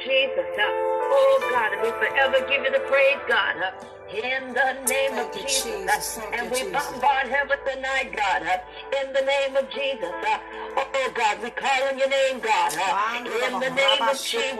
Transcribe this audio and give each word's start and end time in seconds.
Jesus. 0.00 0.46
Oh 0.58 1.48
God, 1.52 1.72
and 1.72 1.82
we 1.82 1.90
forever 1.90 2.40
give 2.48 2.64
you 2.64 2.70
the 2.70 2.84
praise, 2.88 3.20
God. 3.28 3.56
In 4.10 4.52
the 4.54 4.72
name 4.90 5.12
Thank 5.14 5.34
of 5.34 5.36
you, 5.36 5.42
Jesus. 5.42 5.86
Jesus. 5.86 6.18
And 6.34 6.50
we 6.50 6.64
bombard 6.64 7.28
heaven 7.30 7.58
tonight, 7.62 8.10
God. 8.10 8.42
In 8.98 9.12
the 9.12 9.22
name 9.22 9.54
of 9.54 9.70
Jesus. 9.70 10.10
Uh, 10.26 10.38
oh 10.76 11.12
God, 11.14 11.40
we 11.40 11.50
call 11.50 11.82
on 11.86 11.96
your 11.96 12.08
name, 12.08 12.40
God. 12.40 12.74
Uh, 12.74 12.90
uh, 12.90 13.22
in 13.22 13.60
the 13.60 13.70
name 13.70 14.02
of 14.02 14.18
Jesus. 14.18 14.58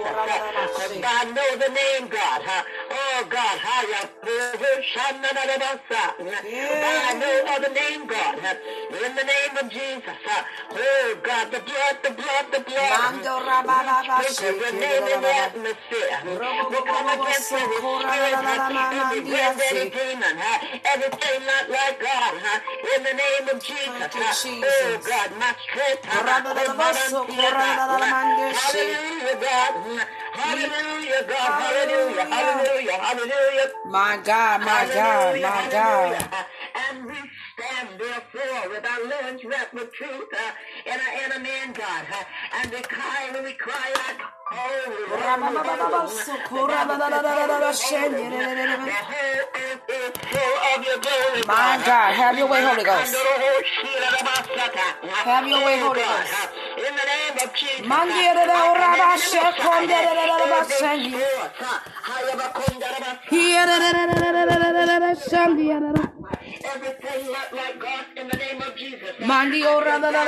God, 1.03 1.35
know 1.35 1.51
the 1.59 1.73
name, 1.75 2.07
God. 2.07 2.43
Oh 2.95 3.27
God, 3.29 3.59
higher. 3.59 4.09
I 6.83 7.19
know 7.19 7.57
of 7.57 7.63
the 7.67 7.75
name, 7.75 8.07
God. 8.07 8.39
In 8.39 9.15
the 9.17 9.25
name 9.25 9.57
of 9.59 9.69
Jesus. 9.69 10.15
Oh 10.71 11.19
God, 11.25 11.51
the 11.51 11.59
blood, 11.59 11.99
the 12.05 12.11
blood, 12.11 12.47
the 12.53 12.61
blood. 12.61 13.01
Mando 13.03 13.43
rababa 13.43 14.23
Sprinkle 14.31 14.63
your 14.63 14.73
name 14.79 15.03
in 15.11 15.21
the 15.21 15.35
atmosphere. 15.35 16.19
We 16.71 16.77
come 16.87 17.09
against 17.19 17.53
every 17.53 17.77
spirit, 17.77 18.47
every 18.95 19.40
red 19.49 19.93
demon, 19.93 20.37
everything 20.85 21.41
not 21.47 21.71
like 21.71 22.01
God. 22.01 22.35
In 22.97 23.03
the 23.05 23.15
name 23.15 23.45
of 23.55 23.63
Jesus. 23.63 24.15
You, 24.15 24.25
Oh 24.63 25.01
God, 25.07 25.31
my 25.39 25.55
strength. 25.65 26.05
Hallelujah, 28.55 29.37
God. 29.41 29.73
Hallelujah, 30.33 31.25
God. 31.29 31.63
Hallelujah. 31.63 32.25
Hallelujah. 32.25 32.93
Hallelujah. 32.93 33.69
My 33.87 34.17
God, 34.25 34.61
my 34.61 34.89
God, 34.95 35.41
my 35.43 35.69
God. 35.71 36.47
And 36.91 37.07
we 37.07 37.15
stand 37.55 37.89
therefore 38.01 38.71
with 38.71 38.85
our 38.87 39.03
loins 39.05 39.45
wrapped 39.45 39.75
with 39.75 39.93
truth 39.93 40.29
uh, 40.33 40.53
and 40.91 41.01
our 41.01 41.25
inner 41.25 41.41
man, 41.43 41.73
God. 41.73 42.05
Uh, 42.13 42.25
and 42.63 42.71
we 42.73 42.81
cry 42.83 43.31
and 43.35 43.45
we 43.45 43.53
cry 43.55 43.93
out, 44.09 44.17
my 51.47 51.79
God, 51.87 52.15
have 52.15 52.37
your 52.37 52.49
way, 52.49 52.61
Holy 52.65 52.83
Ghost. 52.83 53.15
Have 55.25 55.47
your 55.47 55.65
way, 55.65 55.79
Holy 55.79 56.01
Ghost. 56.03 56.35
Everything 66.63 67.27
like 67.53 67.79
God 67.81 68.05
in 68.17 68.29
the 68.29 68.37
name 68.37 68.61
of 68.63 68.77
Jesus. 68.77 69.11
Mandi 69.27 69.65
ora 69.65 69.99
da 70.01 70.11
Go 70.11 70.27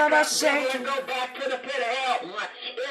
back 1.06 1.34
to 1.34 1.48
the 1.50 1.58
pit 1.58 1.76
of 1.76 1.96
hell. 1.96 2.20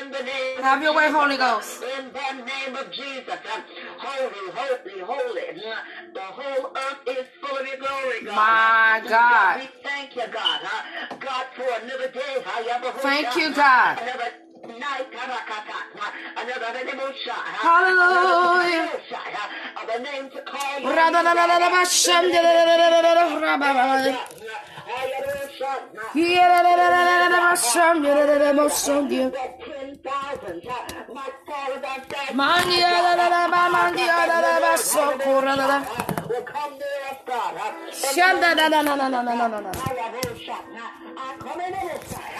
In 0.01 0.11
the 0.11 0.23
name. 0.23 0.61
Have 0.61 0.81
your 0.83 0.93
way, 0.95 1.11
Holy 1.11 1.20
Holy 1.21 1.37
Ghost. 1.37 1.83
In 1.83 2.11
the 2.11 2.43
name 2.45 2.75
of 2.75 2.91
Jesus. 2.91 3.39
Holy, 3.99 4.51
holy, 4.57 4.99
holy. 5.01 5.61
The 6.15 6.19
whole 6.19 6.71
earth 6.75 7.01
is 7.15 7.25
full 7.39 7.57
of 7.59 7.67
your 7.67 7.77
glory, 7.77 8.25
God. 8.25 8.35
My 8.35 9.01
God. 9.07 9.59
We 9.61 9.69
thank 9.83 10.15
you, 10.15 10.25
God. 10.33 10.61
God, 11.19 11.45
for 11.55 11.69
another 11.83 12.09
day. 12.09 12.43
Thank 13.03 13.35
you, 13.35 13.53
God. 13.53 13.99
Another. 14.01 14.31
Hallelujah. 17.61 18.89
Of 19.81 19.89
a 19.89 19.99
name 19.99 20.29
to 20.31 20.41
call 20.41 20.79
you. 20.79 20.87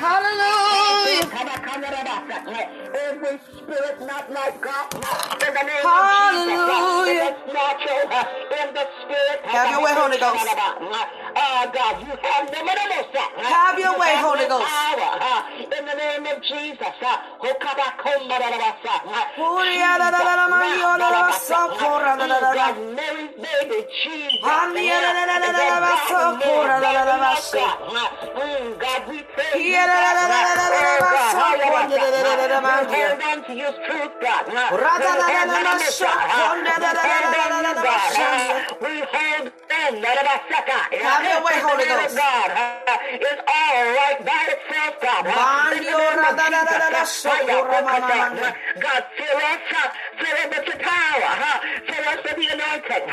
Hallelujah. 0.02 1.26
Hallelujah. 5.84 7.36
Have 9.44 9.72
your 9.72 9.82
way, 9.84 9.94
Holy 9.94 10.18
Ghost. 10.18 10.48
Uh, 11.36 11.66
God, 11.72 11.96
you 12.02 12.14
have 12.22 12.41
have 13.52 13.80
your 13.80 13.98
way, 14.00 14.16
Holy 14.18 14.46
Ghost. 14.48 14.66
In 15.78 15.86
the 15.86 15.96
name 15.96 16.26
of 16.34 16.42
Jesus. 16.42 16.94
Mary's 22.96 23.36
baby, 23.46 23.80
Jesus. 24.04 24.42
God, 28.80 29.02
we 29.10 29.24
pray. 29.34 29.52
Mm, 32.82 32.88
hold 33.12 33.22
on 33.32 33.46
to 33.48 33.54
your 33.54 33.74
truth, 33.86 34.14
God. 34.22 34.44
We 38.84 38.94
hold 39.12 39.38
on. 39.38 39.52
Have 41.02 41.24
your 41.32 41.42
way, 41.46 41.58
Holy 41.68 41.86
God, 42.22 42.50
uh, 42.54 43.18
is 43.18 43.40
all 43.58 43.82
right 43.98 44.20
by 44.22 44.44
itself, 44.54 44.94
God. 45.02 45.26
Uh, 45.26 45.34
God, 48.80 49.04
fill 49.18 49.40
us, 49.52 49.66
uh, 49.74 49.90
fill 50.22 50.38
us 50.42 50.48
with 50.54 50.68
your 50.70 50.82
power, 50.86 51.32
fill 51.90 52.06
us 52.14 52.20
with 52.26 52.38
the 52.38 52.48
anointing. 52.54 53.06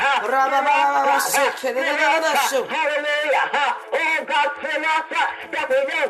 Hallelujah. 2.69 3.45
Oh, 3.93 4.17
God, 4.27 4.49
fill 4.61 4.85
us 4.95 5.05
that 5.53 5.65
we 5.69 5.79
know, 5.89 6.05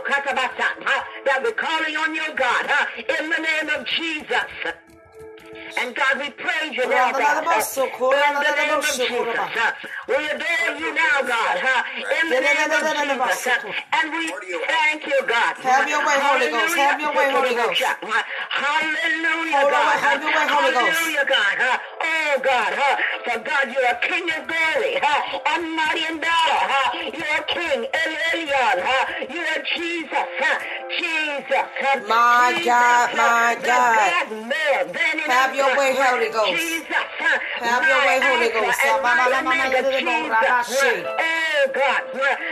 that 1.25 1.39
we're 1.43 1.51
calling 1.51 1.95
on 1.97 2.15
your 2.15 2.33
God, 2.35 2.65
in 2.97 3.29
the 3.29 3.37
name 3.37 3.69
of 3.75 3.85
Jesus. 3.85 4.49
And 5.77 5.95
God, 5.95 6.13
we 6.19 6.29
praise 6.31 6.73
you 6.75 6.83
now, 6.89 7.11
God. 7.19 7.35
In 8.13 8.33
the 8.43 8.51
name 8.55 8.69
of 8.79 8.83
Jesus. 9.09 9.09
We 10.07 10.15
adore 10.15 10.71
you 10.79 10.93
now, 10.93 11.17
God. 11.21 11.55
huh? 11.61 11.83
In 12.21 12.29
the 12.29 12.41
name 12.41 12.71
of 12.71 12.81
Jesus. 13.35 13.47
And 13.93 14.05
we 14.13 14.23
thank 14.67 15.05
you, 15.05 15.19
God. 15.27 15.55
Have 15.61 15.89
your 15.89 16.01
way, 16.07 16.17
Holy 16.19 16.49
Ghost. 16.49 16.75
Have 16.75 16.99
your 17.01 17.13
way, 17.13 17.27
Holy 17.31 17.55
Ghost. 17.55 17.81
Hallelujah, 18.49 19.51
God. 19.69 19.99
have 19.99 20.21
your 20.21 20.31
way, 20.33 20.47
Holy 20.47 20.71
Ghost. 20.73 20.97
Hallelujah, 20.97 21.25
God. 21.27 21.79
Oh, 22.01 22.39
God. 22.43 22.71
huh? 22.75 22.95
For 23.25 23.39
God, 23.39 23.65
you're 23.73 23.85
a 23.91 23.97
king 24.01 24.25
of 24.31 24.47
glory. 24.47 24.99
huh? 25.01 25.39
And 25.55 25.75
mighty 25.75 26.05
in 26.05 26.19
battle. 26.19 26.61
huh? 26.63 27.11
You're 27.13 27.35
a 27.39 27.43
king. 27.47 27.79
El 27.91 28.11
Elyon. 28.31 28.77
huh? 28.79 29.03
You're 29.29 29.53
a 29.55 29.59
Jesus. 29.75 30.27
huh? 30.39 30.57
Jesus. 30.97 31.67
huh? 31.79 31.99
My 32.07 32.53
Jesus, 32.55 32.65
God, 32.65 33.09
huh? 33.11 33.17
my 33.17 33.55
The 33.59 33.67
God. 33.67 33.95
God 33.99 34.27
more 34.47 34.83
than 34.93 35.15
Have 35.29 35.55
your 35.55 35.71
way. 35.77 35.93
Holy 35.95 36.29
Ghost. 36.29 36.51
Jesus. 36.55 36.87
huh? 37.19 37.39
Have 37.59 37.83
your 37.87 37.99
way, 38.07 38.19
My 38.19 38.27
Holy 38.29 38.49
Ghost. 38.49 38.79
and 38.85 39.03
my 39.03 39.15
Jesus, 39.99 40.31
huh? 40.31 41.48
of 41.69 41.75
God. 41.75 42.01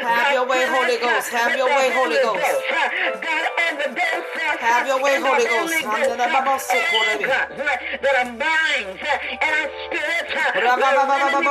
Have 0.01 0.33
your 0.33 0.45
way, 0.45 0.66
Holy 0.66 0.97
Ghost. 0.97 1.29
Have 1.29 1.55
your 1.57 1.67
way, 1.67 1.89
Holy 1.94 2.17
Ghost. 2.22 2.61
God 3.22 3.45
on 3.66 3.78
the 3.78 3.89
doorstep. 3.97 4.59
Have 4.59 4.88
your 4.88 5.01
way, 5.01 5.19
Holy 5.19 5.45
Ghost. 5.45 5.73
That 7.97 8.16
our 8.17 8.31
minds 8.38 9.01
and 9.41 9.53
our 9.53 9.69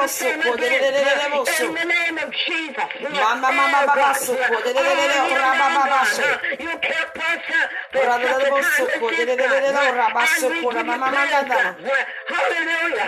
spirits 0.08 1.60
in 1.60 1.74
the 1.74 1.84
name 1.84 2.18
of 2.18 2.30
Jesus. 2.32 2.90
You 6.58 6.70
kept 6.80 7.18
us 7.18 7.42
for 7.92 8.08
Hallelujah 12.26 13.06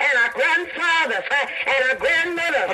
and 0.00 0.14
our 0.18 0.32
grandfathers 0.32 1.24
and 1.66 1.80
our 1.90 1.96
grandmothers 1.96 2.68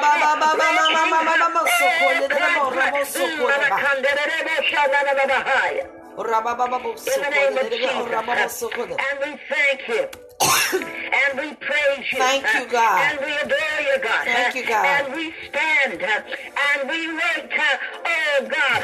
in 3.81 4.01
the 4.03 4.11
evidence 4.21 4.69
of 4.73 4.87
the 4.91 4.99
Holy 5.01 5.81
Ghost. 5.81 6.00
In 6.17 7.21
the 7.21 7.29
name 7.29 7.57
of 7.57 7.69
de 7.69 7.77
de 7.77 7.87
ora 7.87 8.21
ba 8.23 8.35
bo 8.35 8.47
so 8.47 8.69
Jesus. 8.69 8.97
And 8.99 9.19
we 9.23 9.39
thank 9.49 9.87
you. 9.87 10.09
and 10.41 11.39
we 11.39 11.53
praise 11.55 12.11
you. 12.11 12.19
Thank 12.19 12.45
you, 12.53 12.67
God. 12.67 12.99
And 13.11 13.19
we 13.25 13.31
adore 13.37 13.81
you, 13.81 13.97
God. 14.01 14.25
Thank 14.25 14.55
you, 14.55 14.65
God. 14.65 14.85
And 14.85 15.13
we 15.13 15.33
stand 15.47 16.01
and 16.01 16.89
we 16.89 17.07
wait. 17.13 17.49
Oh, 17.53 18.47
God. 18.49 18.83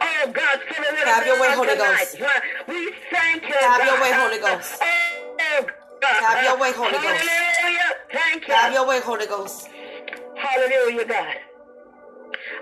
Oh, 0.00 0.32
God. 0.32 0.60
fill 0.68 0.84
it 0.84 0.92
with 0.92 1.04
Have 1.04 1.26
your 1.26 1.40
way, 1.40 1.50
Holy 1.54 1.68
tonight. 1.68 2.06
Ghost. 2.18 2.68
We 2.68 2.92
thank 3.10 3.42
you, 3.42 3.54
Have 3.60 3.78
God. 3.80 3.86
your 3.86 4.00
way, 4.02 4.12
Holy 4.12 4.38
Ghost. 4.38 4.78
Oh, 4.80 5.66
God. 6.00 6.22
Have 6.22 6.44
your 6.44 6.58
way, 6.58 6.72
Holy 6.72 6.92
Ghost. 6.92 7.04
Hallelujah. 7.04 7.90
Thank 8.12 8.48
you. 8.48 8.54
Have 8.54 8.72
your 8.72 8.86
way, 8.86 9.00
Holy 9.00 9.26
Ghost. 9.26 9.68
Hallelujah, 10.36 11.04
God. 11.04 11.34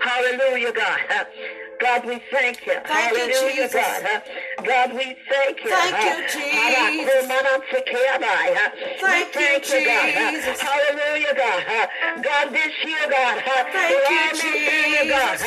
Hallelujah, 0.01 0.73
God. 0.73 1.27
God, 1.79 2.05
we 2.05 2.21
thank 2.31 2.65
you. 2.65 2.73
Thank 2.85 3.15
Hallelujah, 3.15 3.53
you, 3.53 3.61
Jesus. 3.63 3.73
God. 3.73 4.23
God, 4.65 4.93
we 4.93 5.15
thank 5.29 5.63
you. 5.63 5.69
Thank 5.69 6.03
you, 6.05 6.17
Jesus. 6.27 7.27
Thank, 8.99 9.33
thank 9.33 9.69
you, 9.69 9.81
Jesus. 10.31 10.59
Hallelujah, 10.59 11.33
God. 11.35 12.23
God, 12.23 12.53
this 12.53 12.73
year, 12.83 13.05
God. 13.09 13.43
Thank 13.71 14.09
you, 14.09 14.33
Jesus. 14.33 15.43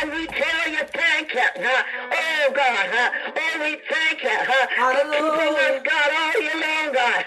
And 0.00 0.12
we 0.12 0.26
tell 0.26 0.68
you, 0.70 0.84
thank 0.92 1.34
you. 1.34 1.48
Oh, 1.56 2.52
God. 2.54 3.12
Oh, 3.36 3.60
we 3.60 3.76
thank 3.88 4.22
you. 4.22 4.30
Hallelujah. 4.76 5.82
God, 5.84 6.10
all 6.12 6.42
you. 6.42 6.60
love. 6.60 6.75
God. 6.96 7.24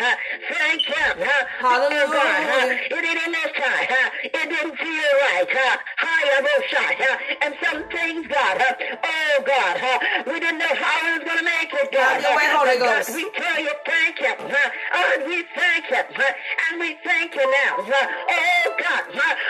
Thank 0.49 0.81
you. 0.89 0.95
Uh, 1.21 1.29
Hallelujah. 1.61 2.05
Oh, 2.09 2.11
God. 2.11 2.69
It 2.89 2.89
didn't 2.89 3.29
time. 3.53 4.09
It 4.23 4.49
didn't 4.49 4.75
feel 4.81 5.11
right. 5.29 5.45
Hayabosha. 6.01 6.85
Uh, 6.97 7.45
And 7.45 7.53
some 7.63 7.81
things, 7.93 8.25
God. 8.27 8.57
Oh, 8.57 9.35
God. 9.45 9.77
We 10.25 10.39
didn't 10.39 10.57
know 10.57 10.73
how 10.73 10.97
we 11.05 11.09
was 11.19 11.23
going 11.23 11.37
to 11.37 11.45
make 11.45 11.71
it, 11.73 11.91
God. 11.91 12.21
Your 12.21 12.35
way, 12.35 12.47
Holy 12.49 12.77
Ghost. 12.79 13.13
We 13.13 13.29
tell 13.37 13.59
you, 13.61 13.73
thank 13.85 14.19
you. 14.21 14.33
Uh, 14.41 14.57
uh, 14.57 15.25
We 15.27 15.45
thank 15.53 15.85
you. 15.91 16.01
Uh, 16.01 16.33
And 16.69 16.79
we 16.79 16.97
thank 17.03 17.35
you 17.35 17.45
now. 17.45 17.73
Oh, 17.85 18.67
God. 18.81 19.03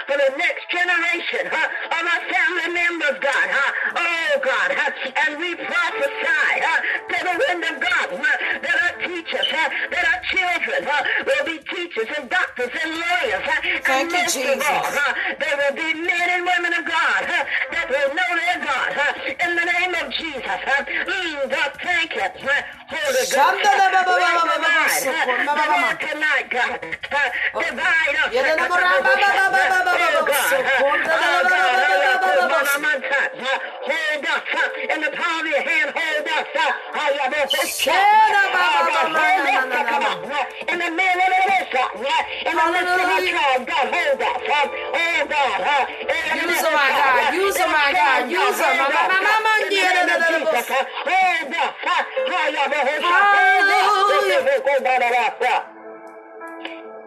For 0.08 0.18
the 0.18 0.32
next 0.38 0.66
generation 0.72 1.48
of 1.48 2.04
our 2.12 2.22
family 2.28 2.70
members, 2.74 3.18
God. 3.24 3.48
Oh, 3.96 4.34
God. 4.44 4.70
And 5.28 5.40
we 5.40 5.56
prophesy 5.56 6.52
to 7.08 7.18
the 7.24 7.36
wind 7.48 7.64
of 7.72 7.76
God 7.80 8.08
that 8.64 8.78
our 8.84 8.96
teachers, 9.08 9.48
that 9.52 10.04
our 10.10 10.20
children 10.26 10.82
huh, 10.90 11.06
will 11.26 11.46
be 11.46 11.58
teachers 11.70 12.10
and 12.18 12.30
doctors 12.30 12.70
and 12.74 12.92
lawyers. 12.92 13.44
Huh, 13.46 13.62
Thank 13.86 13.86
and 13.86 14.12
most 14.12 14.34
Jesus. 14.34 14.58
of 14.58 14.66
all, 14.66 14.90
huh, 14.90 15.14
there 15.38 15.56
will 15.58 15.76
be 15.78 15.94
men 16.02 16.28
and 16.34 16.42
women 16.46 16.74
of 16.74 16.86
God 16.86 17.22
huh, 17.30 17.46
that 17.72 17.90
will 17.90 18.10
know 18.18 18.32
their 18.34 18.60
God 18.66 18.92
huh, 18.98 19.14
in 19.46 19.52
the 19.54 19.66
name 19.70 19.94
of 20.02 20.10
Jesus. 20.14 20.60
Huh. 20.66 20.86
Mm, 21.06 21.50
God, 21.50 21.72
thank 21.82 22.16
you. 22.16 22.30
Huh. 22.42 22.62
Hold 22.90 23.16
us 23.16 23.30
in 34.90 35.02
the 35.02 35.12
palm 35.16 35.46
of 35.46 35.48
your 35.48 35.62
hand. 35.62 35.92
Hold 35.94 36.26
us. 36.26 36.40
In 40.70 40.78
the 40.80 40.92
middle 40.92 41.22
of 41.24 41.44
the 41.50 41.60
shot. 41.72 41.92
In 42.46 42.56
the 42.56 42.66
midst 42.72 42.94
of 42.94 43.10
trial, 43.30 43.60
God, 43.66 43.86
hold 43.90 44.22
up, 44.22 44.42
huh? 44.46 44.68
Oh, 44.70 45.22
God, 45.30 45.60
huh? 45.66 45.84
Use 46.36 46.62
my 46.70 46.90
God, 47.00 47.34
use 47.34 47.58
my 47.58 47.90
God, 47.94 48.30
use 48.30 48.60
my 48.60 48.78
God. 48.90 49.10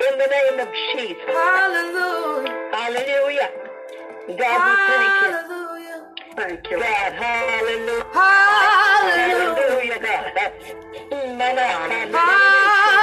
In 0.03 0.19
the 0.19 0.27
name 0.27 0.59
of 0.61 0.69
Jesus. 0.97 1.23
Hallelujah. 1.27 2.71
Hallelujah. 2.73 3.51
God, 4.37 4.59
we 4.67 4.73
thank 4.89 5.51
you. 5.51 5.62
Hallelujah. 6.33 6.65
Thank 6.65 6.71
you, 6.71 6.79
God. 6.81 7.13
Hallelujah. 7.13 8.05
Hallelujah. 8.13 9.53
Hallelujah, 9.53 9.99
God. 10.01 10.33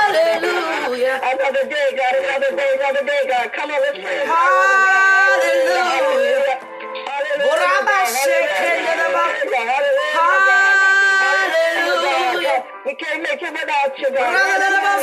Hallelujah. 0.09 1.21
Another 1.21 1.65
day, 1.69 1.89
God. 1.93 2.15
Another 2.17 2.55
day, 2.55 2.71
another 2.79 3.05
day, 3.05 3.21
God. 3.27 3.53
Come 3.53 3.69
on, 3.71 3.81
let's 3.81 3.99
pray. 3.99 4.25
Hallelujah. 4.25 5.69
Hallelujah. 7.05 7.69
Hallelujah. 11.21 12.65
We 12.85 12.93
can't 12.95 13.21
make 13.21 13.41
it 13.41 13.53
without 13.53 13.99
you, 13.99 14.09
God. 14.09 14.33
Radadadaba 14.33 14.99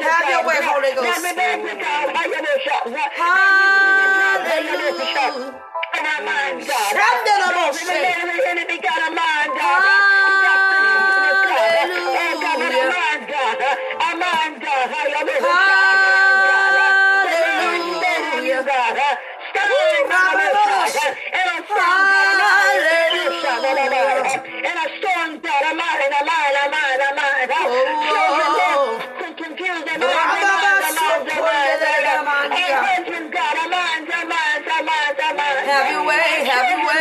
have 0.00 0.28
your 0.28 0.42
way, 0.48 0.58
Holy 0.64 0.92
Ghost. 0.96 1.20
Hallelujah. 4.54 5.52
Render 6.96 7.36
the 7.44 7.50
most. 7.54 7.78
Render 7.84 8.26
the 8.32 8.48
enemy 8.48 8.78
got 8.80 9.00
a 9.04 9.10
mind, 9.14 9.50
God. 9.58 10.73
Have 35.66 35.90
your 35.90 36.06
way, 36.06 36.44
have 36.48 36.70
your 36.70 36.86
way. 36.86 36.94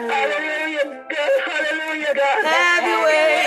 Hallelujah, 0.09 0.85
God. 1.09 1.41
Hallelujah, 1.47 2.13
God. 2.15 2.45
Have 2.45 2.85
your 2.87 3.05
way, 3.05 3.46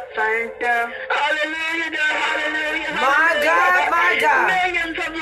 Hallelujah, 1.10 1.98
hallelujah. 1.98 2.94
My 3.02 3.34
God, 3.44 3.90
my 3.90 4.18
God. 4.22 4.48
Millions 4.48 4.98
of 4.98 5.14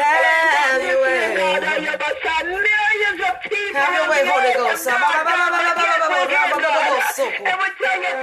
Have 0.00 0.82
your 0.82 1.02
way. 1.02 1.36
Millions 2.40 3.20
of 3.20 3.34
people. 3.42 3.80
Have 3.80 3.94
your 3.94 4.08
way, 4.10 4.22
Holy 4.24 4.52
Ghost. 4.54 4.86
Every 4.88 5.02
time 7.80 8.02
you 8.02 8.20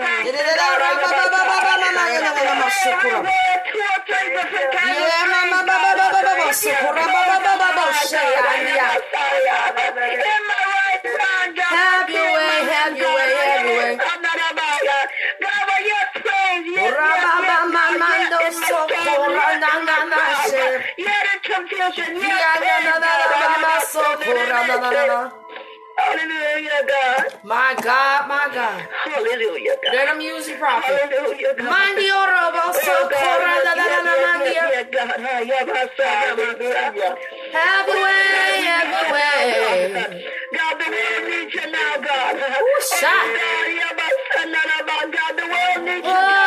have 11.70 12.10
your 12.10 12.24
way, 12.24 12.58
have 12.72 12.98
your 12.98 13.14
way, 13.16 13.30
have 13.38 13.66
your 13.66 13.78
way. 13.78 13.98
God, 15.42 15.64
when 15.70 15.82
you're 15.90 16.10
praying, 16.22 16.64
you're 16.66 16.92
the 16.92 17.30
confusion. 20.24 20.52
You're 20.98 21.24
the 21.28 21.36
confusion. 21.50 22.10
Hallelujah, 25.98 26.82
God. 26.88 27.26
My 27.44 27.76
God, 27.82 28.28
my 28.30 28.50
God. 28.54 28.88
Hallelujah, 29.06 29.76
God. 29.84 29.94
Let 29.96 30.06
them 30.14 30.22
use 30.22 30.48
you 30.48 30.58
prophet. 30.58 30.86
Hallelujah, 30.86 31.56
God. 31.58 31.70
Mandi 31.70 32.08
oro 32.12 32.52
bo 32.54 32.62
oh, 32.70 32.74
so 32.74 32.94
Oh, 32.94 33.10
God. 33.10 33.18
kora 33.18 33.56
da 33.66 33.74
da 33.76 33.86
da 33.88 34.04
da 34.06 34.16
mandi. 34.22 34.52
Yeah, 34.54 34.84
God. 34.94 35.18
Yeah, 35.48 35.66
Hallelujah. 35.98 37.18
Have 37.54 37.88
your 37.88 38.04
way, 38.04 38.66
have 38.70 38.90
your 38.94 39.14
way. 39.14 40.24
God, 40.54 40.76
the 40.80 40.88
world 40.92 41.24
needs 41.30 41.54
you 41.56 41.72
now, 41.72 41.98
God. 41.98 42.36
shot. 43.02 43.26
God, 45.12 45.34
the 45.38 45.46
world 45.48 45.82
needs 45.86 46.06
you, 46.08 46.14
Whoa, 46.14 46.47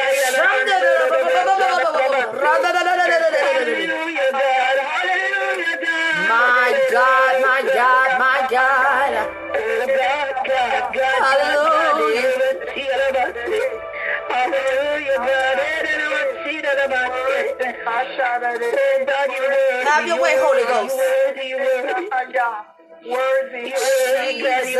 Hallelujah, 3.29 4.31
God. 4.31 4.77
Hallelujah, 4.89 5.77
God. 5.85 6.29
My 6.29 6.69
God, 6.91 7.33
my 7.41 7.61
God, 7.73 8.09
my 8.19 8.39
God. 8.49 9.13
God, 9.53 10.29
God, 10.47 10.83
God. 10.93 11.19
Hallelujah. 11.21 12.29
Have 19.83 20.05
your 20.07 20.21
way, 20.21 20.35
Holy 20.37 20.63
Ghost. 20.65 20.95
Worthy, 23.09 23.71
Jesus. 23.71 24.75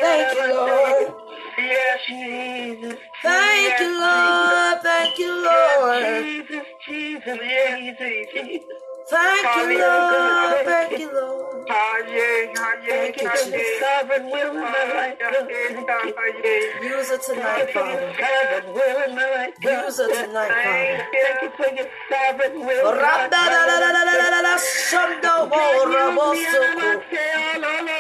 Thank 0.01 0.37
you, 0.37 0.55
Lord. 0.55 1.34
Yes, 1.67 2.01
Jesus. 2.07 2.99
Thank 3.23 3.81
you, 3.81 4.01
Lord. 4.01 4.83
Thank 4.83 5.19
you, 5.19 5.33
Lord. 5.43 6.05
Jesus, 6.25 6.67
Jesus, 6.89 7.39
Jesus, 7.41 7.99
Jesus. 8.33 8.63
Thank 9.09 9.57
you, 9.57 9.79
Lord. 9.79 10.65
Thank 10.65 10.99
you, 10.99 11.11
Lord. 11.13 11.67
Thank 12.89 13.17
you 13.21 13.29
for 13.29 13.49
your 13.51 13.81
sovereign 13.81 14.31
will 14.31 14.51
in 14.51 14.61
my 14.61 14.85
life, 14.95 15.19
God. 15.19 15.49
Use 16.83 17.11
it 17.11 17.23
tonight, 17.23 17.71
Father. 17.73 18.15
Sovereign 18.19 18.75
will 18.75 18.99
in 19.09 19.15
my 19.15 19.31
life, 19.37 19.55
God. 19.63 19.85
Use 19.87 19.99
it 19.99 20.27
tonight, 20.27 20.55
Father. 20.65 21.07
Thank 21.13 21.43
you 21.43 21.51
for 21.57 21.69
your 21.75 21.89
sovereign 22.11 22.67
will. 22.67 22.85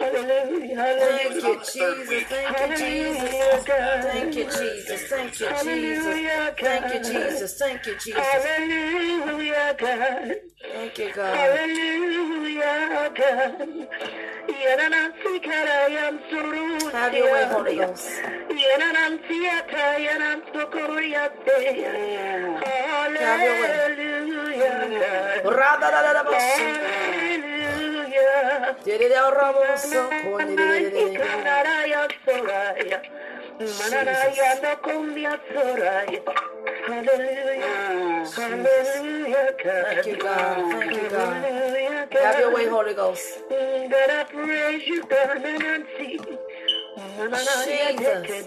Hallelujah. 0.00 0.96
Thank 0.98 1.44
you, 1.44 1.60
Jesus. 1.72 2.24
Thank 2.28 2.60
you, 2.60 2.76
Jesus. 2.76 3.64
Thank 3.66 4.34
you, 4.36 4.44
Jesus. 4.44 5.08
Thank 5.08 5.40
you, 5.40 5.46
Jesus. 5.48 5.50
Hallelujah, 5.50 6.54
Thank 6.58 6.94
you. 6.94 7.00
Jesus. 7.04 7.58
Thank 7.58 7.86
you, 7.86 7.94
Jesus. 7.96 8.16
Hallelujah, 8.16 9.74
God. 9.78 10.34
Thank 10.72 10.98
you, 10.98 11.12
God. 11.12 11.36
Hallelujah, 11.36 13.12
God. 13.14 13.88
Have 16.92 17.14
your 17.14 17.32
way, 17.32 17.44
Holy 17.44 17.76
Ghost. 17.76 18.08
Have 23.20 23.42
your 23.42 23.60
way. 23.60 23.70
Thank 39.62 40.06
you 40.06 40.16
God. 40.16 42.10
Have 42.12 42.38
your 42.38 42.54
way 42.54 42.66
Holy 42.68 42.94
Ghost. 42.94 43.24
Jesus. 47.66 48.46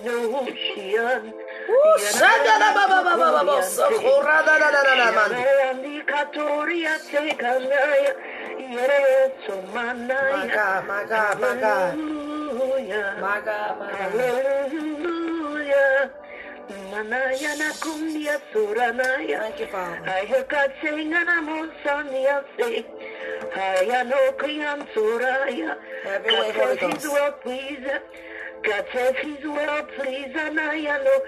Yes, 8.60 9.32
oh 9.50 9.62
my, 9.74 9.94
God, 10.54 10.88
my 10.88 11.04
God, 11.06 11.42
my 11.42 11.56
God. 11.60 11.98
Hallelujah. 11.98 13.18
My 13.22 13.42
God, 13.42 13.80
my 13.80 13.92
God. 13.92 14.12
Hallelujah. 14.12 16.12
Thank 19.40 19.60
you, 19.60 19.68
Father. 19.68 20.02
I 20.10 20.26
hear 20.26 20.44
God 20.50 20.74
saying, 20.82 21.14
and 21.14 21.30
I'm 21.30 21.50
on 21.50 21.72
Sunday, 21.84 22.26
I'll 22.28 22.44
say, 22.60 22.86
I 23.56 24.04
know 24.04 24.32
Kriam 24.38 24.88
Suraya. 24.94 25.78
God 26.04 26.54
says 26.56 26.80
He's 26.80 27.04
well 27.04 27.32
pleased. 27.34 27.88
God 28.64 28.86
says 28.94 29.16
He's 29.22 29.44
well 29.44 29.84
pleased, 29.98 30.36
and 30.36 30.56
no 30.56 30.72
know 30.72 31.22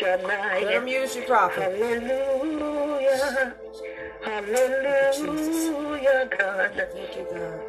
Shania. 0.00 0.64
Let 0.64 0.74
him 0.74 0.88
use 0.88 1.16
your 1.16 1.26
prophet. 1.26 1.62
Hallelujah. 1.62 3.54
Hallelujah, 4.24 6.28
God. 6.36 6.70
Thank 6.74 7.16
you, 7.16 7.26
God. 7.32 7.60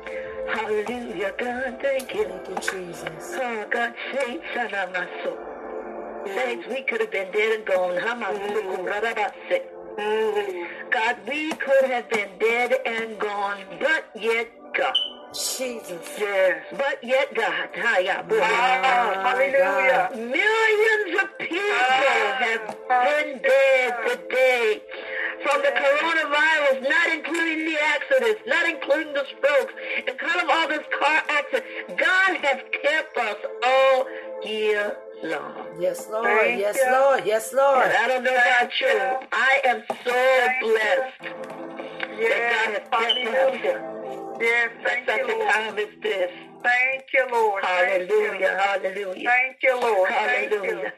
Hallelujah, 0.56 1.34
God. 1.38 1.78
Thank 1.82 2.14
you. 2.16 2.24
Thank 2.26 2.50
you, 2.50 2.56
Jesus. 2.56 3.36
Oh, 3.36 3.66
God, 3.70 3.94
saints, 4.14 4.46
Sanamaso. 4.56 5.38
Mm. 6.26 6.36
Saints, 6.36 6.68
we 6.68 6.82
could 6.82 7.02
have 7.02 7.12
been 7.12 7.32
dead 7.32 7.52
and 7.58 7.66
gone. 7.66 7.96
Hamasuku, 7.98 8.78
mm. 8.78 8.88
Radabase. 8.88 9.62
Mm. 9.98 10.68
God, 10.92 11.18
we 11.28 11.52
could 11.54 11.86
have 11.90 12.10
been 12.10 12.30
dead 12.40 12.74
and 12.86 13.20
gone, 13.20 13.60
but 13.80 14.06
yet 14.20 14.48
God. 14.76 14.96
Jesus. 15.34 16.02
Yes, 16.18 16.64
but 16.72 17.04
yet 17.04 17.32
God. 17.36 17.70
Hiya, 17.76 18.26
boy. 18.28 18.40
Ah, 18.42 19.22
hallelujah. 19.24 20.10
Millions 20.16 21.22
of 21.22 21.38
people 21.38 21.60
ah. 21.62 22.38
have 22.40 22.76
been 22.90 23.40
dead 23.44 23.94
today 24.08 24.82
from 25.44 25.62
the 25.62 25.70
coronavirus, 25.72 26.82
not 26.90 27.08
including 27.14 27.66
the 27.66 27.78
accidents, 27.82 28.42
not 28.48 28.68
including 28.70 29.14
the 29.14 29.26
strokes, 29.38 29.74
and 30.08 30.18
kind 30.18 30.42
of 30.42 30.50
all 30.50 30.68
this 30.68 30.84
car 31.00 31.22
accident. 31.30 31.66
God 31.98 32.38
has 32.38 32.60
kept 32.84 33.18
us 33.18 33.38
all 33.64 34.06
year 34.46 34.98
long. 35.24 35.68
Yes, 35.80 36.08
Lord. 36.12 36.26
Thank 36.26 36.60
Yes, 36.60 36.78
you. 36.78 36.92
Lord. 36.92 37.26
Yes, 37.26 37.54
Lord. 37.54 37.86
And 37.86 37.94
I 37.98 38.08
don't 38.08 38.24
know 38.24 38.36
about 38.36 38.72
you. 38.82 39.28
I 39.32 39.62
am 39.66 39.84
so 40.04 40.48
blessed 40.62 41.14
Yes, 42.20 42.30
that 42.32 42.42
God 42.52 42.70
has 42.74 42.80
kept 42.90 42.94
us 42.94 43.62
hallelujah. 43.62 44.36
Yes, 44.40 44.70
for 44.82 44.90
thank 44.90 45.10
such 45.10 45.20
you, 45.20 45.26
a 45.26 45.38
Lord. 45.38 45.52
time 45.54 45.78
as 45.80 45.88
this. 46.02 46.32
Thank 46.64 47.04
you, 47.14 47.28
Lord. 47.32 47.64
Thank 47.64 48.10
you. 48.10 48.16
Hallelujah, 48.20 48.58
hallelujah. 48.58 49.30
Thank 49.30 49.58
you, 49.64 49.80
Lord. 49.82 50.10
Thank 50.10 50.52
you. 50.52 50.58
Hallelujah. 50.60 50.94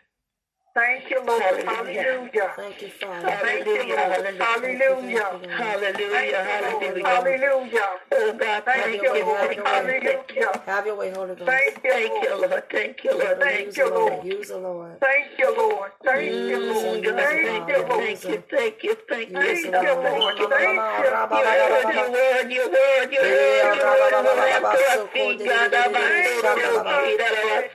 Thank 0.73 1.09
you, 1.11 1.21
Lord. 1.25 1.41
Hallelujah. 1.43 2.03
Hallelujah. 2.03 2.51
Thank 2.55 2.81
you, 2.81 2.89
Father. 2.89 3.27
Thank 3.41 3.65
you, 3.67 3.75
Hallelujah, 3.75 3.97
hallelujah. 3.97 4.45
Hallelujah. 4.45 5.49
Hallelujah, 5.51 6.11
Thank 6.13 6.31
you, 6.31 7.03
hallelujah. 7.05 7.81
Oh 8.13 8.33
God, 8.39 8.63
Thank 8.65 8.83
thank 8.85 9.03
you, 9.03 9.15
you, 9.15 9.25
Lord. 9.25 9.39
thank 9.41 9.57
you, 9.57 9.63
thank 9.65 10.31
you. 10.35 10.41
Hallelujah. 10.47 10.61
Have 10.65 10.85
your 10.85 10.95
way, 10.95 11.11
Holy 11.11 11.35
Ghost. 11.35 11.51
Thank 11.51 11.83
you, 11.83 11.91
Thank 11.91 12.23
you, 12.23 12.37
Lord. 12.39 12.63
Thank 12.71 13.03
you, 13.03 13.11
Lord. 13.19 13.39
Thank 13.41 13.41
Thank 13.41 13.77
you, 13.77 13.83
you. 13.83 13.89
Lord. 13.95 14.25
Use 14.25 14.47
the 14.47 14.57
Lord. 14.59 14.99
Thank 15.01 15.27
you, 15.39 15.57
Lord. 15.57 15.91
Thank 16.05 16.31
you, 16.31 16.57
Mm, 16.59 16.73
Lord. 16.73 16.95
and 16.95 17.03
God, 17.03 17.17
use 17.19 17.27
Thank 17.27 17.43
thank 17.47 17.67
you, 17.67 17.75
you. 17.75 17.83
Lord. 17.83 17.99
thank 17.99 18.23
you, 18.23 18.43
thank 18.49 18.83
you, 18.83 18.95
thank 19.09 19.29
you. 19.29 19.35
Thank 19.35 19.65
you, 19.65 19.95
Lord. 19.95 20.37
Thank 20.37 20.39
you. 20.39 20.47
Your 21.35 21.47
word, 21.67 21.93
your 21.93 22.07
ba. 22.07 22.11
word, 22.11 22.51
your 22.51 22.69
word, 22.71 23.11
your 23.11 23.23
Eh, 23.23 23.63
word, 23.63 23.75
your 23.75 23.85
rabba, 23.85 23.99
word 23.99 24.11
ba, 24.11 24.21
is 24.21 24.23
ba, 24.23 24.31
a 24.31 24.35
ba, 24.35 24.35
ba, 24.35 24.45
lamp 24.51 24.63
ba, 24.63 24.71
to 24.71 24.77
our 24.77 24.95
so, 24.95 25.07
ko, 25.07 25.11
feet, 25.13 25.39
di, 25.39 25.43
di, 25.43 25.49
God. 25.49 25.71
di, 25.71 25.77
di, 25.77 25.83
di, 25.83 25.93
di, 25.93 25.95
Abba, 25.95 26.23
so, 26.23 26.41
shanda, 26.41 26.63
so, 26.71 26.77
ba, 26.77 26.83
ba. 26.83 26.91
see 27.05 27.17
that 27.17 27.33
of 27.33 27.51
us. 27.51 27.65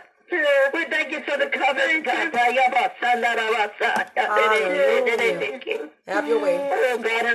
We 0.74 0.84
thank 0.86 1.12
you 1.12 1.20
for 1.22 1.38
the 1.38 1.46
covenant, 1.46 2.04
God. 2.04 2.32
Ayabasa, 2.32 3.10
narabasa, 3.22 4.06
Hallelujah. 4.16 5.60
Have 6.08 6.28
your 6.28 6.42
way. 6.42 6.56
Oh, 6.58 6.98
God, 6.98 7.26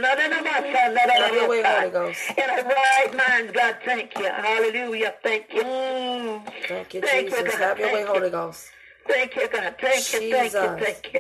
Have 1.10 1.34
your 1.34 1.48
way, 1.48 1.64
Holy. 1.64 1.90
Ghost. 1.92 2.22
In 2.38 2.50
a 2.50 2.64
right 2.64 3.16
mind, 3.16 3.54
God, 3.54 3.78
thank 3.86 4.18
you. 4.18 4.26
Hallelujah. 4.26 5.14
Thank 5.24 5.46
you. 5.54 5.64
Mm. 5.64 6.54
Thank 6.68 6.94
you, 6.94 7.02
Thank 7.02 7.32
you, 7.32 7.38
Jesus. 7.38 7.56
God. 7.56 7.62
Have 7.62 7.80
your 7.80 7.94
way, 7.94 8.04
Holy 8.04 8.26
you. 8.26 8.32
Ghost. 8.32 8.68
Thank 9.08 9.36
you, 9.36 9.48
God. 9.48 9.76
Thank 9.80 10.14
you, 10.14 10.32
thank 10.32 10.54
you, 10.54 10.78
thank 10.86 11.14
you. 11.14 11.20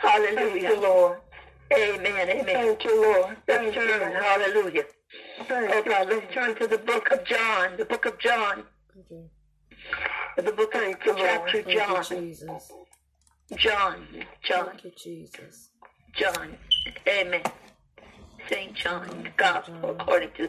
Thank 0.00 0.30
you, 0.30 0.36
Hallelujah. 0.36 0.80
Lord. 0.80 1.18
Amen, 1.72 2.28
amen. 2.30 2.44
Thank 2.46 2.84
you, 2.84 3.02
Lord. 3.02 3.26
Let's 3.26 3.40
Thank 3.46 3.74
you, 3.74 3.86
turn, 3.86 4.00
Lord. 4.00 4.22
hallelujah. 4.22 4.84
Thank 5.46 5.74
Oh. 5.74 5.82
God, 5.82 6.08
let's 6.08 6.34
turn 6.34 6.54
to 6.56 6.66
the 6.66 6.78
book 6.78 7.10
of 7.10 7.24
John, 7.24 7.76
the 7.76 7.84
book 7.84 8.06
of 8.06 8.18
John, 8.18 8.64
Okay. 9.00 9.24
the 10.36 10.52
book 10.52 10.74
of 10.74 10.80
Thank 10.80 11.04
you, 11.04 11.12
Lord. 11.12 11.24
chapter 11.24 11.62
Thank 11.62 11.68
you, 11.68 11.80
John, 11.80 12.04
Jesus. 12.04 12.72
John, 13.56 14.06
John, 14.42 14.66
Thank 14.70 14.84
you, 14.84 14.92
Jesus. 14.96 15.70
John. 16.14 16.56
Amen. 17.08 17.42
Saint 18.48 18.74
John, 18.74 19.06
the 19.24 19.30
Gospel 19.36 19.90
according 19.98 20.30
to 20.32 20.48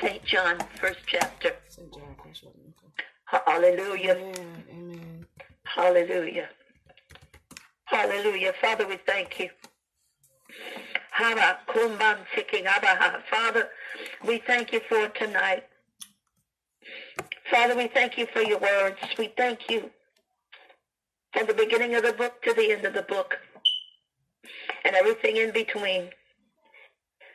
Saint 0.00 0.24
John, 0.24 0.58
first 0.80 1.00
chapter. 1.06 1.56
St. 1.68 1.92
John, 1.92 2.16
first 2.24 2.44
one. 2.44 2.54
Hallelujah. 3.26 4.12
Amen. 4.16 4.64
Amen. 4.70 5.26
Hallelujah. 5.64 6.48
Hallelujah. 7.90 8.52
Father, 8.60 8.86
we 8.86 8.98
thank 9.06 9.40
you. 9.40 9.48
Father, 13.30 13.68
we 14.26 14.38
thank 14.46 14.72
you 14.72 14.80
for 14.88 15.08
tonight. 15.08 15.64
Father, 17.50 17.74
we 17.76 17.88
thank 17.88 18.18
you 18.18 18.26
for 18.26 18.42
your 18.42 18.58
words. 18.58 18.98
We 19.18 19.32
thank 19.36 19.70
you 19.70 19.90
from 21.32 21.46
the 21.46 21.54
beginning 21.54 21.94
of 21.94 22.02
the 22.02 22.12
book 22.12 22.42
to 22.42 22.52
the 22.52 22.72
end 22.72 22.84
of 22.84 22.92
the 22.92 23.02
book 23.02 23.38
and 24.84 24.94
everything 24.94 25.36
in 25.38 25.50
between. 25.52 26.10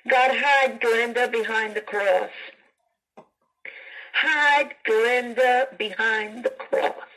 God, 0.08 0.32
hide 0.34 0.80
Glenda 0.82 1.32
behind 1.32 1.76
the 1.76 1.82
cross. 1.82 2.30
Hide 4.14 4.76
Glenda 4.88 5.78
behind 5.78 6.44
the 6.44 6.52
cross. 6.52 7.13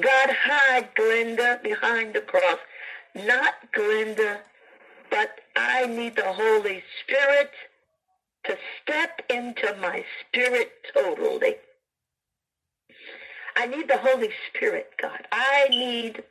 God, 0.00 0.30
hide 0.30 0.94
Glenda 0.94 1.62
behind 1.62 2.14
the 2.14 2.20
cross. 2.20 2.58
Not 3.14 3.54
Glenda, 3.74 4.40
but 5.10 5.40
I 5.56 5.86
need 5.86 6.16
the 6.16 6.32
Holy 6.32 6.82
Spirit 7.02 7.50
to 8.44 8.56
step 8.82 9.22
into 9.30 9.74
my 9.80 10.04
spirit 10.20 10.70
totally. 10.92 11.56
I 13.56 13.66
need 13.66 13.88
the 13.88 13.96
Holy 13.96 14.30
Spirit, 14.50 14.90
God. 15.00 15.26
I 15.32 15.68
need 15.70 16.22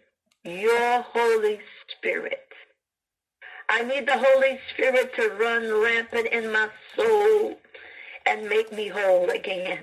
your 0.44 1.02
Holy 1.02 1.60
Spirit. 1.90 2.48
I 3.68 3.82
need 3.82 4.08
the 4.08 4.18
Holy 4.18 4.60
Spirit 4.74 5.16
to 5.16 5.30
run 5.30 5.74
rampant 5.82 6.28
in 6.28 6.52
my 6.52 6.70
soul 6.96 7.58
and 8.28 8.48
make 8.48 8.72
me 8.72 8.90
whole 8.90 9.30
again. 9.32 9.80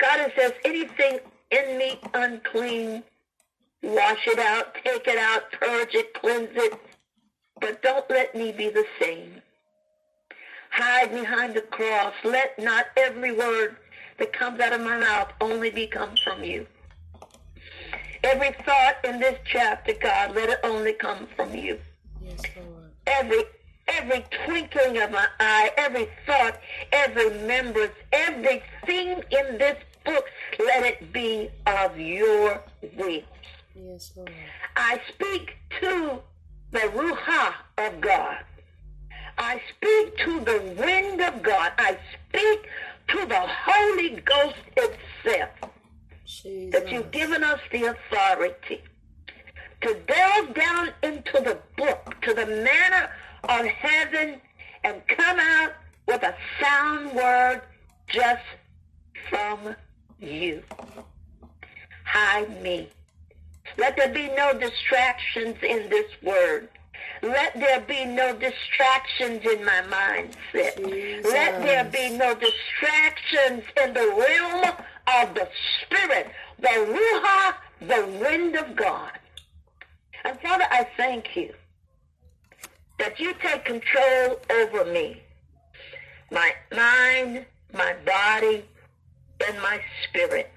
God, 0.00 0.20
if 0.20 0.36
there's 0.36 0.52
anything 0.64 1.20
in 1.50 1.78
me 1.78 1.98
unclean, 2.14 3.02
wash 3.82 4.26
it 4.26 4.38
out, 4.38 4.74
take 4.84 5.06
it 5.06 5.18
out, 5.18 5.50
purge 5.52 5.94
it, 5.94 6.14
cleanse 6.14 6.50
it, 6.54 6.78
but 7.60 7.82
don't 7.82 8.08
let 8.10 8.34
me 8.34 8.52
be 8.52 8.68
the 8.68 8.84
same. 9.00 9.42
Hide 10.70 11.12
behind 11.12 11.54
the 11.54 11.62
cross. 11.62 12.12
Let 12.24 12.58
not 12.58 12.86
every 12.96 13.32
word 13.32 13.76
that 14.18 14.32
comes 14.32 14.60
out 14.60 14.72
of 14.72 14.80
my 14.80 14.98
mouth 14.98 15.32
only 15.40 15.70
become 15.70 16.14
from 16.22 16.44
you. 16.44 16.66
Every 18.22 18.52
thought 18.64 18.96
in 19.04 19.20
this 19.20 19.38
chapter, 19.44 19.94
God, 19.94 20.34
let 20.34 20.50
it 20.50 20.60
only 20.64 20.92
come 20.92 21.28
from 21.36 21.54
you. 21.54 21.78
Yes, 22.20 22.42
Lord. 22.56 22.90
Every 23.06 23.44
every 23.88 24.24
twinkling 24.44 24.98
of 24.98 25.12
my 25.12 25.26
eye, 25.38 25.70
every 25.76 26.08
thought, 26.26 26.58
every 26.92 27.28
remembrance, 27.28 27.92
everything 28.12 29.22
in 29.30 29.58
this 29.58 29.76
book, 30.06 30.24
let 30.58 30.84
it 30.86 31.12
be 31.12 31.50
of 31.66 31.98
your 31.98 32.62
will. 32.96 33.22
Yes, 33.74 34.12
Lord. 34.16 34.32
I 34.76 35.00
speak 35.12 35.56
to 35.80 36.18
the 36.70 36.78
Ruha 36.78 37.52
of 37.78 38.00
God. 38.00 38.38
I 39.38 39.60
speak 39.76 40.16
to 40.24 40.40
the 40.40 40.74
wind 40.78 41.20
of 41.20 41.42
God. 41.42 41.72
I 41.76 41.98
speak 42.28 42.68
to 43.08 43.26
the 43.26 43.46
Holy 43.46 44.20
Ghost 44.20 44.56
itself 44.76 45.50
that 46.72 46.90
you've 46.90 47.10
given 47.10 47.44
us 47.44 47.60
the 47.70 47.84
authority 47.84 48.82
to 49.82 49.94
delve 50.06 50.54
down 50.54 50.90
into 51.02 51.40
the 51.40 51.58
book, 51.76 52.16
to 52.22 52.34
the 52.34 52.46
manner 52.46 53.10
of 53.44 53.66
heaven, 53.66 54.40
and 54.84 55.06
come 55.08 55.38
out 55.38 55.72
with 56.06 56.22
a 56.22 56.34
sound 56.60 57.14
word 57.14 57.62
just 58.08 58.42
from 59.28 59.76
you. 60.20 60.62
Hide 62.04 62.62
me. 62.62 62.88
Let 63.78 63.96
there 63.96 64.12
be 64.12 64.28
no 64.28 64.58
distractions 64.58 65.56
in 65.62 65.88
this 65.90 66.10
word. 66.22 66.68
Let 67.22 67.54
there 67.54 67.80
be 67.80 68.04
no 68.04 68.32
distractions 68.34 69.44
in 69.44 69.64
my 69.64 69.82
mindset. 69.88 70.78
Let 71.24 71.62
there 71.62 71.84
be 71.84 72.16
no 72.16 72.34
distractions 72.34 73.64
in 73.82 73.92
the 73.92 74.00
realm 74.00 74.74
of 75.22 75.34
the 75.34 75.48
Spirit, 75.82 76.30
the 76.58 76.68
Ruha, 76.68 77.54
the 77.80 78.06
wind 78.20 78.56
of 78.56 78.76
God. 78.76 79.12
And 80.24 80.38
Father, 80.40 80.64
I 80.70 80.86
thank 80.96 81.36
you 81.36 81.52
that 82.98 83.20
you 83.20 83.34
take 83.42 83.64
control 83.64 84.40
over 84.50 84.84
me, 84.86 85.22
my 86.30 86.52
mind, 86.74 87.46
my 87.72 87.94
body, 88.04 88.64
and 89.46 89.60
my 89.60 89.80
spirit. 90.04 90.50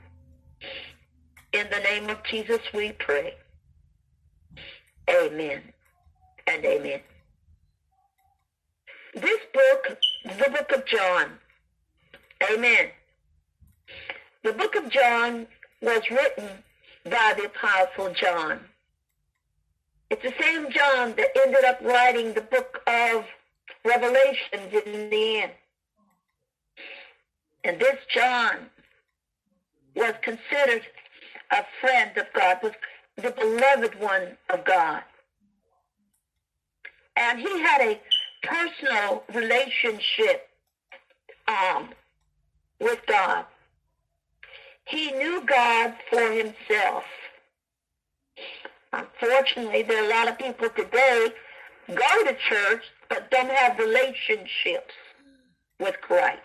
In 1.53 1.67
the 1.71 1.79
name 1.79 2.09
of 2.09 2.23
Jesus 2.23 2.59
we 2.73 2.91
pray. 2.93 3.33
Amen 5.09 5.61
and 6.47 6.65
amen. 6.65 7.01
This 9.15 9.39
book, 9.53 9.97
the 10.23 10.49
book 10.51 10.71
of 10.71 10.85
John, 10.85 11.31
amen. 12.51 12.89
The 14.43 14.53
book 14.53 14.75
of 14.75 14.89
John 14.89 15.47
was 15.81 16.01
written 16.11 16.49
by 17.05 17.33
the 17.37 17.45
Apostle 17.45 18.13
John. 18.13 18.59
It's 20.09 20.23
the 20.23 20.33
same 20.39 20.71
John 20.71 21.13
that 21.17 21.37
ended 21.43 21.63
up 21.65 21.79
writing 21.81 22.33
the 22.33 22.41
book 22.41 22.81
of 22.87 23.25
Revelations 23.83 24.73
in 24.85 25.09
the 25.09 25.37
end. 25.41 25.51
And 27.63 27.79
this 27.79 27.97
John 28.13 28.69
was 29.95 30.13
considered 30.21 30.83
a 31.51 31.63
friend 31.81 32.17
of 32.17 32.25
God, 32.33 32.59
was 32.63 32.73
the 33.17 33.31
beloved 33.31 33.99
one 33.99 34.37
of 34.49 34.63
God. 34.65 35.03
And 37.15 37.39
he 37.39 37.61
had 37.61 37.81
a 37.81 37.99
personal 38.43 39.23
relationship 39.33 40.47
um, 41.47 41.89
with 42.79 42.99
God. 43.07 43.45
He 44.85 45.11
knew 45.11 45.43
God 45.45 45.95
for 46.09 46.31
himself. 46.31 47.03
Unfortunately, 48.93 49.83
there 49.83 50.01
are 50.01 50.05
a 50.05 50.09
lot 50.09 50.29
of 50.29 50.37
people 50.39 50.69
today 50.69 51.27
go 51.87 52.23
to 52.23 52.35
church 52.47 52.83
but 53.09 53.29
don't 53.31 53.49
have 53.51 53.77
relationships 53.77 54.93
with 55.79 55.99
Christ. 56.01 56.39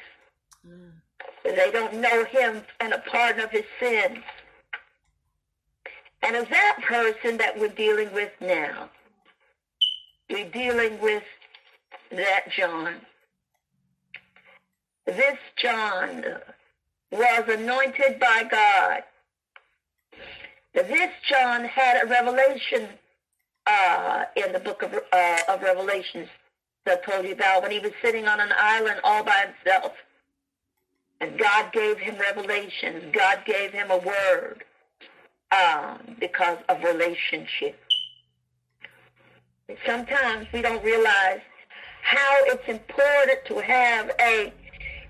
They 1.44 1.70
don't 1.70 2.00
know 2.00 2.24
him 2.24 2.62
and 2.80 2.92
a 2.94 2.98
pardon 2.98 3.44
of 3.44 3.50
his 3.50 3.64
sins. 3.78 4.18
And 6.22 6.36
of 6.36 6.48
that 6.48 6.78
person 6.82 7.36
that 7.36 7.58
we're 7.58 7.68
dealing 7.68 8.12
with 8.14 8.32
now. 8.40 8.88
We're 10.30 10.48
dealing 10.50 10.98
with 11.00 11.22
that 12.10 12.50
John. 12.56 12.94
This 15.04 15.36
John 15.56 16.24
was 17.10 17.44
anointed 17.48 18.18
by 18.18 18.44
God. 18.50 19.02
This 20.72 21.10
John 21.28 21.64
had 21.64 22.02
a 22.02 22.06
revelation 22.06 22.88
uh, 23.66 24.24
in 24.34 24.52
the 24.52 24.60
book 24.60 24.82
of, 24.82 24.94
uh, 25.12 25.38
of 25.48 25.62
Revelations 25.62 26.28
that 26.86 27.02
I 27.06 27.10
told 27.10 27.26
you 27.26 27.32
about 27.32 27.62
when 27.62 27.70
he 27.70 27.78
was 27.78 27.92
sitting 28.02 28.26
on 28.26 28.40
an 28.40 28.50
island 28.56 29.00
all 29.04 29.22
by 29.22 29.46
himself. 29.46 29.92
And 31.20 31.38
God 31.38 31.72
gave 31.72 31.98
him 31.98 32.16
revelations. 32.18 33.04
God 33.12 33.40
gave 33.46 33.72
him 33.72 33.90
a 33.90 33.98
word 33.98 34.64
um, 35.52 36.16
because 36.20 36.58
of 36.68 36.82
relationship. 36.82 37.80
Sometimes 39.86 40.46
we 40.52 40.60
don't 40.60 40.84
realize 40.84 41.40
how 42.02 42.36
it's 42.46 42.68
important 42.68 43.38
to 43.46 43.58
have 43.62 44.10
a 44.20 44.52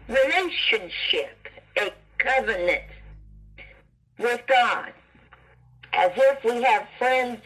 relationship, 0.09 1.49
a 1.77 1.91
covenant 2.19 2.83
with 4.19 4.41
God. 4.47 4.93
As 5.93 6.13
if 6.17 6.45
we 6.45 6.63
have 6.63 6.87
friends, 6.99 7.41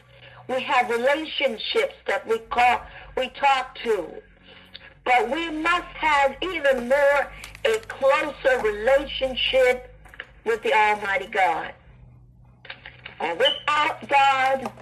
we 0.48 0.62
have 0.62 0.90
relationships 0.90 1.94
that 2.06 2.26
we 2.26 2.38
call, 2.50 2.82
we 3.16 3.28
talk 3.30 3.76
to. 3.84 4.08
But 5.04 5.30
we 5.30 5.50
must 5.50 5.88
have 5.94 6.36
even 6.42 6.88
more 6.88 7.30
a 7.68 7.78
closer 7.80 8.60
relationship 8.62 9.94
with 10.44 10.62
the 10.62 10.72
Almighty 10.72 11.26
God. 11.26 11.72
And 13.20 13.38
without 13.38 14.08
God, 14.08 14.72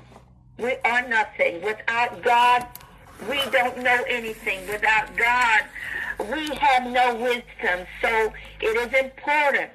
we 0.58 0.76
are 0.84 1.08
nothing. 1.08 1.62
Without 1.62 2.22
God, 2.22 2.66
we 3.28 3.38
don't 3.50 3.78
know 3.78 4.04
anything. 4.08 4.66
Without 4.68 5.16
God, 5.16 5.62
we 6.30 6.46
have 6.56 6.86
no 6.86 7.14
wisdom. 7.16 7.86
So 8.00 8.32
it 8.60 8.76
is 8.76 9.04
important 9.04 9.70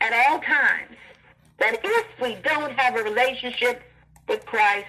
at 0.00 0.12
all 0.12 0.40
times 0.40 0.96
that 1.58 1.78
if 1.82 2.06
we 2.20 2.36
don't 2.42 2.72
have 2.72 2.96
a 2.96 3.02
relationship 3.02 3.82
with 4.28 4.44
Christ, 4.44 4.86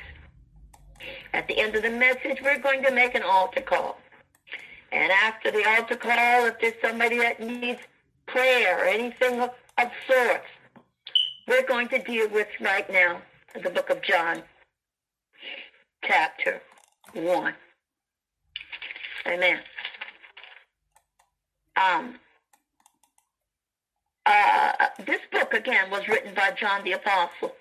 at 1.33 1.47
the 1.47 1.59
end 1.59 1.75
of 1.75 1.83
the 1.83 1.91
message, 1.91 2.39
we're 2.43 2.59
going 2.59 2.83
to 2.83 2.91
make 2.91 3.15
an 3.15 3.23
altar 3.23 3.61
call. 3.61 3.98
And 4.91 5.11
after 5.11 5.51
the 5.51 5.67
altar 5.67 5.95
call, 5.95 6.45
if 6.45 6.59
there's 6.59 6.73
somebody 6.81 7.17
that 7.19 7.39
needs 7.39 7.79
prayer 8.25 8.79
or 8.79 8.85
anything 8.85 9.39
of, 9.39 9.51
sorts, 10.07 10.47
we're 11.47 11.65
going 11.65 11.87
to 11.89 11.99
deal 11.99 12.29
with 12.29 12.47
right 12.59 12.89
now 12.91 13.21
the 13.63 13.69
book 13.69 13.89
of 13.89 14.01
John, 14.01 14.43
chapter 16.03 16.61
1. 17.13 17.53
Amen. 19.27 19.59
Um, 21.75 22.15
uh, 24.25 24.71
this 25.05 25.21
book, 25.31 25.53
again, 25.53 25.89
was 25.89 26.07
written 26.07 26.33
by 26.33 26.51
John 26.51 26.83
the 26.83 26.93
Apostle. 26.93 27.55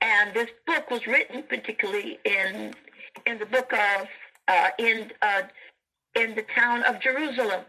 And 0.00 0.32
this 0.34 0.50
book 0.66 0.90
was 0.90 1.06
written 1.06 1.42
particularly 1.42 2.18
in 2.24 2.74
in 3.26 3.38
the 3.38 3.46
book 3.46 3.72
of 3.72 4.06
uh, 4.48 4.68
in 4.78 5.10
uh, 5.22 5.42
in 6.14 6.34
the 6.34 6.44
town 6.54 6.82
of 6.84 7.00
Jerusalem, 7.00 7.62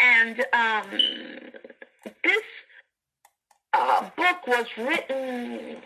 and 0.00 0.44
um, 0.52 0.90
this 2.24 2.42
uh, 3.72 4.08
book 4.16 4.46
was 4.46 4.66
written 4.76 5.76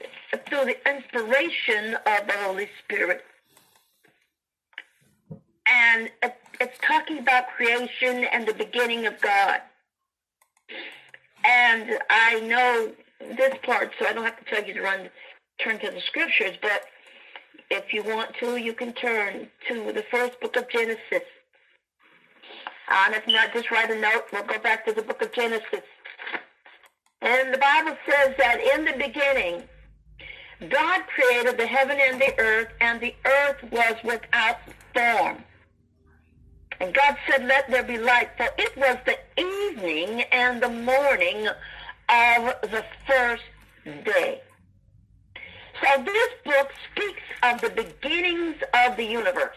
through 0.49 0.65
the 0.67 0.77
inspiration 0.89 1.95
of 2.07 2.27
the 2.27 2.35
Holy 2.39 2.69
Spirit, 2.85 3.25
and 5.67 6.11
it, 6.23 6.37
it's 6.61 6.79
talking 6.87 7.19
about 7.19 7.49
creation 7.57 8.25
and 8.33 8.47
the 8.47 8.55
beginning 8.55 9.07
of 9.07 9.21
God. 9.21 9.61
And 11.45 11.99
I 12.09 12.41
know 12.41 12.93
this 13.37 13.55
part, 13.63 13.93
so 13.99 14.07
I 14.07 14.13
don't 14.13 14.25
have 14.25 14.39
to 14.39 14.45
tell 14.45 14.65
you 14.65 14.75
to 14.75 14.83
run 14.83 15.11
turn 15.59 15.79
to 15.81 15.91
the 15.91 16.01
scriptures, 16.01 16.57
but 16.61 16.83
if 17.73 17.93
you 17.95 18.03
want 18.03 18.35
to, 18.41 18.57
you 18.59 18.75
can 18.75 18.93
turn 18.93 19.49
to 19.69 19.93
the 19.93 20.05
first 20.11 20.39
book 20.41 20.57
of 20.57 20.69
Genesis. 20.69 21.27
And 22.91 23.15
if 23.15 23.27
not, 23.27 23.55
just 23.55 23.71
write 23.71 23.91
a 23.91 23.99
note. 23.99 24.25
We'll 24.31 24.45
go 24.45 24.59
back 24.59 24.85
to 24.87 24.93
the 24.93 25.03
book 25.03 25.23
of 25.23 25.33
Genesis. 25.33 25.87
And 27.23 27.55
the 27.55 27.59
Bible 27.59 27.97
says 28.07 28.35
that 28.37 28.59
in 28.75 28.85
the 28.85 28.93
beginning, 28.93 29.63
God 30.69 31.03
created 31.15 31.57
the 31.57 31.67
heaven 31.67 31.99
and 31.99 32.21
the 32.21 32.39
earth, 32.39 32.69
and 32.81 33.01
the 33.01 33.15
earth 33.25 33.63
was 33.71 33.95
without 34.05 34.59
form. 34.95 35.43
And 36.81 36.93
God 36.93 37.17
said, 37.29 37.47
let 37.47 37.71
there 37.71 37.85
be 37.85 37.97
light. 37.97 38.31
For 38.37 38.49
it 38.59 38.77
was 38.77 38.99
the 39.07 39.17
evening 39.41 40.23
and 40.31 40.63
the 40.63 40.69
morning 40.69 41.47
of 42.09 42.71
the 42.71 42.85
first 43.07 43.45
day. 44.05 44.43
So 45.83 46.03
this 46.05 46.29
book 46.45 46.71
speaks 46.91 47.23
of 47.43 47.61
the 47.61 47.71
beginnings 47.71 48.57
of 48.73 48.97
the 48.97 49.05
universe. 49.05 49.57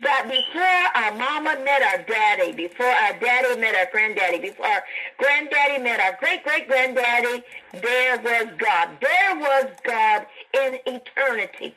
That 0.00 0.24
before 0.24 1.02
our 1.02 1.12
mama 1.16 1.62
met 1.62 1.82
our 1.82 2.02
daddy, 2.02 2.52
before 2.52 2.86
our 2.86 3.12
daddy 3.20 3.60
met 3.60 3.74
our 3.76 3.86
granddaddy, 3.92 4.38
before 4.40 4.66
our 4.66 4.82
granddaddy 5.18 5.82
met 5.82 6.00
our 6.00 6.16
great-great-granddaddy, 6.18 7.44
there 7.74 8.18
was 8.18 8.46
God. 8.58 8.88
There 9.00 9.36
was 9.36 9.66
God 9.84 10.26
in 10.54 10.78
eternity. 10.86 11.76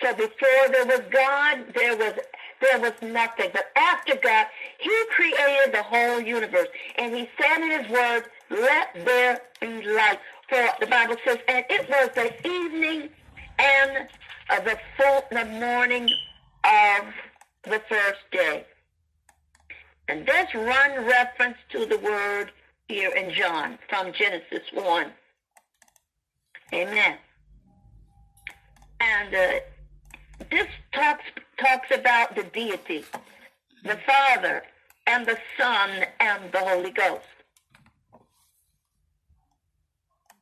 So 0.00 0.12
before 0.14 0.68
there 0.70 0.86
was 0.86 1.02
God, 1.10 1.64
there 1.74 1.96
was 1.96 2.14
there 2.60 2.80
was 2.80 2.92
nothing. 3.02 3.50
But 3.52 3.66
after 3.76 4.16
God, 4.16 4.46
he 4.78 4.90
created 5.10 5.72
the 5.72 5.82
whole 5.82 6.20
universe. 6.20 6.68
And 6.96 7.14
he 7.14 7.28
said 7.40 7.62
in 7.62 7.82
his 7.82 7.90
word, 7.90 8.24
let 8.50 8.94
there 9.04 9.40
be 9.60 9.82
light. 9.86 10.18
For 10.48 10.68
the 10.80 10.86
Bible 10.86 11.16
says, 11.24 11.38
and 11.48 11.64
it 11.68 11.88
was 11.88 12.10
the 12.14 12.48
evening 12.48 13.10
and 13.58 14.08
uh, 14.50 14.60
the 14.60 14.78
full, 14.96 15.24
the 15.30 15.44
morning 15.44 16.08
of 16.64 17.04
the 17.64 17.82
first 17.88 18.20
day. 18.32 18.64
And 20.08 20.26
this 20.26 20.54
one 20.54 21.04
reference 21.04 21.58
to 21.70 21.84
the 21.84 21.98
word 21.98 22.50
here 22.88 23.10
in 23.10 23.32
John 23.32 23.78
from 23.90 24.12
Genesis 24.12 24.62
1. 24.72 25.12
Amen. 26.72 27.16
And 29.00 29.34
uh, 29.34 29.52
this 30.50 30.66
talks 30.92 31.24
talks 31.58 31.88
about 31.90 32.34
the 32.34 32.44
deity, 32.44 33.04
the 33.84 33.98
Father 34.06 34.62
and 35.06 35.26
the 35.26 35.38
Son 35.58 35.90
and 36.20 36.52
the 36.52 36.60
Holy 36.60 36.90
Ghost. 36.90 37.24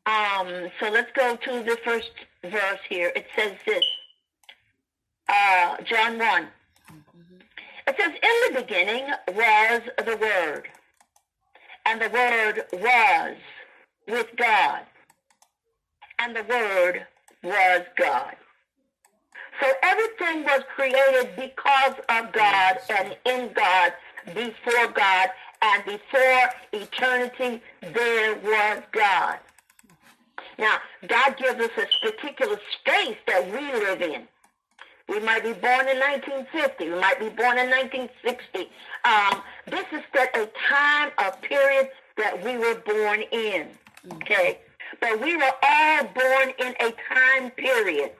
Um, 0.07 0.71
so 0.79 0.89
let's 0.89 1.11
go 1.13 1.35
to 1.35 1.63
the 1.65 1.77
first 1.85 2.13
verse 2.45 2.79
here. 2.89 3.13
It 3.17 3.27
says 3.35 3.55
this, 3.67 3.85
uh, 5.29 5.77
John 5.83 6.19
1. 6.19 6.47
It 7.89 7.97
says, 7.99 8.13
in 8.13 8.55
the 8.55 8.61
beginning 8.61 9.07
was 9.35 9.83
the 9.99 10.17
Word, 10.17 10.69
and 11.87 12.01
the 12.01 12.09
Word 12.11 12.65
was 12.73 13.37
with 14.07 14.29
God, 14.37 14.83
and 16.21 16.37
the 16.37 16.45
Word 16.45 17.07
was 17.43 17.83
God. 17.97 18.37
So 19.61 19.69
everything 19.83 20.45
was 20.45 20.63
created 20.75 21.31
because 21.37 21.95
of 22.09 22.33
God 22.33 22.79
and 22.91 23.17
in 23.25 23.53
God, 23.55 23.93
before 24.35 24.89
God, 24.95 25.31
and 25.63 25.85
before 25.85 26.51
eternity, 26.73 27.61
there 27.81 28.37
was 28.37 28.83
God. 28.93 29.39
Now, 30.59 30.79
God 31.07 31.37
gives 31.37 31.61
us 31.61 31.71
a 31.77 32.11
particular 32.11 32.59
space 32.81 33.17
that 33.27 33.47
we 33.47 33.61
live 33.61 34.03
in. 34.03 34.27
We 35.09 35.21
might 35.21 35.45
be 35.45 35.53
born 35.53 35.89
in 35.89 35.99
1950. 36.01 36.91
We 36.91 36.99
might 36.99 37.21
be 37.21 37.29
born 37.29 37.59
in 37.59 37.71
1960. 37.71 38.71
Um, 39.05 39.43
this 39.67 39.85
is 39.93 40.03
that 40.15 40.37
a 40.37 40.49
time, 40.69 41.13
a 41.19 41.37
period 41.47 41.91
that 42.17 42.43
we 42.43 42.57
were 42.57 42.75
born 42.75 43.23
in. 43.31 43.69
Okay? 44.15 44.59
But 45.01 45.21
we 45.21 45.37
were 45.37 45.53
all 45.63 46.05
born 46.05 46.53
in 46.59 46.75
a 46.81 46.93
time 47.15 47.51
period. 47.53 48.13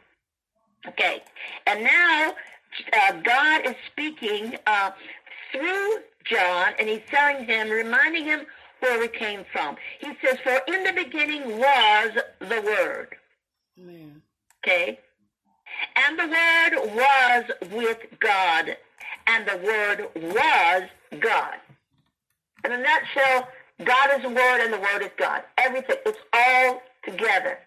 Okay? 0.87 1.23
And 1.67 1.83
now 1.83 2.35
uh, 2.93 3.13
God 3.23 3.67
is 3.67 3.75
speaking 3.91 4.57
uh, 4.67 4.91
through 5.51 5.99
John, 6.25 6.73
and 6.79 6.89
he's 6.89 7.03
telling 7.09 7.47
him, 7.47 7.71
reminding 7.71 8.25
him 8.25 8.47
where 8.81 8.99
we 8.99 9.09
came 9.09 9.45
from. 9.53 9.77
He 10.01 10.13
says, 10.23 10.39
For 10.43 10.61
in 10.69 10.85
the 10.85 10.93
beginning 10.93 11.59
was 11.59 12.11
the 12.41 12.63
Word. 12.63 13.17
Amen. 13.81 14.23
Okay? 14.65 14.99
And 15.97 16.19
the 16.19 16.27
Word 16.27 16.95
was 16.95 17.45
with 17.73 17.99
God, 18.21 18.77
and 19.27 19.47
the 19.47 19.59
Word 19.59 20.09
was 20.15 20.83
God. 21.21 21.55
In 22.65 22.73
a 22.73 22.79
nutshell, 22.79 23.49
God 23.85 24.11
is 24.17 24.23
the 24.23 24.31
Word 24.31 24.65
and 24.65 24.73
the 24.73 24.79
Word 24.79 25.03
is 25.03 25.11
God. 25.19 25.43
Everything, 25.59 25.97
it's 26.07 26.19
all 26.33 26.83
together. 27.05 27.59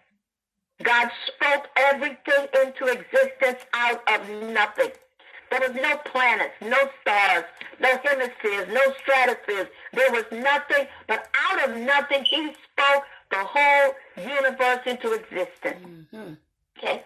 God 0.82 1.10
spoke 1.26 1.68
everything 1.76 2.46
into 2.64 2.86
existence 2.86 3.64
out 3.74 4.02
of 4.12 4.28
nothing. 4.52 4.90
There 5.50 5.60
was 5.60 5.74
no 5.74 5.96
planets, 6.04 6.54
no 6.60 6.78
stars, 7.00 7.44
no 7.80 7.98
hemispheres, 8.04 8.68
no 8.72 8.80
stratospheres. 9.02 9.66
There 9.92 10.12
was 10.12 10.24
nothing, 10.30 10.86
but 11.08 11.28
out 11.34 11.68
of 11.68 11.76
nothing, 11.76 12.24
he 12.24 12.54
spoke 12.72 13.04
the 13.30 13.38
whole 13.38 13.94
universe 14.16 14.80
into 14.86 15.12
existence. 15.12 15.86
Mm-hmm. 16.14 16.32
Okay? 16.78 17.02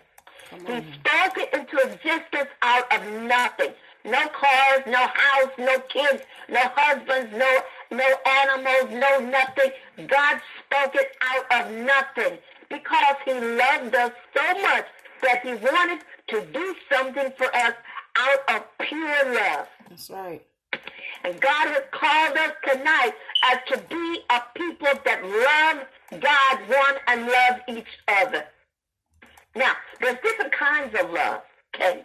He 0.51 0.93
spoke 0.93 1.39
it 1.39 1.55
into 1.55 1.77
existence 1.79 2.51
out 2.63 2.93
of 2.95 3.23
nothing. 3.23 3.73
No 4.05 4.29
cars, 4.29 4.83
no 4.87 4.99
house, 4.99 5.53
no 5.59 5.79
kids, 5.89 6.23
no 6.51 6.61
husbands, 6.75 7.33
no 7.35 7.61
no 7.91 8.05
animals, 8.27 8.91
no 8.93 9.21
nothing. 9.21 9.71
God 10.07 10.41
spoke 10.59 10.95
it 10.95 11.17
out 11.23 11.67
of 11.67 11.73
nothing 11.73 12.39
because 12.69 13.17
he 13.25 13.33
loved 13.33 13.95
us 13.95 14.13
so 14.37 14.61
much 14.61 14.87
that 15.23 15.41
he 15.43 15.55
wanted 15.55 16.01
to 16.29 16.45
do 16.53 16.75
something 16.93 17.33
for 17.37 17.55
us 17.55 17.75
out 18.17 18.57
of 18.57 18.87
pure 18.87 19.35
love. 19.35 19.69
That's 19.89 20.11
right. 20.11 20.43
And 21.25 21.41
God 21.41 21.69
has 21.69 21.85
called 21.91 22.37
us 22.37 22.53
tonight 22.67 23.13
as 23.45 23.59
to 23.69 23.79
be 23.89 24.21
a 24.31 24.43
people 24.55 25.01
that 25.05 25.25
love 25.25 26.21
God 26.21 26.59
one 26.69 26.97
and 27.07 27.27
love 27.27 27.61
each 27.69 27.99
other. 28.09 28.45
Now, 29.57 29.73
there's 30.01 30.19
different 30.23 30.53
kinds 30.53 30.95
of 31.01 31.11
love, 31.11 31.43
okay? 31.75 32.05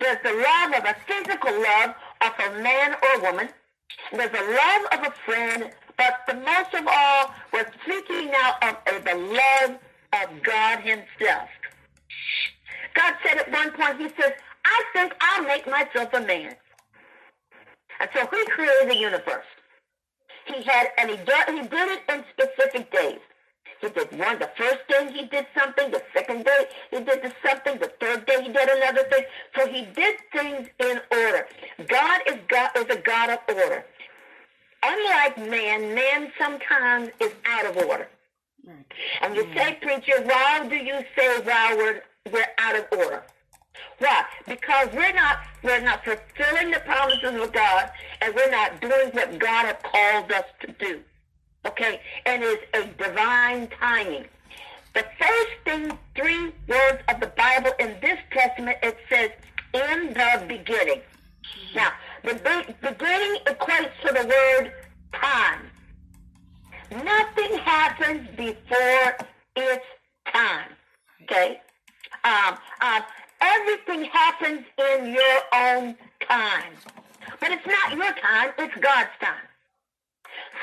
There's 0.00 0.18
the 0.22 0.32
love 0.32 0.72
of 0.74 0.84
a 0.84 0.96
physical 1.06 1.52
love 1.52 1.94
of 2.22 2.32
a 2.38 2.62
man 2.62 2.96
or 3.02 3.22
woman. 3.22 3.48
There's 4.12 4.30
the 4.30 4.38
love 4.38 5.00
of 5.00 5.12
a 5.12 5.14
friend, 5.24 5.70
but 5.96 6.20
the 6.26 6.34
most 6.34 6.74
of 6.74 6.86
all, 6.86 7.34
we're 7.52 7.70
speaking 7.84 8.30
now 8.30 8.54
of, 8.62 8.76
of 8.94 9.04
the 9.04 9.14
love 9.14 9.78
of 10.12 10.42
God 10.42 10.80
himself. 10.80 11.48
God 12.94 13.14
said 13.22 13.38
at 13.38 13.52
one 13.52 13.72
point, 13.72 14.00
he 14.00 14.08
says, 14.20 14.32
I 14.66 14.82
think 14.92 15.14
I'll 15.20 15.44
make 15.44 15.66
myself 15.66 16.12
a 16.12 16.20
man. 16.20 16.56
And 18.00 18.10
so 18.14 18.26
he 18.26 18.44
created 18.46 18.90
the 18.90 18.96
universe. 18.96 19.46
He 20.46 20.62
had, 20.62 20.88
and 20.98 21.10
he 21.10 21.16
did, 21.16 21.48
he 21.48 21.62
did 21.62 21.88
it 21.96 22.02
in 22.12 22.24
specific 22.32 22.90
days. 22.92 23.20
He 23.80 23.88
did 23.88 24.10
one, 24.18 24.38
the 24.38 24.50
first 24.56 24.80
day 24.88 25.12
he 25.12 25.26
did 25.26 25.46
something, 25.56 25.90
the 25.90 26.02
second 26.14 26.44
day 26.44 26.64
he 26.90 26.98
did 26.98 27.22
the 27.22 27.32
something, 27.46 27.78
the 27.78 27.92
third 28.00 28.26
day 28.26 28.42
he 28.42 28.48
did 28.48 28.68
another 28.68 29.04
thing. 29.10 29.24
So 29.56 29.66
he 29.66 29.82
did 29.94 30.16
things 30.32 30.68
in 30.78 31.00
order. 31.12 31.46
God 31.86 32.20
is 32.26 32.36
God 32.48 32.70
is 32.76 32.86
a 32.90 33.00
God 33.00 33.30
of 33.30 33.38
order. 33.48 33.84
Unlike 34.82 35.50
man, 35.50 35.94
man 35.94 36.32
sometimes 36.38 37.10
is 37.20 37.32
out 37.44 37.66
of 37.66 37.76
order. 37.76 38.08
And 39.22 39.36
you 39.36 39.46
say, 39.54 39.78
preacher, 39.80 40.22
why 40.24 40.66
do 40.68 40.76
you 40.76 40.98
say 41.16 41.40
while 41.42 41.76
we're, 41.76 42.02
we're 42.32 42.52
out 42.58 42.76
of 42.76 42.86
order? 42.92 43.22
Why? 43.98 44.24
Because 44.46 44.88
we're 44.92 45.12
not 45.12 45.38
we're 45.62 45.80
not 45.80 46.04
fulfilling 46.04 46.70
the 46.70 46.80
promises 46.80 47.40
of 47.40 47.52
God 47.52 47.90
and 48.20 48.34
we're 48.34 48.50
not 48.50 48.80
doing 48.80 49.10
what 49.12 49.38
God 49.38 49.66
has 49.66 49.76
called 49.82 50.30
us 50.32 50.44
to 50.60 50.72
do. 50.72 51.00
Okay? 51.66 52.00
And 52.26 52.42
it's 52.42 52.64
a 52.74 52.86
divine 53.02 53.68
timing. 53.68 54.26
The 54.94 55.04
first 55.18 55.50
thing, 55.64 55.98
three 56.14 56.52
words 56.68 57.02
of 57.08 57.20
the 57.20 57.32
Bible 57.36 57.72
in 57.78 57.96
this 58.00 58.18
testament, 58.30 58.78
it 58.82 58.96
says, 59.10 59.30
in 59.74 60.14
the 60.14 60.44
beginning. 60.46 61.02
Now, 61.74 61.90
the 62.22 62.34
be- 62.34 62.74
beginning 62.80 63.40
equates 63.44 63.90
to 64.06 64.12
the 64.12 64.26
word 64.26 64.72
time. 65.12 65.70
Nothing 66.90 67.58
happens 67.58 68.28
before 68.36 69.16
its 69.56 69.84
time. 70.32 70.70
Okay? 71.24 71.60
Um, 72.24 72.56
um, 72.80 73.02
everything 73.54 74.04
happens 74.04 74.64
in 74.78 75.12
your 75.12 75.38
own 75.54 75.96
time. 76.28 76.72
But 77.40 77.52
it's 77.52 77.66
not 77.66 77.96
your 77.96 78.12
time, 78.14 78.50
it's 78.58 78.74
God's 78.76 79.10
time. 79.20 79.46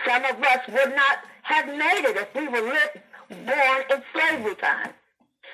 Some 0.06 0.26
of 0.26 0.42
us 0.44 0.62
would 0.68 0.96
not 0.96 1.20
have 1.44 1.68
made 1.68 2.06
it 2.06 2.18
if 2.18 2.36
we 2.36 2.48
were 2.48 2.62
lit, 2.62 3.02
born 3.30 3.82
in 3.92 4.04
slavery 4.14 4.56
time. 4.56 4.92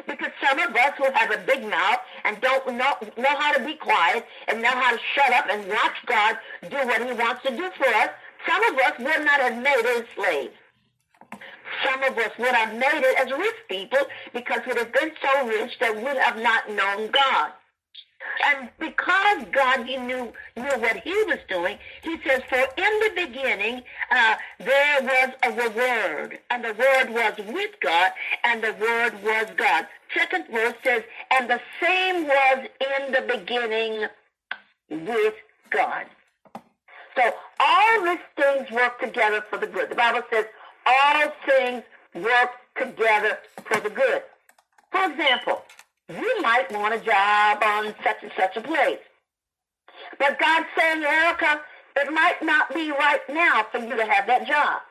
Because 0.08 0.32
some 0.42 0.60
of 0.60 0.76
us 0.76 0.94
who 0.98 1.12
have 1.12 1.32
a 1.32 1.38
big 1.46 1.64
mouth 1.64 2.00
and 2.24 2.40
don't 2.42 2.66
know, 2.68 2.94
know 3.18 3.36
how 3.38 3.54
to 3.54 3.66
be 3.66 3.74
quiet 3.76 4.26
and 4.48 4.62
know 4.62 4.70
how 4.70 4.92
to 4.92 5.00
shut 5.14 5.34
up 5.34 5.46
and 5.50 5.68
watch 5.68 5.98
God 6.06 6.38
do 6.70 6.78
what 6.78 7.06
he 7.06 7.14
wants 7.14 7.44
to 7.44 7.56
do 7.56 7.70
for 7.78 7.88
us, 7.88 8.10
some 8.48 8.64
of 8.72 8.80
us 8.80 8.98
would 8.98 9.26
not 9.26 9.42
have 9.42 9.62
made 9.62 9.84
it 9.84 10.08
slaves. 10.16 10.54
Some 11.86 12.04
of 12.04 12.18
us 12.18 12.32
would 12.38 12.56
have 12.56 12.74
made 12.74 13.04
it 13.04 13.20
as 13.20 13.32
rich 13.32 13.56
people 13.70 14.00
because 14.34 14.60
we'd 14.66 14.78
have 14.78 14.94
been 14.94 15.12
so 15.22 15.48
rich 15.48 15.78
that 15.80 15.96
we 15.96 16.04
would 16.04 16.18
have 16.18 16.38
not 16.38 16.70
known 16.70 17.12
God. 17.12 17.52
And 18.46 18.70
because 18.80 19.46
God 19.52 19.86
he 19.86 19.98
knew 19.98 20.32
knew 20.56 20.78
what 20.78 20.98
he 20.98 21.14
was 21.26 21.40
doing, 21.48 21.78
he 22.04 22.18
says, 22.26 22.42
For 22.50 22.58
in 22.58 23.00
the 23.00 23.12
beginning 23.16 23.82
uh, 24.12 24.36
there 24.60 25.02
was 25.02 25.30
a 25.44 25.70
word, 25.70 26.40
and 26.50 26.64
the 26.64 26.74
word 26.74 27.10
was 27.10 27.34
with 27.48 27.72
God, 27.82 28.12
and 28.44 28.64
the 28.64 28.74
word 28.74 29.22
was 29.24 29.48
God. 29.58 29.88
Second 30.14 30.46
verse 30.52 30.76
says, 30.84 31.04
And 31.32 31.50
the 31.50 31.62
same 31.82 32.28
was 32.28 32.68
in 32.80 33.12
the 33.12 33.22
beginning 33.22 34.08
with 34.90 35.36
God. 35.70 36.06
So 37.16 37.34
all 37.60 38.04
these 38.06 38.20
things 38.38 38.72
work 38.72 39.00
together 39.00 39.44
for 39.50 39.58
the 39.58 39.68
good. 39.68 39.90
The 39.90 39.96
Bible 39.96 40.22
says 40.32 40.46
all 40.90 41.34
things 41.46 41.84
work 42.16 42.52
together 42.76 43.38
for 43.66 43.80
the 43.82 43.90
good. 43.90 44.24
For 44.92 45.12
example, 45.12 45.64
you 46.10 46.42
might 46.42 46.72
want 46.72 46.94
a 46.94 47.00
job 47.00 47.62
on 47.64 47.94
such 48.04 48.24
and 48.24 48.32
such 48.38 48.58
a 48.58 48.62
place. 48.62 49.00
But 50.18 50.40
God's 50.40 50.68
saying, 50.78 51.04
Erica, 51.04 51.62
it 51.98 52.12
might 52.12 52.42
not 52.42 52.74
be 52.74 52.92
right 52.92 53.22
now 53.30 53.66
for 53.72 53.80
you 53.80 53.96
to 53.96 54.06
have 54.06 54.26
that 54.28 54.48
job. 54.48 54.82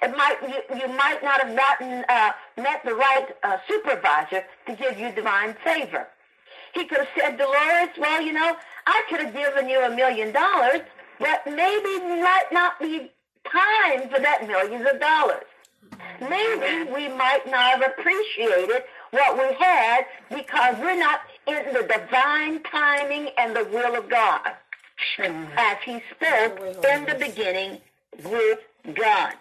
It 0.00 0.16
might 0.16 0.36
you, 0.42 0.78
you 0.78 0.88
might 0.88 1.22
not 1.22 1.40
have 1.40 1.56
gotten 1.56 2.04
uh, 2.08 2.32
met 2.56 2.84
the 2.84 2.94
right 2.94 3.26
uh, 3.42 3.56
supervisor 3.68 4.44
to 4.66 4.76
give 4.76 4.98
you 4.98 5.10
divine 5.12 5.56
favor. 5.64 6.06
He 6.74 6.84
could 6.86 6.98
have 6.98 7.08
said, 7.18 7.36
Dolores, 7.36 7.90
well, 7.98 8.22
you 8.22 8.32
know, 8.32 8.56
I 8.86 9.02
could 9.08 9.20
have 9.20 9.34
given 9.34 9.68
you 9.68 9.80
a 9.80 9.90
million 9.94 10.32
dollars, 10.32 10.80
but 11.18 11.42
maybe 11.46 11.98
might 11.98 12.46
not 12.52 12.80
be 12.80 13.10
time 13.50 14.08
for 14.08 14.20
that 14.20 14.46
millions 14.46 14.86
of 14.92 15.00
dollars. 15.00 15.44
Maybe 16.20 16.90
we 16.90 17.08
might 17.08 17.46
not 17.46 17.80
have 17.80 17.82
appreciated 17.82 18.84
what 19.10 19.36
we 19.36 19.54
had 19.54 20.06
because 20.30 20.76
we're 20.80 20.98
not 20.98 21.20
in 21.46 21.72
the 21.72 21.82
divine 21.82 22.62
timing 22.62 23.30
and 23.38 23.54
the 23.54 23.64
will 23.64 23.96
of 23.96 24.08
God. 24.08 24.52
As 25.18 25.76
he 25.84 26.00
spoke 26.14 26.60
in 26.88 27.04
the 27.06 27.16
beginning 27.18 27.80
with 28.24 28.60
God. 28.94 29.34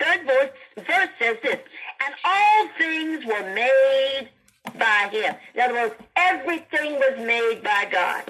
Third 0.00 0.26
verse, 0.26 0.50
verse 0.76 1.08
says 1.18 1.36
this, 1.42 1.58
and 2.04 2.14
all 2.24 2.68
things 2.78 3.24
were 3.24 3.54
made 3.54 4.28
by 4.78 5.08
him. 5.10 5.34
In 5.54 5.60
other 5.60 5.74
words, 5.74 5.94
everything 6.16 6.94
was 6.94 7.18
made 7.18 7.62
by 7.62 7.88
God 7.90 8.24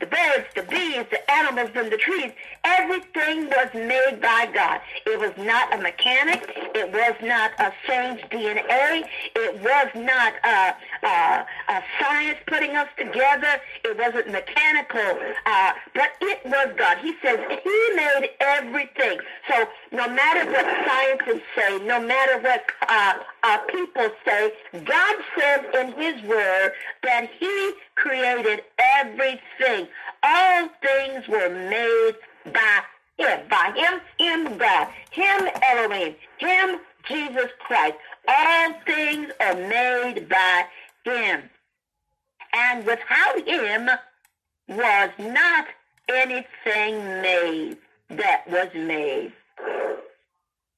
the 0.00 0.06
birds, 0.06 0.46
the 0.54 0.62
bees, 0.62 1.04
the 1.10 1.30
animals, 1.30 1.70
and 1.74 1.90
the 1.90 1.96
trees, 1.96 2.32
everything 2.64 3.46
was 3.46 3.68
made 3.74 4.20
by 4.20 4.48
God. 4.52 4.80
It 5.06 5.18
was 5.18 5.32
not 5.38 5.72
a 5.74 5.80
mechanic. 5.80 6.42
It 6.74 6.92
was 6.92 7.14
not 7.22 7.52
a 7.58 7.72
saint's 7.86 8.22
DNA. 8.24 9.04
It 9.34 9.60
was 9.60 9.88
not 9.94 10.34
a, 10.44 10.74
a, 11.06 11.46
a 11.68 11.82
science 12.00 12.38
putting 12.46 12.76
us 12.76 12.88
together. 12.98 13.60
It 13.84 13.98
wasn't 13.98 14.30
mechanical. 14.30 15.18
Uh, 15.46 15.72
but 15.94 16.10
it 16.20 16.44
was 16.44 16.68
God. 16.76 16.98
He 16.98 17.14
says 17.22 17.38
he 17.62 17.92
made 17.94 18.30
everything. 18.40 19.18
So 19.48 19.66
no 19.92 20.08
matter 20.08 20.50
what 20.50 20.66
scientists 20.86 21.46
say, 21.54 21.78
no 21.84 22.00
matter 22.00 22.38
what 22.40 22.64
uh, 22.88 23.14
uh, 23.42 23.58
people 23.68 24.10
say, 24.24 24.52
God 24.84 25.16
says 25.38 25.60
in 25.74 25.92
his 25.92 26.22
word 26.28 26.72
that 27.02 27.28
he 27.38 27.72
created 27.94 28.62
everything. 28.98 29.85
All 30.22 30.68
things 30.82 31.28
were 31.28 31.50
made 31.50 32.16
by 32.52 32.80
him. 33.18 33.40
By 33.48 33.72
him, 33.74 34.00
him 34.18 34.58
God. 34.58 34.88
Him 35.10 35.48
Elohim. 35.62 36.14
Him 36.38 36.80
Jesus 37.08 37.50
Christ. 37.60 37.96
All 38.28 38.74
things 38.86 39.32
are 39.40 39.54
made 39.54 40.28
by 40.28 40.64
him. 41.04 41.42
And 42.52 42.86
without 42.86 43.46
him 43.46 43.90
was 44.68 45.10
not 45.18 45.66
anything 46.08 47.22
made 47.22 47.76
that 48.10 48.48
was 48.48 48.68
made. 48.74 49.32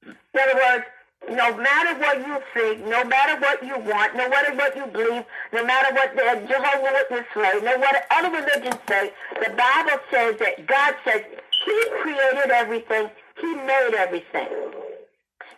In 0.03 0.41
other 0.41 0.55
words, 0.55 0.85
no 1.27 1.57
matter 1.57 1.99
what 1.99 2.19
you 2.19 2.39
think, 2.55 2.87
no 2.87 3.05
matter 3.05 3.41
what 3.41 3.63
you 3.63 3.79
want, 3.79 4.15
no 4.17 4.29
matter 4.29 4.55
what 4.55 4.77
you 4.77 4.87
believe, 4.87 5.25
no 5.53 5.65
matter 5.65 5.95
what 5.95 6.15
the 6.15 6.47
Jehovah 6.49 6.93
Witness 6.93 7.27
say, 7.35 7.61
no 7.63 7.79
matter 7.79 7.99
other 8.11 8.31
religions 8.31 8.79
say, 8.89 9.13
the 9.35 9.51
Bible 9.51 10.01
says 10.11 10.37
that 10.39 10.67
God 10.67 10.95
says 11.05 11.23
He 11.65 11.85
created 12.01 12.51
everything. 12.51 13.11
He 13.41 13.55
made 13.55 13.95
everything. 13.97 14.49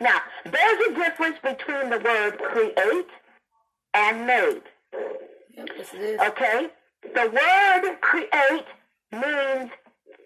Now, 0.00 0.18
there's 0.44 0.86
a 0.88 0.94
difference 0.94 1.36
between 1.42 1.90
the 1.90 1.98
word 1.98 2.38
create 2.38 3.06
and 3.94 4.26
made. 4.26 4.62
Yep, 5.56 5.68
yes, 5.76 5.88
it 5.94 6.00
is. 6.00 6.20
Okay? 6.20 6.68
The 7.14 7.30
word 7.30 8.00
create 8.00 8.66
means 9.12 9.70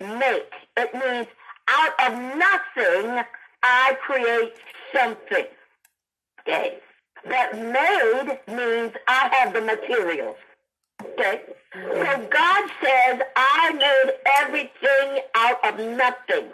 make. 0.00 0.52
It 0.76 0.94
means 0.94 1.26
out 1.68 1.92
of 2.06 2.36
nothing, 2.36 3.24
I 3.64 3.96
create 4.06 4.52
something. 4.94 5.46
Okay? 6.40 6.78
But 7.26 7.56
made 7.56 8.38
means 8.46 8.92
I 9.08 9.28
have 9.32 9.54
the 9.54 9.62
materials. 9.62 10.36
Okay? 11.02 11.40
So 11.72 12.28
God 12.30 12.70
says, 12.82 13.22
I 13.34 13.72
made 13.72 14.12
everything 14.42 15.22
out 15.34 15.64
of 15.64 15.78
nothing. 15.96 16.50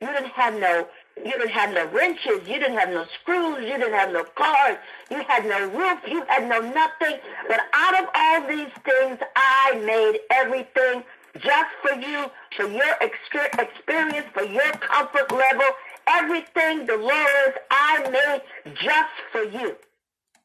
You 0.00 0.06
didn't 0.08 0.30
have 0.32 0.54
no 0.60 0.86
you 1.16 1.30
didn't 1.30 1.50
have 1.50 1.72
no 1.72 1.86
wrenches, 1.86 2.46
you 2.46 2.58
didn't 2.58 2.76
have 2.76 2.88
no 2.88 3.06
screws, 3.20 3.60
you 3.60 3.78
didn't 3.78 3.92
have 3.92 4.12
no 4.12 4.24
cars, 4.24 4.76
you 5.10 5.22
had 5.28 5.46
no 5.46 5.68
roof, 5.68 6.00
you 6.08 6.24
had 6.26 6.48
no 6.48 6.60
nothing. 6.60 7.20
But 7.46 7.60
out 7.72 8.02
of 8.02 8.08
all 8.14 8.48
these 8.48 8.72
things, 8.84 9.18
I 9.36 9.80
made 9.84 10.18
everything 10.30 11.04
just 11.38 11.70
for 11.82 11.94
you, 11.94 12.30
for 12.56 12.68
your 12.68 12.94
experience, 13.00 14.26
for 14.32 14.44
your 14.44 14.70
comfort 14.72 15.30
level. 15.32 15.66
Everything, 16.06 16.86
the 16.86 16.96
Lord, 16.96 17.54
I 17.70 18.08
made 18.10 18.74
just 18.74 19.14
for 19.32 19.42
you. 19.42 19.76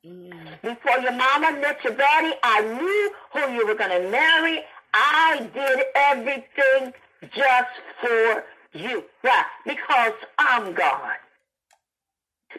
Mm. 0.05 0.62
Before 0.62 0.97
your 0.99 1.12
mama 1.12 1.60
met 1.60 1.84
your 1.84 1.93
daddy, 1.93 2.34
I 2.41 2.62
knew 2.62 3.12
who 3.34 3.53
you 3.53 3.68
were 3.68 3.76
going 3.76 4.01
to 4.01 4.10
marry. 4.10 4.62
I 4.93 5.49
did 5.53 5.86
everything 5.95 6.93
just 7.36 7.70
for 8.01 8.43
you. 8.74 9.03
Why? 9.22 9.43
Because 9.66 10.14
I'm 10.38 10.74
God. 10.74 11.16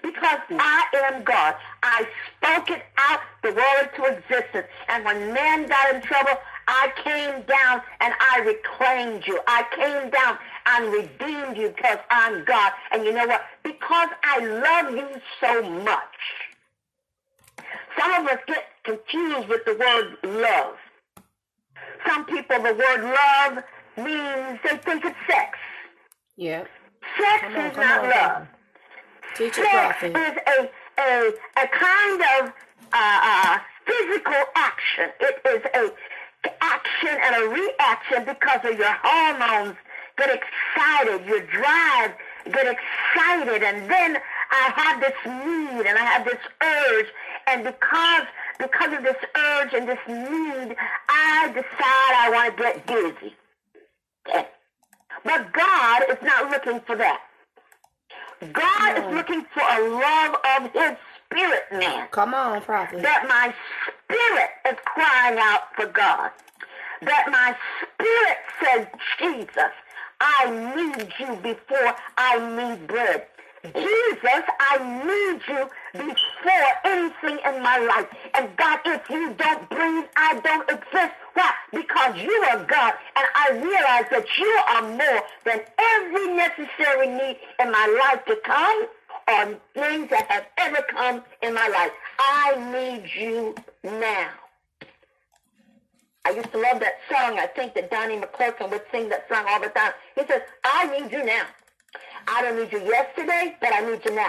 Because 0.02 0.40
I 0.50 0.84
am 1.06 1.24
God. 1.24 1.54
I 1.82 2.06
spoke 2.36 2.70
it 2.70 2.82
out, 2.96 3.20
the 3.42 3.52
world 3.52 3.88
into 3.88 4.18
existence. 4.18 4.66
And 4.88 5.04
when 5.04 5.32
man 5.32 5.66
got 5.66 5.94
in 5.94 6.00
trouble, 6.02 6.38
I 6.68 6.92
came 7.02 7.42
down 7.46 7.82
and 8.00 8.14
I 8.20 8.40
reclaimed 8.40 9.26
you. 9.26 9.40
I 9.48 9.64
came 9.74 10.10
down 10.10 10.38
and 10.66 10.92
redeemed 10.92 11.56
you 11.56 11.72
because 11.74 11.98
I'm 12.10 12.44
God. 12.44 12.72
And 12.92 13.04
you 13.04 13.12
know 13.12 13.26
what? 13.26 13.42
Because 13.62 14.08
I 14.22 14.38
love 14.44 14.94
you 14.94 15.08
so 15.40 15.62
much. 15.62 16.00
Some 17.98 18.12
of 18.12 18.26
us 18.26 18.38
get 18.46 18.64
confused 18.84 19.48
with 19.48 19.64
the 19.64 19.74
word 19.74 20.40
love. 20.40 20.76
Some 22.06 22.24
people, 22.24 22.56
the 22.62 22.74
word 22.74 23.02
love 23.02 23.64
means 23.96 24.58
they 24.64 24.76
think 24.78 25.04
it's 25.04 25.16
sex. 25.26 25.58
Yeah. 26.36 26.64
Sex 27.18 27.44
on, 27.44 27.66
is 27.66 27.76
not 27.76 28.04
on, 28.04 28.10
love. 28.10 28.48
Teach 29.36 29.54
Sex 29.54 30.02
is 30.02 30.12
a, 30.12 30.70
a, 30.98 31.32
a 31.56 31.68
kind 31.68 32.22
of 32.40 32.52
uh, 32.92 33.20
uh, 33.22 33.58
physical 33.86 34.44
action. 34.54 35.10
It 35.20 35.40
is 35.46 35.64
a 35.74 35.92
action 36.60 37.18
and 37.22 37.36
a 37.36 37.48
reaction 37.48 38.24
because 38.24 38.60
of 38.64 38.78
your 38.78 38.96
hormones 39.02 39.76
get 40.20 40.30
excited, 40.30 41.26
your 41.26 41.40
drive 41.40 42.12
get 42.52 42.66
excited, 42.66 43.62
and 43.62 43.90
then 43.90 44.18
I 44.50 44.72
have 44.76 45.00
this 45.00 45.14
need 45.24 45.86
and 45.86 45.98
I 45.98 46.04
have 46.04 46.24
this 46.24 46.38
urge, 46.62 47.06
and 47.46 47.64
because 47.64 48.26
because 48.58 48.92
of 48.92 49.02
this 49.02 49.16
urge 49.34 49.72
and 49.72 49.88
this 49.88 49.98
need, 50.06 50.76
I 51.08 51.48
decide 51.48 52.12
I 52.14 52.30
want 52.32 52.56
to 52.56 52.62
get 52.62 52.86
busy. 52.86 53.34
Okay. 54.28 54.46
But 55.24 55.52
God 55.52 56.02
is 56.10 56.18
not 56.22 56.50
looking 56.50 56.80
for 56.80 56.96
that. 56.96 57.20
God 58.52 58.98
is 58.98 59.14
looking 59.14 59.44
for 59.52 59.62
a 59.62 59.88
love 59.88 60.36
of 60.56 60.72
his 60.72 60.96
spirit 61.30 61.64
man. 61.72 62.08
Come 62.10 62.34
on, 62.34 62.62
prophet. 62.62 63.02
That 63.02 63.26
my 63.28 63.54
spirit 64.04 64.50
is 64.68 64.78
crying 64.84 65.38
out 65.38 65.74
for 65.76 65.86
God. 65.86 66.30
That 67.02 67.28
my 67.30 67.56
spirit 67.94 68.38
says, 68.62 68.86
Jesus, 69.18 69.72
I 70.20 70.50
need 70.76 71.12
you 71.18 71.36
before 71.36 71.94
I 72.16 72.38
need 72.56 72.86
bread. 72.86 73.26
Jesus, 73.62 74.44
I 74.58 74.78
need 75.04 75.42
you 75.46 75.68
before 75.92 76.70
anything 76.84 77.38
in 77.44 77.62
my 77.62 77.78
life. 77.78 78.06
And 78.34 78.56
God, 78.56 78.80
if 78.86 79.08
you 79.10 79.34
don't 79.34 79.68
breathe, 79.68 80.04
I 80.16 80.40
don't 80.42 80.68
exist. 80.70 81.12
Why? 81.34 81.52
Because 81.70 82.16
you 82.16 82.46
are 82.50 82.64
God. 82.64 82.94
And 83.16 83.26
I 83.34 83.50
realize 83.52 84.06
that 84.10 84.26
you 84.38 84.60
are 84.68 84.82
more 84.82 85.22
than 85.44 85.60
every 85.78 86.34
necessary 86.34 87.08
need 87.08 87.36
in 87.60 87.70
my 87.70 87.98
life 88.02 88.24
to 88.26 88.36
come 88.44 88.86
or 89.28 89.60
things 89.74 90.10
that 90.10 90.26
have 90.30 90.46
ever 90.58 90.82
come 90.88 91.22
in 91.42 91.54
my 91.54 91.68
life. 91.68 91.92
I 92.18 92.56
need 92.72 93.10
you 93.14 93.54
now. 93.84 94.30
I 96.24 96.30
used 96.30 96.52
to 96.52 96.58
love 96.58 96.80
that 96.80 96.96
song. 97.10 97.38
I 97.38 97.46
think 97.46 97.74
that 97.74 97.90
Donnie 97.90 98.16
McClurkin 98.18 98.70
would 98.70 98.82
sing 98.92 99.08
that 99.08 99.26
song 99.28 99.44
all 99.48 99.60
the 99.60 99.68
time. 99.68 99.92
He 100.14 100.22
says, 100.26 100.42
I 100.64 100.86
need 100.98 101.10
you 101.10 101.24
now. 101.24 101.44
I 102.28 102.42
don't 102.42 102.56
need 102.58 102.70
you 102.72 102.80
yesterday, 102.80 103.56
but 103.60 103.72
I 103.72 103.80
need 103.80 104.04
you 104.04 104.14
now. 104.14 104.28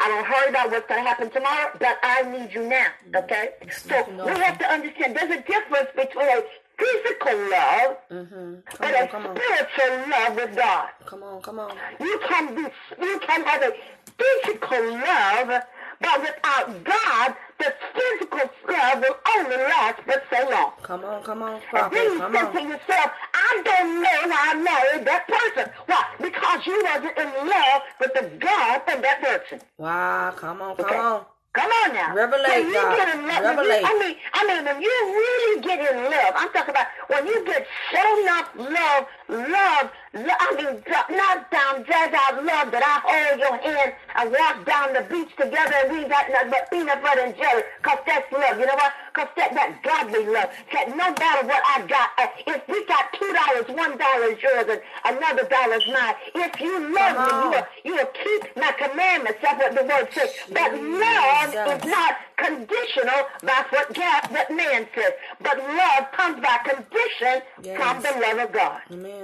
I 0.00 0.08
don't 0.08 0.28
worry 0.28 0.48
about 0.48 0.70
what's 0.70 0.88
going 0.88 1.02
to 1.02 1.08
happen 1.08 1.30
tomorrow, 1.30 1.70
but 1.78 1.98
I 2.02 2.22
need 2.22 2.52
you 2.52 2.64
now. 2.66 2.86
Okay? 3.14 3.50
So 3.70 4.02
we 4.08 4.40
have 4.40 4.58
to 4.58 4.66
understand 4.66 5.14
there's 5.16 5.30
a 5.30 5.42
difference 5.42 5.88
between 5.94 6.26
a 6.28 6.42
physical 6.78 7.36
love 7.50 7.96
Mm-hmm. 8.10 8.84
On, 8.84 8.94
a 8.94 9.08
come 9.08 9.26
on. 9.26 9.36
spiritual 9.36 10.10
love 10.10 10.36
with 10.36 10.56
God. 10.56 10.88
Come 11.06 11.22
on, 11.22 11.42
come 11.42 11.58
on. 11.58 11.76
You 12.00 12.20
can 12.28 12.54
be, 12.54 12.62
you 13.02 13.18
can 13.20 13.44
have 13.44 13.62
a 13.62 13.72
physical 14.18 14.84
love, 14.92 15.62
but 16.00 16.20
without 16.20 16.84
God, 16.84 17.34
the 17.58 17.74
physical 17.94 18.50
love 18.68 18.98
will 19.00 19.16
only 19.36 19.56
last 19.56 20.00
but 20.06 20.22
so 20.30 20.48
long. 20.50 20.72
Come 20.82 21.04
on, 21.04 21.22
come 21.22 21.42
on, 21.42 21.54
And 21.54 21.62
prophet. 21.70 21.94
then 21.94 22.12
you 22.12 22.18
say 22.18 22.52
to 22.52 22.68
yourself, 22.68 23.10
I 23.34 23.62
don't 23.64 24.02
know 24.02 24.18
why 24.28 24.50
I 24.50 24.54
married 24.54 25.06
that 25.06 25.26
person. 25.28 25.70
Why? 25.86 26.04
Because 26.20 26.66
you 26.66 26.82
wasn't 26.84 27.18
in 27.18 27.48
love 27.48 27.82
with 28.00 28.12
the 28.14 28.30
God 28.38 28.82
from 28.86 29.02
that 29.02 29.20
person. 29.22 29.60
Wow, 29.78 30.32
come 30.36 30.62
on, 30.62 30.76
come 30.76 30.84
Okay. 30.86 30.98
on. 30.98 31.24
Come 31.54 31.70
on 31.72 31.94
now. 31.94 32.14
Revelate, 32.14 32.70
God. 32.70 32.96
get 32.96 33.16
in 33.16 33.26
love, 33.26 33.56
when 33.56 33.64
you- 33.64 33.86
I 33.86 33.98
mean, 33.98 34.16
I 34.34 34.44
mean, 34.46 34.64
when 34.66 34.82
you 34.82 34.90
really 34.90 35.60
get 35.62 35.90
in 35.90 36.04
love, 36.04 36.34
I'm 36.36 36.52
talking 36.52 36.68
about 36.68 36.86
when 37.08 37.26
you 37.26 37.42
get 37.46 37.66
so 37.94 38.20
enough 38.20 38.50
love, 38.56 39.06
love, 39.28 39.90
lo- 40.14 40.40
I 40.40 40.48
mean, 40.56 40.82
not 41.16 41.50
down, 41.50 41.82
drag 41.82 42.14
out 42.14 42.44
love 42.44 42.70
that 42.72 42.82
I 42.84 42.94
hold 43.04 43.40
your 43.40 43.56
hand 43.58 43.92
and 44.16 44.30
walk 44.32 44.64
down 44.66 44.92
the 44.94 45.02
beach 45.10 45.30
together 45.36 45.74
and 45.84 45.92
we 45.92 46.08
got 46.08 46.30
nothing 46.30 46.50
but 46.50 46.70
peanut 46.70 47.02
butter 47.02 47.20
and 47.22 47.36
jelly, 47.36 47.62
cause 47.82 47.98
that's 48.06 48.30
love. 48.32 48.58
You 48.58 48.66
know 48.66 48.74
what? 48.78 48.92
Cause 49.12 49.28
that, 49.36 49.54
that 49.54 49.82
godly 49.82 50.26
love. 50.26 50.50
That 50.72 50.88
no 50.90 51.08
matter 51.18 51.46
what 51.46 51.62
I 51.64 51.86
got, 51.86 52.10
uh, 52.18 52.28
if 52.46 52.62
we 52.68 52.84
got 52.86 53.12
two 53.18 53.32
dollars, 53.32 53.66
one 53.68 53.96
dollar 53.98 54.32
is 54.32 54.42
yours 54.42 54.66
and 54.68 54.80
another 55.04 55.44
dollar's 55.48 55.86
mine. 55.86 56.14
If 56.34 56.60
you 56.60 56.78
love 56.94 57.16
me, 57.26 57.32
you 57.44 57.50
will, 57.50 57.66
you 57.84 57.94
will 57.96 58.12
keep 58.12 58.56
my 58.56 58.72
commandments. 58.72 59.38
That's 59.42 59.58
what 59.58 59.74
the 59.74 59.84
word 59.84 60.08
says. 60.12 60.30
But 60.52 60.70
love 60.74 61.48
is 61.80 61.84
not 61.90 62.16
conditional 62.36 63.20
by 63.42 63.64
what 63.70 63.94
God, 63.94 64.22
what 64.30 64.50
man 64.50 64.86
says. 64.94 65.12
But 65.40 65.58
love 65.58 66.12
comes 66.12 66.40
by 66.40 66.58
condition 66.64 67.42
from 67.76 68.02
the 68.02 68.12
love 68.20 68.38
of 68.48 68.52
God. 68.52 68.80
Amen. 68.92 69.15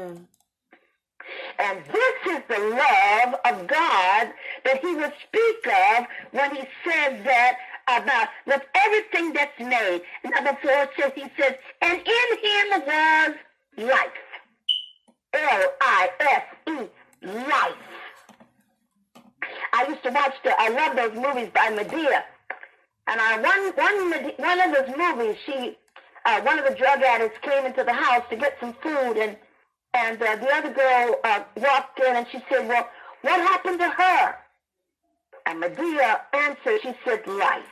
And 1.58 1.78
this 1.84 2.36
is 2.36 2.42
the 2.48 2.58
love 2.58 3.34
of 3.44 3.66
God 3.68 4.32
that 4.64 4.80
he 4.80 4.94
will 4.94 5.12
speak 5.28 5.66
of 5.66 6.06
when 6.32 6.54
he 6.56 6.62
says 6.84 7.24
that 7.24 7.58
about 7.88 8.28
with 8.46 8.62
everything 8.74 9.32
that's 9.32 9.58
made. 9.58 10.02
Number 10.24 10.56
four 10.62 10.88
says 10.98 11.12
he 11.14 11.26
says, 11.38 11.54
and 11.80 11.98
in 11.98 12.38
him 12.42 12.82
was 12.86 13.34
life. 13.76 14.22
L-I-F-E, 15.34 16.72
life. 17.22 17.74
I 19.72 19.86
used 19.88 20.02
to 20.02 20.10
watch 20.10 20.34
the, 20.44 20.52
I 20.58 20.68
love 20.68 20.96
those 20.96 21.14
movies 21.14 21.50
by 21.54 21.70
Madea. 21.70 22.22
And 23.06 23.20
I, 23.20 23.38
one, 23.40 23.72
one, 23.74 24.32
one 24.36 24.60
of 24.60 24.74
those 24.74 24.96
movies, 24.96 25.36
she, 25.46 25.76
uh, 26.24 26.40
one 26.42 26.58
of 26.58 26.66
the 26.66 26.74
drug 26.74 27.02
addicts 27.02 27.38
came 27.42 27.64
into 27.64 27.82
the 27.82 27.92
house 27.92 28.24
to 28.30 28.36
get 28.36 28.56
some 28.60 28.74
food 28.82 29.16
and, 29.16 29.36
and 29.94 30.22
uh, 30.22 30.36
the 30.36 30.48
other 30.54 30.72
girl 30.72 31.16
uh, 31.24 31.42
walked 31.56 32.00
in 32.00 32.16
and 32.16 32.26
she 32.30 32.42
said, 32.48 32.66
well, 32.68 32.88
what 33.22 33.40
happened 33.40 33.78
to 33.78 33.88
her? 33.88 34.36
And 35.46 35.62
Madea 35.62 36.20
answered, 36.32 36.80
she 36.82 36.94
said, 37.04 37.26
life. 37.26 37.64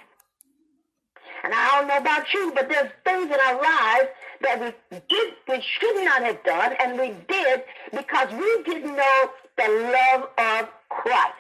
And 1.43 1.55
I 1.55 1.79
don't 1.79 1.89
know 1.89 1.97
about 1.97 2.33
you, 2.35 2.53
but 2.55 2.69
there's 2.69 2.91
things 3.05 3.27
in 3.27 3.33
our 3.33 3.55
lives 3.55 4.09
that 4.43 4.61
we 4.61 4.99
did, 5.09 5.35
we 5.49 5.63
should 5.63 6.05
not 6.05 6.23
have 6.23 6.43
done, 6.45 6.75
and 6.79 6.99
we 6.99 7.15
did 7.29 7.63
because 7.93 8.31
we 8.33 8.63
didn't 8.65 8.95
know 8.95 9.31
the 9.57 9.91
love 9.93 10.29
of 10.37 10.69
Christ. 10.91 11.35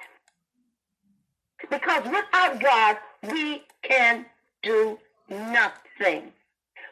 Because 1.68 2.04
without 2.04 2.60
God, 2.60 2.96
we 3.30 3.62
can 3.82 4.24
do 4.62 4.98
nothing. 5.28 6.32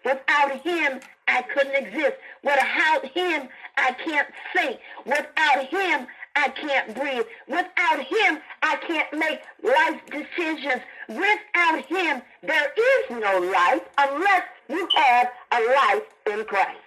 Without 0.04 0.60
him, 0.62 1.00
I 1.28 1.42
couldn't 1.42 1.74
exist. 1.74 2.16
Without 2.42 3.04
him, 3.04 3.48
I 3.76 3.92
can't 3.92 4.28
think. 4.54 4.80
Without 5.04 5.66
him, 5.66 6.06
I 6.34 6.48
can't 6.48 6.94
breathe. 6.94 7.26
Without 7.46 8.00
him, 8.00 8.38
I 8.62 8.76
can't 8.76 9.12
make 9.12 9.40
life 9.62 10.00
decisions. 10.06 10.82
Without 11.08 11.84
him, 11.84 12.22
there 12.42 12.72
is 12.76 13.10
no 13.10 13.38
life 13.40 13.82
unless 13.98 14.42
you 14.68 14.88
have 14.94 15.30
a 15.52 15.60
life 15.60 16.02
in 16.32 16.44
Christ. 16.44 16.80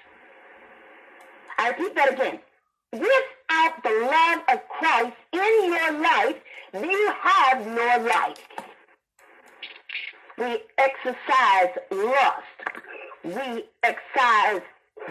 I 1.58 1.70
repeat 1.70 1.96
that 1.96 2.14
again. 2.14 2.40
Without 2.94 3.84
the 3.84 4.10
love 4.12 4.42
of 4.52 4.68
Christ 4.70 5.18
in 5.34 5.74
your 5.74 6.02
life, 6.02 6.36
you 6.74 7.14
have 7.22 7.68
no 7.68 8.08
life. 8.08 8.48
We 10.38 10.64
exercise 10.78 11.78
lust. 11.92 12.91
We 13.24 13.66
exercise 13.84 14.62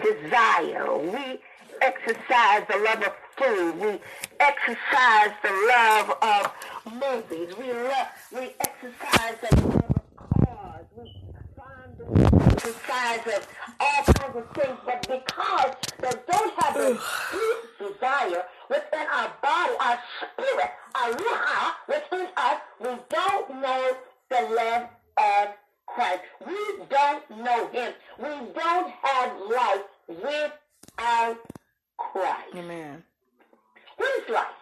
desire. 0.03 0.97
We 0.97 1.39
exercise 1.81 2.63
the 2.69 2.77
love 2.83 3.03
of 3.03 3.13
food. 3.37 3.79
We 3.79 3.99
exercise 4.39 5.31
the 5.43 5.51
love 5.69 6.17
of 6.21 6.51
movies. 6.93 7.55
We 7.57 7.71
love, 7.71 8.07
we 8.33 8.55
exercise 8.59 9.35
the 9.41 9.55
love 9.65 9.91
of 9.95 10.17
cars. 10.17 10.85
We 10.97 11.23
find 11.55 11.97
the 11.97 12.45
exercise 12.45 13.27
of 13.27 13.47
all 13.79 14.03
kinds 14.03 14.35
of 14.35 14.49
things. 14.55 14.77
But 14.85 15.01
because 15.03 15.75
they 16.01 16.31
don't 16.31 16.53
have 16.63 16.73
the 16.73 16.99
deep 17.31 17.93
desire 17.93 18.43
within 18.69 19.07
our 19.13 19.31
body, 19.41 19.73
our 19.79 19.99
spirit, 20.19 20.71
our 20.95 21.11
ruach 21.13 21.73
within 21.87 22.27
us, 22.35 22.61
we 22.79 22.89
don't 23.09 23.61
know 23.61 23.97
the 24.29 24.41
love 24.55 24.89
of 25.17 25.60
Christ. 25.95 26.21
We 26.45 26.55
don't 26.89 27.29
know 27.43 27.67
him. 27.69 27.93
We 28.17 28.29
don't 28.53 28.91
have 29.01 29.37
life 29.49 29.83
without 30.07 31.37
Christ. 31.97 32.55
Amen. 32.55 33.03
What 33.97 34.23
is 34.23 34.29
life? 34.33 34.61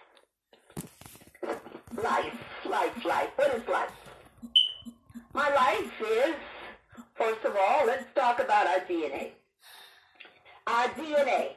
Life, 2.03 2.33
life, 2.65 3.05
life. 3.05 3.29
What 3.35 3.55
is 3.55 3.67
life? 3.67 3.91
My 5.33 5.49
life 5.53 6.01
is, 6.01 6.35
first 7.15 7.45
of 7.45 7.55
all, 7.55 7.85
let's 7.85 8.05
talk 8.15 8.39
about 8.39 8.67
our 8.67 8.79
DNA. 8.81 9.31
Our 10.67 10.87
DNA. 10.89 11.49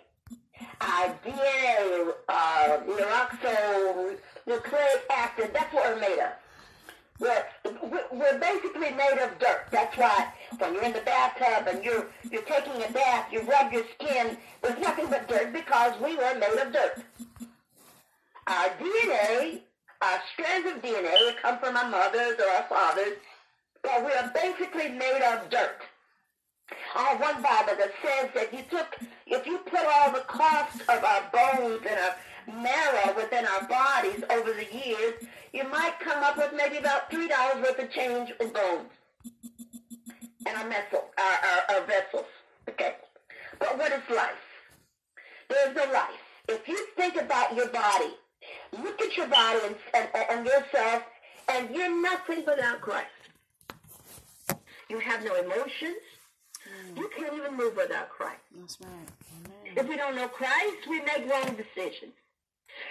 Our 0.81 1.15
DNA, 1.25 2.13
uh, 2.29 2.79
nucleic 4.47 5.11
acid, 5.11 5.51
that's 5.53 5.73
what 5.73 5.95
we're 5.95 6.01
made 6.01 6.19
of. 6.19 6.42
We're, 7.23 7.45
we're 8.11 8.39
basically 8.41 8.91
made 8.91 9.19
of 9.23 9.39
dirt. 9.39 9.67
That's 9.71 9.97
why 9.97 10.33
when 10.59 10.75
you're 10.75 10.83
in 10.83 10.93
the 10.93 11.03
bathtub 11.03 11.69
and 11.73 11.85
you're, 11.85 12.07
you're 12.33 12.43
taking 12.43 12.83
a 12.83 12.91
bath, 12.91 13.29
you 13.31 13.43
rub 13.43 13.73
your 13.73 13.85
skin 13.95 14.37
with 14.61 14.77
nothing 14.81 15.07
but 15.09 15.29
dirt 15.29 15.53
because 15.53 15.93
we 16.01 16.17
were 16.17 16.35
made 16.35 16.59
of 16.59 16.73
dirt. 16.73 17.05
Our 18.49 18.71
DNA, 18.71 19.61
our 20.01 20.19
strands 20.33 20.69
of 20.73 20.83
DNA 20.83 21.37
come 21.41 21.61
from 21.61 21.77
our 21.77 21.89
mothers 21.89 22.41
or 22.41 22.51
our 22.57 22.65
fathers, 22.69 23.19
but 23.85 24.05
we 24.05 24.13
are 24.13 24.33
basically 24.35 24.89
made 24.89 25.23
of 25.23 25.49
dirt. 25.49 25.81
I 26.97 27.03
have 27.05 27.21
one 27.21 27.41
Bible 27.41 27.75
that 27.79 27.93
says 28.03 28.31
that 28.35 28.53
you 28.53 28.65
took, 28.69 28.97
if 29.29 29.47
you 29.47 29.59
put 29.59 29.85
all 29.95 30.11
the 30.11 30.25
cost 30.27 30.81
of 30.89 31.05
our 31.05 31.23
bones 31.33 31.83
and 31.89 32.01
our 32.01 32.17
marrow 32.47 33.15
within 33.17 33.47
our 33.47 33.67
bodies 33.69 34.23
over 34.31 34.53
the 34.53 34.67
years, 34.73 35.15
you 35.53 35.65
might 35.69 35.99
come 36.01 36.23
up 36.23 36.37
with 36.37 36.53
maybe 36.57 36.79
about 36.79 37.11
three 37.11 37.29
dollars 37.29 37.57
worth 37.63 37.79
of 37.79 37.91
change 37.91 38.33
in 38.41 38.49
bones 38.53 38.91
and 40.47 40.57
our 40.57 40.69
vessel, 40.69 41.05
our, 41.19 41.49
our, 41.51 41.81
our 41.81 41.87
vessels. 41.87 42.27
Okay, 42.69 42.95
but 43.59 43.79
what 43.79 43.93
is 43.93 44.03
life? 44.15 44.33
There's 45.49 45.77
a 45.77 45.93
life. 45.93 46.21
If 46.49 46.67
you 46.67 46.87
think 46.97 47.17
about 47.17 47.55
your 47.55 47.69
body, 47.69 48.15
look 48.83 49.01
at 49.01 49.17
your 49.17 49.29
body 49.29 49.61
and, 49.67 49.77
and, 49.95 50.09
and 50.31 50.47
yourself, 50.47 51.03
and 51.49 51.75
you're 51.75 52.03
nothing 52.03 52.45
without 52.47 52.81
Christ. 52.81 53.09
You 54.89 54.99
have 54.99 55.25
no 55.25 55.35
emotions. 55.37 56.03
Mm. 56.91 56.97
You 56.99 57.11
can't 57.17 57.35
even 57.35 57.57
move 57.57 57.77
without 57.77 58.09
Christ. 58.11 58.41
That's 58.57 58.79
right. 58.81 58.91
Amen. 58.91 59.75
If 59.77 59.89
we 59.89 59.97
don't 59.97 60.15
know 60.17 60.29
Christ, 60.29 60.89
we 60.89 61.01
make 61.01 61.31
wrong 61.31 61.57
decisions. 61.57 62.13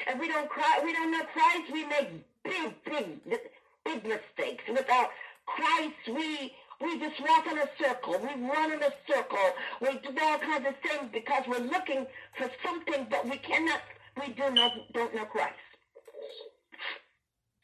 If 0.07 0.19
we 0.19 0.27
don't 0.27 0.49
cry, 0.49 0.82
we 0.84 0.93
don't 0.93 1.11
know 1.11 1.23
Christ, 1.34 1.71
we 1.71 1.86
make 1.86 2.09
big, 2.43 2.73
big, 2.86 3.39
big 3.86 4.03
mistakes. 4.03 4.63
Without 4.67 5.09
Christ, 5.45 5.95
we 6.07 6.53
we 6.82 6.99
just 6.99 7.21
walk 7.21 7.45
in 7.45 7.59
a 7.59 7.69
circle. 7.79 8.17
We 8.19 8.47
run 8.47 8.71
in 8.73 8.82
a 8.82 8.91
circle. 9.07 9.38
We 9.82 9.99
do 9.99 10.17
all 10.19 10.39
kinds 10.39 10.65
of 10.67 10.73
things 10.82 11.09
because 11.13 11.43
we're 11.47 11.59
looking 11.59 12.07
for 12.38 12.49
something, 12.65 13.07
but 13.09 13.25
we 13.29 13.38
cannot. 13.38 13.82
We 14.19 14.34
do 14.34 14.49
not 14.51 14.71
don't 14.93 15.13
know 15.15 15.25
Christ. 15.25 15.53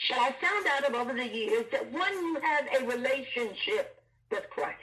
But 0.10 0.20
I 0.20 0.36
found 0.40 0.68
out 0.68 0.96
over 0.96 1.14
the 1.14 1.28
years 1.28 1.66
that 1.72 1.92
when 1.92 2.14
you 2.14 2.40
have 2.42 2.68
a 2.80 2.86
relationship 2.86 4.02
with 4.32 4.50
Christ, 4.52 4.80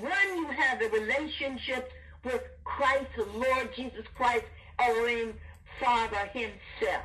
when 0.00 0.36
you 0.36 0.46
have 0.46 0.80
a 0.80 0.88
relationship 0.88 1.92
with 2.24 2.42
Christ, 2.64 3.06
the 3.16 3.24
Lord 3.24 3.70
Jesus 3.76 4.06
Christ, 4.16 4.44
Elohim, 4.78 5.34
Father 5.80 6.30
himself, 6.32 7.04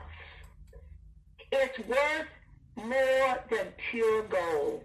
it's 1.51 1.79
worth 1.87 2.27
more 2.75 3.39
than 3.49 3.67
pure 3.89 4.23
gold. 4.23 4.83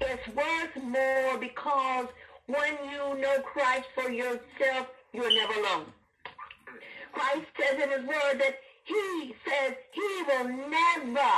It's 0.00 0.28
worth 0.28 0.82
more 0.82 1.38
because 1.38 2.06
when 2.46 2.76
you 2.90 3.20
know 3.20 3.40
Christ 3.42 3.86
for 3.94 4.10
yourself, 4.10 4.88
you're 5.12 5.32
never 5.32 5.54
alone. 5.54 5.86
Christ 7.12 7.46
says 7.58 7.82
in 7.82 7.90
his 7.90 8.06
word 8.06 8.40
that 8.40 8.58
he 8.84 9.34
says 9.48 9.74
he 9.92 10.22
will 10.28 10.48
never, 10.68 11.32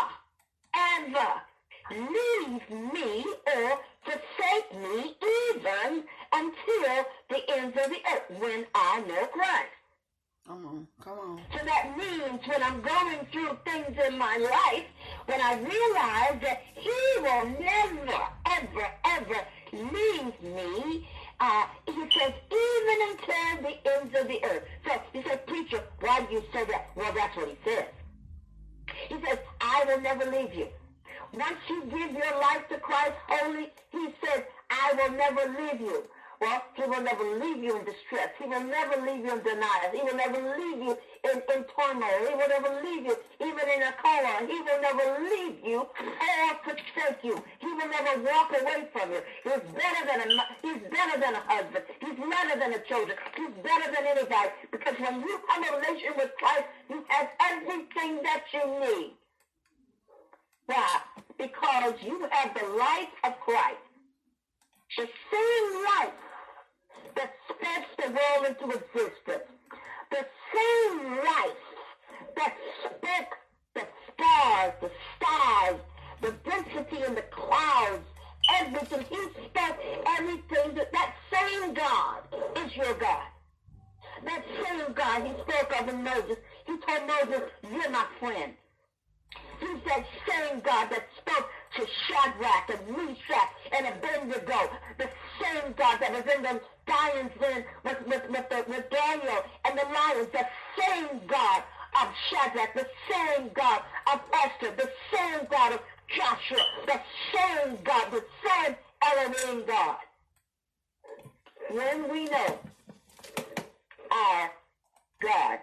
ever 0.74 1.42
leave 1.90 2.92
me 2.92 3.24
or 3.56 3.78
forsake 4.04 4.74
me 4.74 5.14
even 5.22 6.04
until 6.32 7.04
the 7.30 7.50
ends 7.56 7.76
of 7.76 7.90
the 7.90 8.00
earth 8.12 8.40
when 8.40 8.66
I 8.74 9.00
know 9.06 9.26
Christ. 9.26 9.77
Come 10.48 10.64
on, 10.64 10.88
come 11.04 11.18
on. 11.18 11.40
So 11.52 11.62
that 11.62 11.94
means 11.98 12.40
when 12.46 12.62
I'm 12.62 12.80
going 12.80 13.26
through 13.30 13.58
things 13.66 13.98
in 14.08 14.16
my 14.16 14.38
life, 14.38 14.86
when 15.26 15.42
I 15.42 15.56
realize 15.56 16.40
that 16.40 16.62
he 16.74 17.20
will 17.20 17.44
never, 17.60 18.18
ever, 18.46 18.86
ever 19.04 19.40
leave 19.74 20.42
me, 20.42 21.06
uh, 21.38 21.66
he 21.84 22.18
says, 22.18 22.32
even 22.50 22.98
until 23.10 23.62
the 23.62 23.90
ends 23.92 24.14
of 24.18 24.26
the 24.26 24.42
earth. 24.42 24.64
So 24.86 24.92
he 25.12 25.22
says, 25.22 25.38
preacher, 25.46 25.82
why 26.00 26.22
do 26.22 26.36
you 26.36 26.42
say 26.50 26.64
that? 26.64 26.92
Well, 26.96 27.12
that's 27.14 27.36
what 27.36 27.48
he 27.48 27.56
says. 27.62 27.84
He 29.10 29.16
says, 29.26 29.38
I 29.60 29.84
will 29.86 30.00
never 30.00 30.24
leave 30.30 30.54
you. 30.54 30.68
Once 31.34 31.58
you 31.68 31.82
give 31.90 32.12
your 32.12 32.40
life 32.40 32.66
to 32.70 32.78
Christ 32.78 33.12
wholly, 33.28 33.70
he 33.92 34.14
says, 34.24 34.44
I 34.70 34.94
will 34.94 35.12
never 35.12 35.60
leave 35.60 35.80
you. 35.82 36.04
Well, 36.40 36.62
he 36.74 36.82
will 36.82 37.02
never 37.02 37.24
leave 37.40 37.64
you 37.64 37.76
in 37.76 37.84
distress. 37.84 38.30
He 38.38 38.46
will 38.46 38.62
never 38.62 39.02
leave 39.02 39.24
you 39.24 39.32
in 39.32 39.42
denial. 39.42 39.90
He 39.90 40.02
will 40.02 40.14
never 40.14 40.38
leave 40.38 40.78
you 40.78 40.96
in, 41.26 41.42
in 41.50 41.64
turmoil. 41.74 42.18
He 42.30 42.34
will 42.34 42.48
never 42.48 42.80
leave 42.84 43.06
you 43.06 43.16
even 43.42 43.66
in 43.66 43.82
a 43.82 43.92
coma. 43.98 44.46
He 44.46 44.60
will 44.62 44.80
never 44.80 45.18
leave 45.26 45.58
you 45.66 45.80
or 45.82 46.54
forsake 46.62 47.24
you. 47.24 47.42
He 47.58 47.66
will 47.66 47.90
never 47.90 48.22
walk 48.22 48.54
away 48.54 48.86
from 48.92 49.10
you. 49.10 49.20
He's 49.42 49.66
better 49.74 50.02
than 50.06 50.30
a 50.30 50.46
he's 50.62 50.82
better 50.94 51.18
than 51.18 51.34
a 51.34 51.42
husband. 51.42 51.84
He's 51.98 52.14
better 52.14 52.54
than 52.58 52.74
a 52.74 52.80
children. 52.86 53.18
He's 53.36 53.54
better 53.64 53.90
than 53.90 54.06
anybody. 54.06 54.50
Because 54.70 54.94
when 55.00 55.20
you 55.20 55.40
have 55.48 55.62
a 55.66 55.76
relationship 55.76 56.16
with 56.18 56.30
Christ, 56.38 56.64
you 56.88 57.04
have 57.08 57.28
everything 57.50 58.22
that 58.22 58.44
you 58.54 58.62
need. 58.78 59.12
Why? 60.66 61.00
Because 61.36 61.94
you 62.06 62.28
have 62.30 62.54
the 62.54 62.66
life 62.78 63.10
of 63.24 63.40
Christ. 63.40 63.82
The 64.96 65.06
same 65.30 65.84
life 65.84 66.14
that 67.18 67.34
spoke 67.48 67.86
the 67.98 68.10
world 68.12 68.46
into 68.46 68.78
existence. 68.78 69.50
The 70.10 70.24
same 70.54 71.16
life 71.16 71.66
that 72.36 72.54
spoke 72.84 73.34
the 73.74 73.86
stars, 74.14 74.72
the 74.80 74.90
stars, 75.16 75.80
the 76.22 76.32
density 76.48 77.04
in 77.04 77.14
the 77.16 77.22
clouds, 77.22 78.06
everything. 78.60 79.04
He 79.10 79.22
spoke 79.50 79.78
everything. 80.16 80.74
That, 80.76 80.92
that 80.92 81.14
same 81.32 81.74
God 81.74 82.22
is 82.56 82.76
your 82.76 82.94
God. 82.94 83.26
That 84.24 84.44
same 84.62 84.92
God 84.94 85.22
he 85.22 85.32
spoke 85.42 85.80
of 85.80 85.88
in 85.88 86.04
Moses. 86.04 86.36
He 86.66 86.76
told 86.78 87.06
Moses, 87.06 87.50
you're 87.70 87.90
my 87.90 88.06
friend. 88.20 88.52
He's 89.58 89.82
that 89.86 90.04
same 90.28 90.60
God 90.60 90.88
that 90.90 91.08
spoke 91.16 91.50
to 91.76 91.86
Shadrach 92.06 92.70
and 92.70 92.96
Meshach 92.96 93.50
and 93.72 93.86
Abednego. 93.86 94.70
The 94.98 95.08
same 95.40 95.74
God 95.76 95.98
that 96.00 96.12
was 96.12 96.24
in 96.34 96.42
the 96.42 96.60
lion's 96.88 97.32
den 97.40 97.64
with, 97.84 98.06
with, 98.06 98.30
with, 98.30 98.48
the, 98.48 98.64
with 98.68 98.90
Daniel 98.90 99.42
and 99.64 99.78
the 99.78 99.84
lions. 99.84 100.28
The 100.32 100.46
same 100.78 101.20
God 101.26 101.62
of 102.02 102.08
Shadrach, 102.30 102.74
the 102.74 102.86
same 103.10 103.50
God 103.54 103.82
of 104.12 104.20
Esther, 104.32 104.74
the 104.76 104.90
same 105.12 105.46
God 105.50 105.72
of 105.72 105.80
Joshua, 106.16 106.64
the 106.86 107.00
same 107.32 107.78
God, 107.84 108.10
the 108.10 108.24
same 108.44 108.76
Elohim 109.02 109.64
God. 109.66 109.96
When 111.70 112.10
we 112.10 112.24
know 112.24 112.58
our 114.10 114.50
God, 115.20 115.58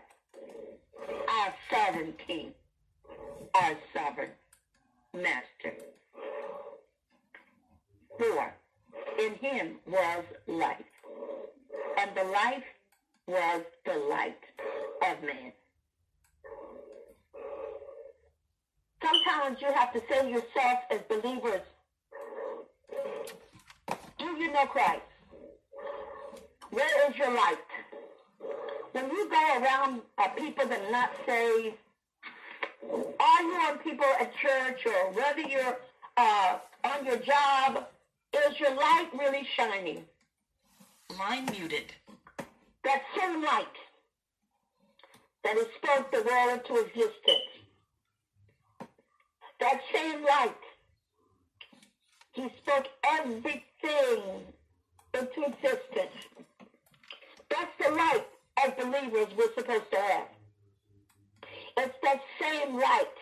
our 1.27 1.53
sovereign 1.71 2.13
King, 2.27 2.53
our 3.55 3.75
sovereign 3.93 4.29
Master. 5.13 5.94
For 8.17 8.53
in 9.19 9.35
him 9.35 9.75
was 9.87 10.23
life, 10.47 10.77
and 11.97 12.11
the 12.15 12.23
life 12.23 12.63
was 13.27 13.61
the 13.85 13.95
light 14.09 14.39
of 15.01 15.21
man. 15.21 15.51
Sometimes 19.03 19.61
you 19.61 19.71
have 19.73 19.93
to 19.93 20.01
say 20.09 20.29
yourself 20.29 20.79
as 20.89 20.99
believers, 21.09 21.61
do 24.17 24.25
you 24.25 24.51
know 24.51 24.65
Christ? 24.65 25.01
Where 26.71 27.09
is 27.09 27.17
your 27.17 27.33
light? 27.33 27.57
When 28.93 29.09
you 29.09 29.29
go 29.29 29.61
around 29.61 30.01
uh, 30.17 30.29
people 30.29 30.65
that 30.67 30.91
not 30.91 31.11
saved, 31.25 31.75
are 32.91 33.41
you 33.43 33.59
on 33.69 33.77
people 33.79 34.05
at 34.19 34.35
church 34.37 34.85
or 34.85 35.11
whether 35.11 35.41
you're 35.41 35.77
uh, 36.17 36.57
on 36.83 37.05
your 37.05 37.17
job, 37.17 37.87
is 38.51 38.59
your 38.59 38.75
light 38.75 39.09
really 39.17 39.47
shining? 39.55 40.03
Line 41.17 41.45
muted. 41.51 41.93
That 42.83 43.01
same 43.17 43.43
light 43.43 43.65
that 45.43 45.55
has 45.55 45.67
spoke 45.77 46.11
the 46.11 46.23
world 46.23 46.59
into 46.59 46.81
existence. 46.81 47.51
That 49.59 49.79
same 49.93 50.23
light. 50.23 50.55
He 52.33 52.49
spoke 52.61 52.87
everything 53.03 54.43
into 55.13 55.45
existence. 55.45 56.17
That's 57.49 57.71
the 57.79 57.95
light 57.95 58.25
as 58.63 58.71
believers 58.73 59.27
we're 59.37 59.53
supposed 59.53 59.91
to 59.91 59.97
have. 59.97 60.27
It's 61.77 61.95
that 62.03 62.21
same 62.41 62.75
light. 62.75 63.15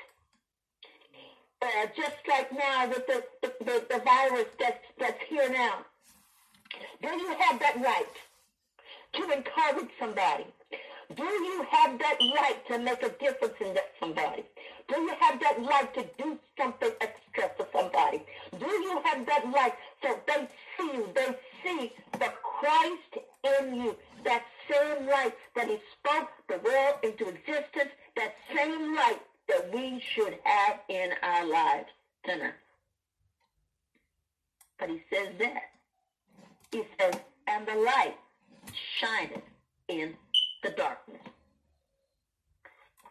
Just 1.95 2.17
like 2.27 2.51
now 2.51 2.87
with 2.87 3.07
the, 3.07 3.23
the, 3.41 3.53
the, 3.63 3.85
the 3.89 3.99
virus 4.03 4.47
that's, 4.59 4.83
that's 4.99 5.21
here 5.29 5.49
now. 5.49 5.85
Do 7.01 7.09
you 7.09 7.35
have 7.39 7.59
that 7.59 7.75
right 7.77 8.05
to 9.13 9.23
encourage 9.23 9.91
somebody? 9.99 10.45
Do 11.15 11.23
you 11.23 11.65
have 11.69 11.99
that 11.99 12.17
right 12.19 12.67
to 12.67 12.79
make 12.79 13.03
a 13.03 13.09
difference 13.09 13.53
in 13.61 13.73
that 13.75 13.91
somebody? 13.99 14.43
Do 14.87 14.99
you 14.99 15.13
have 15.19 15.39
that 15.39 15.57
right 15.59 15.93
to 15.93 16.05
do 16.17 16.39
something 16.57 16.91
extra 16.99 17.51
for 17.55 17.67
somebody? 17.71 18.23
Do 18.59 18.65
you 18.65 19.01
have 19.05 19.25
that 19.25 19.45
right 19.53 19.73
so 20.01 20.19
they 20.27 20.47
see 20.77 20.97
you, 20.97 21.09
they 21.15 21.35
see 21.63 21.93
the 22.13 22.31
Christ 22.41 23.27
in 23.59 23.75
you, 23.75 23.95
that 24.25 24.43
same 24.69 25.07
light 25.07 25.33
that 25.55 25.67
he 25.67 25.77
spoke 25.99 26.29
the 26.47 26.57
world 26.57 26.95
into 27.03 27.27
existence, 27.27 27.91
that 28.15 28.33
same 28.53 28.95
light 28.95 29.21
that 29.47 29.73
we 29.73 30.01
should 30.13 30.37
have 30.43 30.79
in 30.89 31.11
our 31.21 31.45
lives 31.45 31.89
tonight. 32.25 32.53
But 34.79 34.89
he 34.89 35.01
says 35.11 35.29
that. 35.39 35.63
He 36.71 36.83
says, 36.99 37.15
and 37.47 37.67
the 37.67 37.75
light 37.75 38.15
shineth 38.99 39.43
in 39.87 40.13
the 40.63 40.71
darkness. 40.71 41.21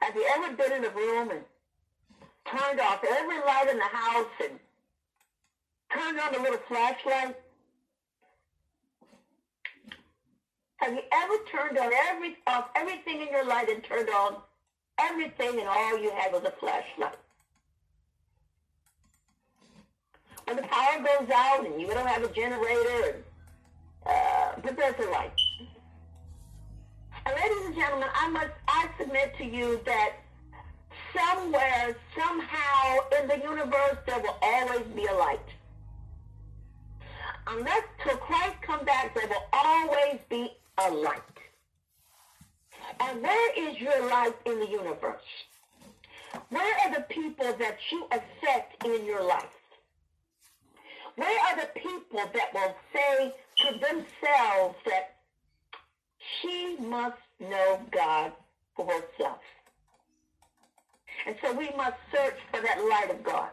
Have 0.00 0.16
you 0.16 0.26
ever 0.36 0.56
been 0.56 0.72
in 0.72 0.84
a 0.84 0.90
room 0.90 1.30
and 1.30 1.40
turned 2.44 2.80
off 2.80 3.04
every 3.08 3.38
light 3.38 3.68
in 3.70 3.78
the 3.78 3.84
house 3.84 4.26
and 4.42 4.58
turned 5.94 6.18
on 6.18 6.34
a 6.34 6.42
little 6.42 6.58
flashlight? 6.66 7.36
Have 10.76 10.92
you 10.94 11.02
ever 11.12 11.34
turned 11.52 11.78
on 11.78 11.92
every 12.08 12.36
off 12.48 12.70
everything 12.74 13.20
in 13.20 13.28
your 13.28 13.44
light 13.44 13.68
and 13.68 13.84
turned 13.84 14.08
on 14.08 14.38
everything 15.10 15.58
and 15.60 15.68
all 15.68 15.98
you 15.98 16.10
had 16.10 16.32
was 16.32 16.44
a 16.44 16.52
flashlight? 16.58 17.18
When 20.44 20.56
the 20.56 20.62
power 20.62 20.98
goes 20.98 21.30
out 21.34 21.66
and 21.66 21.80
you 21.80 21.86
don't 21.88 22.06
have 22.06 22.22
a 22.22 22.32
generator, 22.32 23.14
and, 23.14 23.24
uh, 24.06 24.52
but 24.62 24.76
there's 24.76 25.06
a 25.06 25.10
light. 25.10 25.32
And 27.24 27.34
ladies 27.36 27.66
and 27.66 27.74
gentlemen, 27.74 28.08
I 28.14 28.28
must 28.28 28.50
I 28.66 28.88
submit 28.98 29.36
to 29.38 29.44
you 29.44 29.80
that 29.86 30.14
somewhere, 31.16 31.96
somehow 32.18 32.98
in 33.20 33.28
the 33.28 33.38
universe, 33.38 33.96
there 34.06 34.18
will 34.20 34.38
always 34.42 34.86
be 34.94 35.06
a 35.06 35.14
light. 35.14 35.40
Unless 37.46 37.82
till 38.02 38.16
Christ 38.16 38.56
come 38.62 38.84
back, 38.84 39.14
there 39.14 39.28
will 39.28 39.46
always 39.52 40.18
be 40.28 40.50
a 40.78 40.90
light. 40.90 41.22
And 43.02 43.20
where 43.20 43.70
is 43.70 43.80
your 43.80 44.08
light 44.08 44.34
in 44.46 44.60
the 44.60 44.68
universe? 44.68 45.22
Where 46.50 46.74
are 46.84 46.94
the 46.94 47.02
people 47.02 47.52
that 47.58 47.78
you 47.90 48.06
affect 48.12 48.84
in 48.84 49.04
your 49.04 49.24
life? 49.24 49.44
Where 51.16 51.40
are 51.46 51.60
the 51.60 51.80
people 51.80 52.20
that 52.32 52.54
will 52.54 52.74
say 52.92 53.34
to 53.58 53.72
themselves 53.72 54.76
that 54.86 55.16
she 56.40 56.76
must 56.80 57.18
know 57.40 57.80
God 57.90 58.32
for 58.76 58.86
herself? 58.86 59.40
And 61.26 61.36
so 61.42 61.52
we 61.52 61.70
must 61.76 61.96
search 62.12 62.38
for 62.52 62.60
that 62.62 62.78
light 62.88 63.10
of 63.10 63.22
God. 63.24 63.50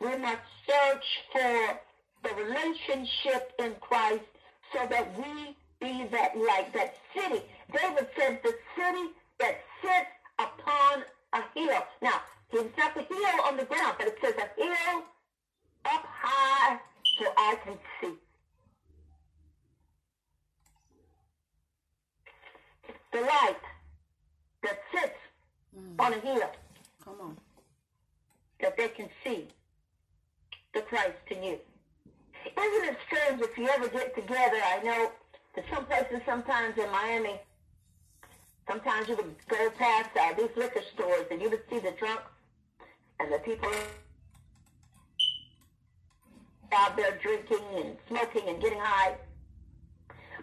We 0.00 0.16
must 0.18 0.42
search 0.68 1.04
for 1.32 1.80
the 2.22 2.34
relationship 2.34 3.52
in 3.58 3.74
Christ 3.80 4.24
so 4.72 4.86
that 4.90 5.16
we 5.16 5.56
be 5.80 6.06
that 6.10 6.36
light, 6.36 6.72
that 6.74 6.96
city. 7.14 7.42
David 7.72 8.08
says 8.18 8.38
the 8.42 8.54
city 8.76 9.10
that 9.40 9.56
sits 9.82 10.10
upon 10.38 11.02
a 11.32 11.42
hill. 11.58 11.82
Now, 12.02 12.20
it's 12.52 12.76
not 12.78 12.94
the 12.94 13.02
hill 13.02 13.40
on 13.44 13.56
the 13.56 13.64
ground, 13.64 13.96
but 13.98 14.08
it 14.08 14.18
says 14.22 14.34
a 14.34 14.62
hill 14.62 15.02
up 15.84 16.04
high 16.06 16.78
so 17.18 17.26
I 17.36 17.56
can 17.64 17.78
see. 18.00 18.14
The 23.12 23.20
light 23.20 23.56
that 24.62 24.78
sits 24.92 25.14
mm. 25.78 26.04
on 26.04 26.12
a 26.12 26.18
hill 26.18 26.50
Come 27.02 27.14
on. 27.20 27.36
that 28.60 28.76
they 28.76 28.88
can 28.88 29.08
see 29.24 29.46
the 30.74 30.82
Christ 30.82 31.16
in 31.30 31.42
you. 31.42 31.58
Isn't 32.58 32.84
it 32.88 32.98
strange 33.06 33.40
if 33.40 33.56
you 33.56 33.68
ever 33.68 33.88
get 33.88 34.14
together? 34.14 34.60
I 34.64 34.82
know 34.82 35.12
that 35.54 35.64
some 35.72 35.86
places 35.86 36.20
sometimes 36.26 36.76
in 36.76 36.90
Miami, 36.90 37.40
sometimes 38.68 39.08
you 39.08 39.16
would 39.16 39.34
go 39.48 39.70
past 39.70 40.10
uh, 40.20 40.32
these 40.36 40.50
liquor 40.56 40.82
stores 40.94 41.26
and 41.30 41.40
you 41.40 41.50
would 41.50 41.62
see 41.70 41.78
the 41.78 41.92
drunk 41.92 42.20
and 43.20 43.32
the 43.32 43.38
people 43.38 43.70
out 46.72 46.96
there 46.96 47.18
drinking 47.22 47.64
and 47.76 47.96
smoking 48.08 48.48
and 48.48 48.60
getting 48.60 48.78
high. 48.80 49.14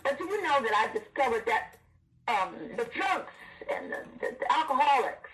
But 0.03 0.17
do 0.17 0.25
you 0.25 0.41
know 0.41 0.61
that 0.61 0.73
I've 0.75 0.93
discovered 0.93 1.45
that 1.45 1.75
um, 2.27 2.55
the 2.77 2.85
drunks 2.85 3.33
and 3.69 3.91
the, 3.91 3.97
the, 4.19 4.35
the 4.39 4.51
alcoholics, 4.51 5.29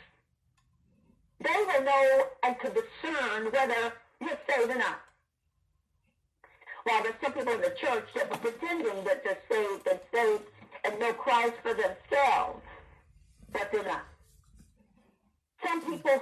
they 1.40 1.64
will 1.68 1.84
know 1.84 2.24
and 2.44 2.56
to 2.64 2.68
discern 2.70 3.46
whether 3.52 3.94
you're 4.20 4.38
saved 4.50 4.72
or 4.72 4.78
not. 4.78 5.00
While 6.84 7.04
there's 7.04 7.16
some 7.22 7.34
people 7.34 7.54
in 7.54 7.62
the 7.62 7.76
church 7.80 8.08
that 8.16 8.32
are 8.32 8.38
pretending 8.38 9.04
that 9.04 9.24
they're 9.24 9.38
saved 9.50 9.88
and 9.88 10.00
saved 10.14 10.44
and 10.84 11.00
know 11.00 11.14
Christ 11.14 11.54
for 11.62 11.74
themselves, 11.74 12.62
but 13.52 13.72
they're 13.72 13.84
not. 13.84 14.06
Some 15.66 15.82
people 15.82 16.22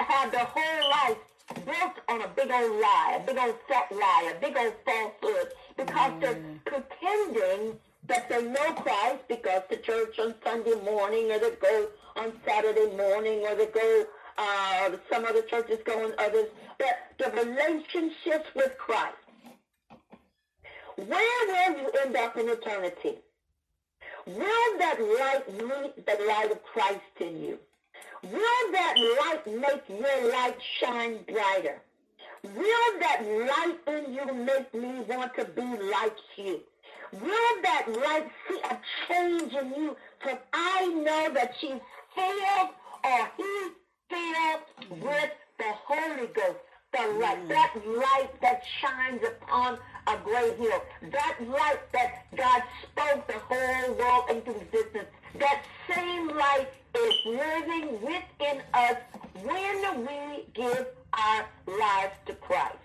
have 0.00 0.32
their 0.32 0.44
whole 0.44 0.90
life 0.90 1.18
built 1.64 1.94
on 2.08 2.22
a 2.22 2.28
big 2.28 2.50
old 2.50 2.80
lie, 2.80 3.18
a 3.20 3.26
big 3.26 3.38
old 3.38 3.56
fat 3.68 3.90
lie, 3.92 4.32
a 4.34 4.40
big 4.40 4.56
old 4.56 4.74
falsehood, 4.84 5.52
because 5.76 6.12
they're 6.20 6.42
pretending 6.64 7.78
that 8.06 8.28
they 8.28 8.42
know 8.42 8.72
Christ 8.74 9.24
because 9.28 9.62
the 9.70 9.76
church 9.76 10.18
on 10.18 10.34
Sunday 10.44 10.74
morning, 10.84 11.30
or 11.30 11.38
they 11.38 11.50
go 11.60 11.88
on 12.16 12.32
Saturday 12.46 12.94
morning, 12.96 13.46
or 13.46 13.54
they 13.54 13.66
go, 13.66 14.06
uh, 14.36 14.90
some 15.10 15.24
other 15.24 15.42
churches 15.42 15.78
go 15.84 16.04
on 16.04 16.12
others, 16.18 16.48
but 16.78 16.96
the 17.18 17.30
relationships 17.30 18.48
with 18.54 18.76
Christ. 18.78 19.16
Where 20.96 21.46
will 21.46 21.80
you 21.80 21.90
end 22.04 22.16
up 22.16 22.36
in 22.36 22.48
eternity? 22.48 23.18
Will 24.26 24.78
that 24.78 24.98
light 25.00 25.52
meet 25.52 26.06
the 26.06 26.24
light 26.26 26.50
of 26.50 26.62
Christ 26.62 27.00
in 27.20 27.42
you? 27.42 27.58
Will 28.22 28.72
that 28.72 28.94
light 28.96 29.46
make 29.46 29.82
your 29.88 30.30
light 30.30 30.56
shine 30.80 31.18
brighter? 31.28 31.82
Will 32.42 33.00
that 33.00 33.22
light 33.22 33.78
in 33.86 34.14
you 34.14 34.32
make 34.32 34.72
me 34.72 35.00
want 35.08 35.34
to 35.34 35.44
be 35.44 35.62
like 35.62 36.16
you? 36.36 36.60
Will 37.12 37.62
that 37.62 37.86
light 37.88 38.30
see 38.48 38.60
a 38.70 38.78
change 39.06 39.52
in 39.52 39.82
you? 39.82 39.96
Because 40.18 40.38
I 40.52 40.86
know 40.88 41.32
that 41.34 41.54
she's 41.60 41.80
filled 42.14 42.70
or 43.04 43.30
he's 43.36 43.72
filled 44.08 45.02
with 45.02 45.30
the 45.58 45.72
Holy 45.86 46.26
Ghost, 46.28 46.58
the 46.92 47.18
light, 47.20 47.44
mm. 47.44 47.48
that 47.48 47.74
light 47.86 48.40
that 48.40 48.62
shines 48.80 49.20
upon 49.22 49.78
a 50.06 50.16
great 50.24 50.56
hill, 50.56 50.82
that 51.02 51.36
light 51.48 51.80
that 51.92 52.26
God 52.36 52.62
spoke 52.82 53.26
the 53.26 53.38
whole 53.48 53.94
world 53.94 54.24
into 54.30 54.50
existence, 54.60 55.08
that 55.38 55.62
same 55.92 56.28
light 56.28 56.68
is 56.94 57.14
living 57.26 58.00
within 58.02 58.62
us 58.72 58.96
when 59.42 60.06
we 60.06 60.44
give 60.54 60.86
our 61.12 61.46
lives 61.66 62.14
to 62.26 62.34
Christ. 62.34 62.76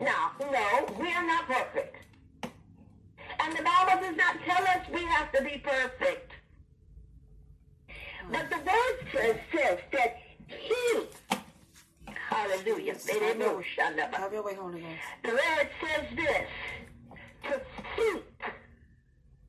Now, 0.00 0.32
no, 0.40 0.94
we 0.98 1.12
are 1.12 1.26
not 1.26 1.46
perfect. 1.46 1.96
And 3.40 3.56
the 3.56 3.62
Bible 3.62 4.02
does 4.02 4.16
not 4.16 4.36
tell 4.44 4.62
us 4.64 4.88
we 4.92 5.04
have 5.04 5.30
to 5.32 5.42
be 5.42 5.62
perfect. 5.62 6.32
But 8.30 8.50
the 8.50 8.56
word 8.56 9.06
says, 9.12 9.36
says 9.54 9.78
that 9.92 10.16
he, 10.48 11.00
hallelujah, 12.28 12.94
Have 14.12 14.32
your 14.32 14.42
way, 14.42 14.54
Holy 14.54 14.80
Ghost. 14.80 14.92
the 15.22 15.30
word 15.30 15.68
says 15.80 16.06
this, 16.16 16.48
to 17.44 17.60
seek, 17.96 18.24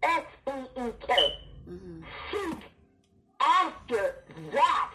S-E-E-K, 0.03 1.33
mm-hmm. 1.69 2.01
seek 2.31 2.57
after 3.39 4.15
that 4.53 4.91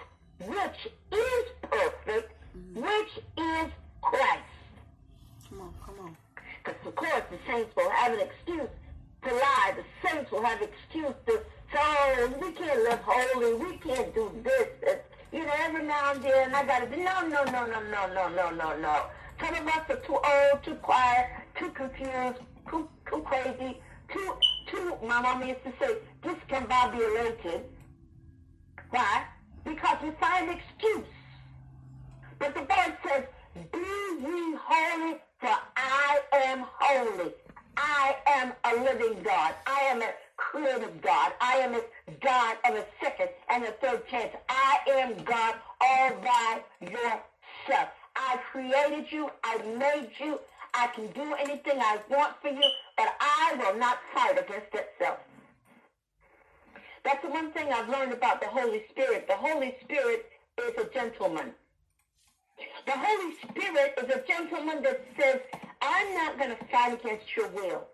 which 0.46 0.92
is 1.12 1.44
perfect, 1.62 2.32
mm-hmm. 2.56 2.80
which 2.82 3.24
is 3.38 3.72
Christ. 4.00 4.42
Come 5.48 5.60
on, 5.60 5.74
come 5.84 6.06
on. 6.06 6.16
Because 6.64 6.86
of 6.86 6.94
course 6.94 7.22
the 7.30 7.38
saints 7.46 7.74
will 7.76 7.90
have 7.90 8.12
an 8.12 8.20
excuse 8.20 8.70
to 9.24 9.34
lie. 9.34 9.74
The 9.76 10.08
saints 10.08 10.30
will 10.30 10.42
have 10.42 10.60
excuse 10.62 11.14
to 11.26 11.32
say, 11.72 11.78
oh, 11.78 12.34
we 12.40 12.52
can't 12.52 12.82
live 12.84 13.00
holy. 13.04 13.54
We 13.54 13.76
can't 13.78 14.14
do 14.14 14.30
this. 14.42 14.98
You 15.32 15.46
know, 15.46 15.52
every 15.60 15.84
now 15.84 16.12
and 16.12 16.22
then 16.22 16.54
I 16.54 16.62
got 16.66 16.80
to 16.80 16.86
be, 16.86 16.98
no, 16.98 17.26
no, 17.26 17.42
no, 17.44 17.64
no, 17.64 17.80
no, 17.80 18.06
no, 18.12 18.28
no, 18.28 18.50
no, 18.50 18.76
no. 18.76 19.06
Some 19.40 19.54
of 19.54 19.66
us 19.66 19.88
are 19.88 19.96
too 19.96 20.12
old, 20.12 20.62
too 20.62 20.74
quiet, 20.74 21.26
too 21.58 21.70
confused, 21.70 22.40
too, 22.68 22.86
too 23.08 23.22
crazy, 23.22 23.80
too, 24.12 24.34
too, 24.70 24.94
my 25.02 25.22
mom 25.22 25.42
used 25.48 25.64
to 25.64 25.72
say, 25.80 25.96
discombobulated. 26.22 27.62
Why? 28.90 29.24
Because 29.64 29.96
we 30.02 30.10
find 30.20 30.50
excuse. 30.50 31.06
But 32.38 32.54
the 32.54 32.60
word 32.60 32.96
says, 33.02 33.24
be 33.72 33.78
ye 33.78 34.56
holy, 34.60 35.16
for 35.40 35.56
I 35.76 36.20
am 36.44 36.66
holy. 36.78 37.32
I 37.78 38.16
am 38.26 38.52
a 38.64 38.82
living 38.82 39.22
God. 39.22 39.54
I 39.66 39.80
am 39.90 40.02
a 40.42 40.56
creative 40.56 41.00
God. 41.02 41.32
I 41.40 41.56
am 41.56 41.74
a 41.74 41.82
God 42.20 42.56
of 42.68 42.76
a 42.76 42.84
second 43.02 43.28
and 43.50 43.64
a 43.64 43.72
third 43.72 44.06
chance. 44.08 44.34
I 44.48 44.78
am 44.90 45.22
God 45.24 45.54
all 45.80 46.10
by 46.22 46.60
yourself. 46.80 47.88
I 48.16 48.38
created 48.50 49.10
you. 49.10 49.30
I 49.44 49.58
made 49.78 50.10
you. 50.18 50.38
I 50.74 50.86
can 50.88 51.06
do 51.12 51.34
anything 51.34 51.78
I 51.80 51.98
want 52.08 52.34
for 52.40 52.48
you, 52.48 52.62
but 52.96 53.14
I 53.20 53.54
will 53.58 53.78
not 53.78 53.98
fight 54.14 54.38
against 54.38 54.72
itself. 54.72 55.18
That's 57.04 57.22
the 57.22 57.30
one 57.30 57.52
thing 57.52 57.72
I've 57.72 57.88
learned 57.88 58.12
about 58.12 58.40
the 58.40 58.46
Holy 58.46 58.84
Spirit. 58.90 59.26
The 59.26 59.36
Holy 59.36 59.76
Spirit 59.82 60.30
is 60.58 60.84
a 60.84 60.88
gentleman. 60.94 61.52
The 62.86 62.92
Holy 62.94 63.34
Spirit 63.50 63.98
is 63.98 64.10
a 64.14 64.22
gentleman 64.26 64.82
that 64.82 65.04
says, 65.18 65.40
I'm 65.82 66.14
not 66.14 66.38
going 66.38 66.50
to 66.50 66.64
fight 66.66 66.94
against 66.94 67.36
your 67.36 67.48
will. 67.48 67.88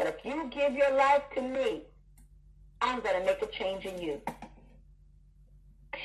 But 0.00 0.16
if 0.18 0.24
you 0.24 0.48
give 0.50 0.72
your 0.72 0.94
life 0.94 1.24
to 1.34 1.42
me, 1.42 1.82
I'm 2.80 3.00
going 3.00 3.20
to 3.20 3.26
make 3.26 3.42
a 3.42 3.46
change 3.48 3.84
in 3.84 4.00
you. 4.00 4.18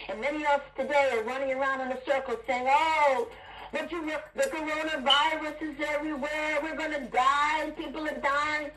And 0.09 0.19
many 0.19 0.39
of 0.39 0.59
us 0.59 0.61
today 0.75 1.11
are 1.13 1.23
running 1.23 1.55
around 1.55 1.79
in 1.79 1.93
a 1.93 2.05
circle 2.05 2.35
saying, 2.45 2.67
oh, 2.67 3.29
but 3.71 3.89
you, 3.89 4.11
the 4.35 4.43
coronavirus 4.43 5.61
is 5.61 5.75
everywhere. 5.87 6.59
We're 6.61 6.75
going 6.75 6.91
to 6.91 7.07
die. 7.07 7.71
People 7.77 8.05
are 8.05 8.19
dying. 8.19 8.69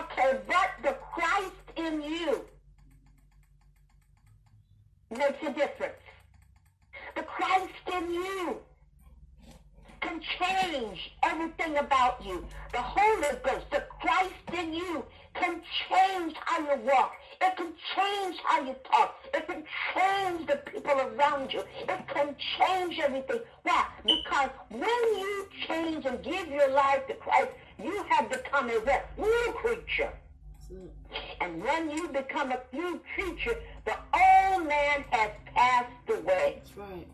Okay, 0.00 0.40
but 0.48 0.70
the 0.82 0.96
Christ 1.12 1.52
in 1.76 2.02
you 2.02 2.44
makes 5.16 5.40
a 5.46 5.52
difference. 5.52 6.02
The 7.14 7.22
Christ 7.22 7.70
in 7.96 8.12
you 8.12 8.56
can 10.14 10.20
change 10.38 11.12
everything 11.22 11.76
about 11.78 12.24
you. 12.24 12.44
The 12.72 12.80
Holy 12.80 13.36
Ghost, 13.42 13.66
the 13.70 13.82
Christ 14.00 14.32
in 14.56 14.72
you 14.72 15.04
can 15.34 15.60
change 15.88 16.36
how 16.44 16.60
you 16.60 16.82
walk. 16.84 17.12
It 17.40 17.56
can 17.56 17.72
change 17.96 18.36
how 18.44 18.60
you 18.64 18.74
talk. 18.90 19.16
It 19.32 19.46
can 19.46 19.64
change 19.94 20.46
the 20.46 20.56
people 20.56 20.92
around 20.92 21.52
you. 21.52 21.62
It 21.88 22.08
can 22.08 22.36
change 22.58 22.98
everything. 23.00 23.40
Why? 23.64 23.86
Because 24.04 24.50
when 24.70 24.82
you 24.82 25.48
change 25.66 26.06
and 26.06 26.22
give 26.22 26.48
your 26.48 26.70
life 26.70 27.06
to 27.08 27.14
Christ, 27.14 27.50
you 27.82 28.04
have 28.08 28.30
become 28.30 28.70
a 28.70 29.20
new 29.20 29.52
creature. 29.56 30.12
And 31.40 31.62
when 31.62 31.90
you 31.90 32.08
become 32.08 32.52
a 32.52 32.60
new 32.72 33.00
creature, 33.14 33.58
the 33.84 33.96
old 34.14 34.66
man 34.66 35.04
has 35.10 35.30
passed 35.54 35.90
away. 36.08 36.62
That's 36.62 36.76
right. 36.76 37.08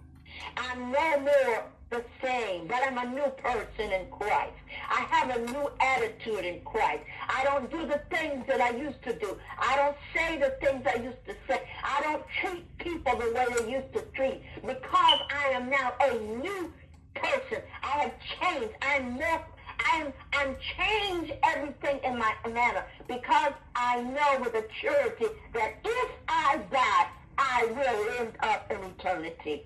I'm 0.57 0.93
no 0.93 1.21
more 1.21 1.65
the 1.91 2.05
same, 2.23 2.69
but 2.69 2.79
I'm 2.87 2.99
a 2.99 3.15
new 3.15 3.31
person 3.43 3.93
in 3.93 4.07
Christ. 4.11 4.55
I 4.89 5.01
have 5.11 5.37
a 5.37 5.41
new 5.51 5.69
attitude 5.81 6.45
in 6.45 6.61
Christ. 6.61 7.03
I 7.29 7.43
don't 7.43 7.69
do 7.69 7.85
the 7.85 8.01
things 8.11 8.47
that 8.47 8.61
I 8.61 8.71
used 8.71 9.03
to 9.03 9.13
do. 9.13 9.37
I 9.59 9.77
don't 9.77 9.97
say 10.15 10.39
the 10.39 10.55
things 10.65 10.87
I 10.87 11.03
used 11.03 11.25
to 11.27 11.35
say. 11.49 11.63
I 11.83 12.01
don't 12.03 12.23
treat 12.41 12.79
people 12.79 13.19
the 13.19 13.33
way 13.33 13.47
they 13.59 13.73
used 13.73 13.93
to 13.95 14.03
treat 14.15 14.41
because 14.63 15.21
I 15.31 15.49
am 15.53 15.69
now 15.69 15.93
a 16.01 16.15
new 16.15 16.73
person. 17.15 17.59
I 17.83 17.89
have 17.89 18.13
changed. 18.41 18.75
I'm 18.83 19.11
more 19.13 19.45
I'm, 19.93 20.13
I'm 20.35 20.57
changed 20.77 21.33
everything 21.43 22.01
in 22.05 22.19
my 22.19 22.35
manner 22.47 22.85
because 23.09 23.55
I 23.75 24.03
know 24.03 24.45
with 24.45 24.55
a 24.55 24.65
surety 24.81 25.27
that 25.55 25.73
if 25.83 26.11
I 26.29 26.61
die, 26.71 27.07
I 27.39 27.65
will 27.65 28.21
end 28.21 28.33
up 28.43 28.71
in 28.71 28.79
eternity. 28.91 29.65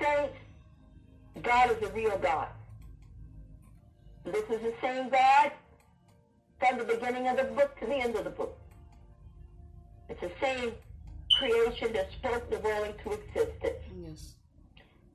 Saints, 0.00 0.36
God 1.42 1.70
is 1.70 1.88
a 1.88 1.92
real 1.92 2.18
God. 2.18 2.48
This 4.24 4.44
is 4.50 4.60
the 4.60 4.74
same 4.80 5.08
God 5.08 5.52
from 6.58 6.78
the 6.78 6.84
beginning 6.84 7.28
of 7.28 7.36
the 7.36 7.44
book 7.44 7.78
to 7.80 7.86
the 7.86 7.94
end 7.94 8.16
of 8.16 8.24
the 8.24 8.30
book. 8.30 8.58
It's 10.08 10.20
the 10.20 10.30
same 10.40 10.72
creation 11.38 11.92
that 11.92 12.10
spoke 12.12 12.50
the 12.50 12.58
world 12.58 12.88
into 12.88 13.18
existence. 13.18 13.84
Yes. 13.96 14.34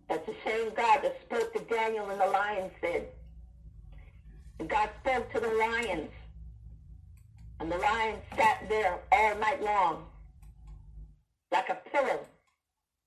That's 0.09 0.25
the 0.25 0.35
same 0.45 0.73
God 0.75 1.01
that 1.03 1.15
spoke 1.25 1.53
to 1.53 1.59
Daniel 1.73 2.09
in 2.09 2.17
the 2.17 2.27
lion's 2.27 2.71
den. 2.81 3.03
And 4.59 4.69
God 4.69 4.89
spoke 5.01 5.31
to 5.33 5.39
the 5.39 5.47
lions. 5.47 6.11
And 7.59 7.71
the 7.71 7.77
lions 7.77 8.19
sat 8.35 8.67
there 8.69 8.99
all 9.11 9.35
night 9.39 9.61
long 9.61 10.05
like 11.51 11.69
a 11.69 11.77
pillow 11.91 12.19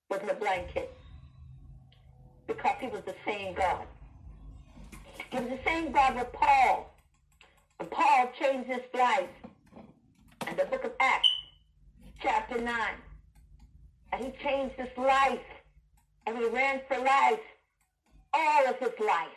with 0.09 0.23
a 0.29 0.33
blanket 0.35 0.93
because 2.47 2.75
he 2.79 2.87
was 2.87 3.01
the 3.05 3.15
same 3.25 3.53
God. 3.53 3.85
He 5.29 5.37
was 5.37 5.49
the 5.49 5.59
same 5.65 5.91
God 5.91 6.15
with 6.15 6.31
Paul. 6.33 6.93
And 7.79 7.91
Paul 7.91 8.29
changed 8.39 8.67
his 8.67 8.81
life 8.93 9.29
in 10.49 10.55
the 10.55 10.65
book 10.65 10.83
of 10.85 10.91
Acts, 10.99 11.27
chapter 12.21 12.59
9. 12.59 12.73
And 14.13 14.25
he 14.25 14.31
changed 14.43 14.75
his 14.75 14.89
life. 14.97 15.39
And 16.25 16.37
he 16.37 16.45
ran 16.45 16.81
for 16.87 16.97
life 16.97 17.39
all 18.33 18.67
of 18.67 18.77
his 18.79 18.93
life. 19.05 19.27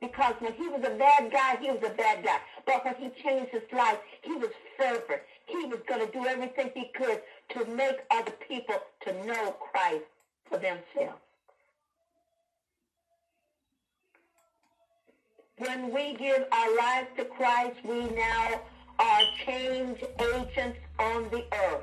Because 0.00 0.34
when 0.38 0.52
he 0.52 0.68
was 0.68 0.80
a 0.84 0.96
bad 0.96 1.32
guy, 1.32 1.56
he 1.60 1.70
was 1.70 1.82
a 1.84 1.94
bad 1.94 2.24
guy. 2.24 2.38
But 2.66 2.84
when 2.84 2.94
he 2.96 3.10
changed 3.22 3.50
his 3.50 3.62
life, 3.72 3.98
he 4.22 4.32
was 4.34 4.50
fervent. 4.78 5.22
He 5.46 5.64
was 5.64 5.80
going 5.88 6.06
to 6.06 6.12
do 6.12 6.26
everything 6.26 6.70
he 6.74 6.90
could 6.94 7.20
to 7.50 7.64
make 7.74 7.96
other 8.10 8.32
people 8.46 8.76
to 9.06 9.26
know 9.26 9.56
Christ 9.72 10.04
for 10.48 10.58
themselves. 10.58 11.20
When 15.58 15.92
we 15.92 16.14
give 16.14 16.46
our 16.52 16.76
lives 16.76 17.08
to 17.16 17.24
Christ, 17.24 17.76
we 17.82 18.08
now 18.10 18.60
are 19.00 19.22
change 19.44 19.98
agents 20.20 20.78
on 21.00 21.28
the 21.30 21.44
earth. 21.52 21.82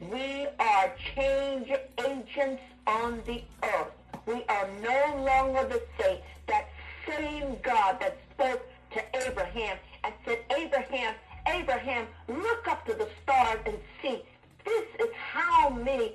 We 0.00 0.46
are 0.60 0.92
change 1.16 1.72
agents 1.98 2.62
on 2.86 3.20
the 3.26 3.42
earth. 3.64 3.92
We 4.26 4.44
are 4.48 4.68
no 4.80 5.24
longer 5.24 5.66
the 5.66 5.82
same. 6.00 6.18
That 6.46 6.68
same 7.08 7.56
God 7.62 7.98
that 8.00 8.16
spoke 8.32 8.64
to 8.92 9.26
Abraham 9.26 9.78
and 10.04 10.14
said, 10.24 10.38
Abraham, 10.56 11.14
Abraham, 11.48 12.06
look 12.28 12.68
up 12.68 12.86
to 12.86 12.94
the 12.94 13.08
stars 13.24 13.58
and 13.66 13.76
see. 14.00 14.22
This 14.64 14.84
is 15.00 15.12
how 15.14 15.70
many 15.70 16.14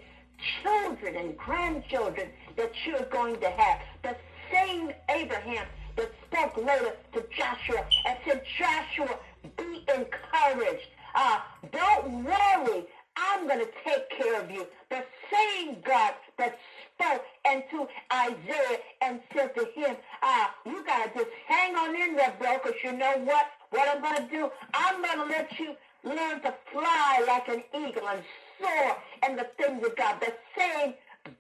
children 0.64 1.18
and 1.18 1.38
grandchildren 1.38 2.30
that 2.56 2.72
you're 2.86 3.06
going 3.12 3.38
to 3.42 3.50
have. 3.50 3.80
The 4.02 4.16
same 4.50 4.94
Abraham 5.10 5.66
that 5.96 6.12
spoke 6.26 6.58
later 6.58 6.94
to 7.14 7.26
Joshua 7.36 7.86
and 8.06 8.18
said, 8.26 8.42
Joshua, 8.58 9.18
be 9.58 9.86
encouraged. 9.94 10.88
Uh, 11.14 11.40
don't 11.72 12.24
worry. 12.24 12.86
I'm 13.18 13.48
going 13.48 13.60
to 13.60 13.72
take 13.86 14.10
care 14.10 14.42
of 14.42 14.52
you. 14.52 14.68
The 14.90 15.04
same 15.32 15.78
God 15.86 16.14
that 16.38 16.58
spoke 16.96 17.24
into 17.50 17.88
Isaiah 18.12 18.80
and 19.02 19.22
said 19.34 19.56
to 19.56 19.66
him, 19.74 19.96
uh, 20.22 20.48
you 20.66 20.84
got 20.86 21.14
to 21.14 21.20
just 21.20 21.32
hang 21.48 21.76
on 21.76 21.96
in 21.96 22.16
there, 22.16 22.34
bro, 22.38 22.58
because 22.62 22.78
you 22.84 22.92
know 22.92 23.14
what? 23.24 23.46
What 23.70 23.88
I'm 23.88 24.02
going 24.02 24.28
to 24.28 24.36
do, 24.36 24.50
I'm 24.74 25.02
going 25.02 25.18
to 25.20 25.26
let 25.26 25.60
you 25.60 25.76
learn 26.04 26.42
to 26.42 26.54
fly 26.72 27.24
like 27.28 27.48
an 27.48 27.64
eagle 27.74 28.08
and 28.08 28.22
soar 28.60 28.98
in 29.28 29.36
the 29.38 29.48
things 29.58 29.84
of 29.86 29.96
God. 29.96 30.20
The 30.20 30.34
same 30.58 30.94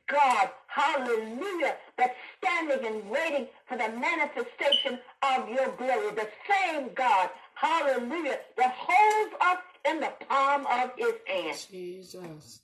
God, 0.07 0.49
hallelujah, 0.67 1.75
that's 1.97 2.15
standing 2.37 2.85
and 2.85 3.09
waiting 3.09 3.47
for 3.67 3.77
the 3.77 3.89
manifestation 3.89 4.99
of 5.21 5.49
your 5.49 5.71
glory. 5.77 6.13
The 6.15 6.27
same 6.49 6.89
God, 6.95 7.29
hallelujah, 7.55 8.39
that 8.57 8.75
holds 8.77 9.35
us 9.41 9.57
in 9.89 9.99
the 9.99 10.11
palm 10.27 10.65
of 10.67 10.91
his 10.97 11.13
hand. 11.27 11.67
Jesus. 11.71 12.61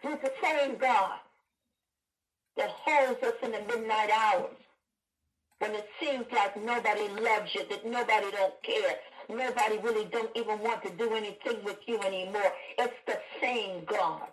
He's 0.00 0.18
the 0.22 0.32
same 0.42 0.76
God 0.76 1.18
that 2.56 2.70
holds 2.70 3.22
us 3.22 3.34
in 3.42 3.52
the 3.52 3.60
midnight 3.60 4.10
hours 4.10 4.56
when 5.58 5.74
it 5.74 5.88
seems 6.00 6.26
like 6.32 6.56
nobody 6.64 7.08
loves 7.20 7.54
you, 7.54 7.62
that 7.70 7.86
nobody 7.86 8.26
don't 8.32 8.62
care, 8.62 8.96
nobody 9.28 9.78
really 9.78 10.04
don't 10.06 10.36
even 10.36 10.58
want 10.58 10.82
to 10.82 10.90
do 10.90 11.14
anything 11.14 11.62
with 11.64 11.78
you 11.86 12.00
anymore. 12.00 12.52
It's 12.78 12.94
the 13.06 13.18
same 13.40 13.84
God. 13.86 14.26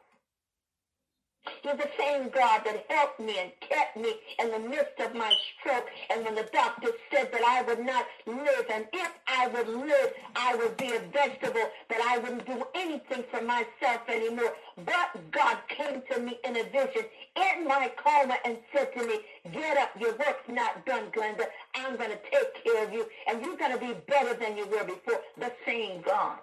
He's 1.62 1.78
the 1.78 1.89
same 1.97 2.30
God 2.30 2.62
that 2.66 2.86
helped 2.89 3.20
me 3.20 3.38
and 3.39 3.52
kept 3.60 3.97
me 3.97 4.14
in 4.39 4.52
the 4.52 4.60
midst 4.60 5.00
of 5.00 5.16
my 5.16 5.34
stroke. 5.60 5.88
And 6.10 6.26
when 6.26 6.36
the 6.36 6.50
doctor 6.52 6.89
said 7.12 7.32
that 7.32 7.43
I 7.43 7.62
would 7.64 7.86
not 7.86 8.06
live, 8.26 8.66
and 8.72 8.86
if 8.93 9.12
I 9.28 9.47
would 9.47 9.68
live, 9.68 10.14
I 10.36 10.56
would 10.56 10.78
be 10.78 10.93
a 10.95 11.00
vegetable, 11.12 11.70
that 11.89 12.02
I 12.02 12.18
wouldn't 12.18 12.45
do 12.45 12.64
anything 12.76 13.24
for 13.32 13.41
myself 13.41 14.02
anymore. 14.08 14.54
But 14.86 15.32
God 15.32 15.58
came 15.68 16.02
to 16.12 16.20
me 16.20 16.39
in 16.45 16.58
a 16.58 16.64
vision 16.64 17.06
in 17.36 17.68
my 17.68 17.91
coma 17.97 18.36
and 18.45 18.58
said 18.74 18.93
to 18.97 19.06
me, 19.06 19.20
get 19.52 19.78
up, 19.78 19.91
your 20.00 20.12
work's 20.12 20.47
not 20.47 20.86
done, 20.86 21.06
Glenda. 21.12 21.45
I'm 21.76 21.97
going 21.97 22.12
to 22.12 22.20
take 22.32 22.64
care 22.64 22.86
of 22.86 22.93
you, 22.93 23.08
and 23.28 23.43
you're 23.43 23.58
going 23.58 23.72
to 23.72 23.80
be 23.80 23.93
better 24.08 24.34
than 24.34 24.58
you 24.58 24.66
were 24.68 24.84
before. 24.84 25.22
The 25.38 25.52
same 25.66 26.02
God. 26.02 26.39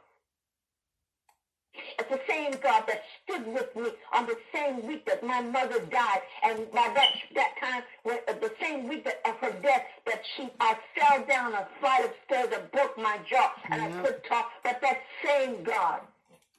It's 1.98 2.10
the 2.10 2.20
same 2.28 2.52
God 2.62 2.84
that 2.86 3.02
stood 3.24 3.46
with 3.46 3.74
me 3.76 3.90
on 4.12 4.26
the 4.26 4.36
same 4.52 4.86
week 4.86 5.06
that 5.06 5.22
my 5.22 5.40
mother 5.40 5.80
died, 5.80 6.22
and 6.42 6.70
by 6.70 6.90
that 6.94 7.10
that 7.34 7.54
time, 7.60 7.82
when, 8.02 8.18
uh, 8.28 8.32
the 8.34 8.52
same 8.60 8.88
week 8.88 9.04
that, 9.04 9.20
of 9.24 9.36
her 9.36 9.52
death, 9.62 9.82
that 10.06 10.22
she 10.36 10.48
I 10.60 10.76
fell 10.96 11.24
down 11.26 11.54
a 11.54 11.66
flight 11.80 12.04
of 12.04 12.12
stairs 12.26 12.48
and 12.52 12.70
broke 12.70 12.96
my 12.98 13.18
jaw, 13.28 13.52
and 13.70 13.82
I 13.82 14.02
couldn't 14.02 14.24
talk. 14.24 14.50
But 14.62 14.80
that 14.80 15.00
same 15.24 15.62
God. 15.62 16.00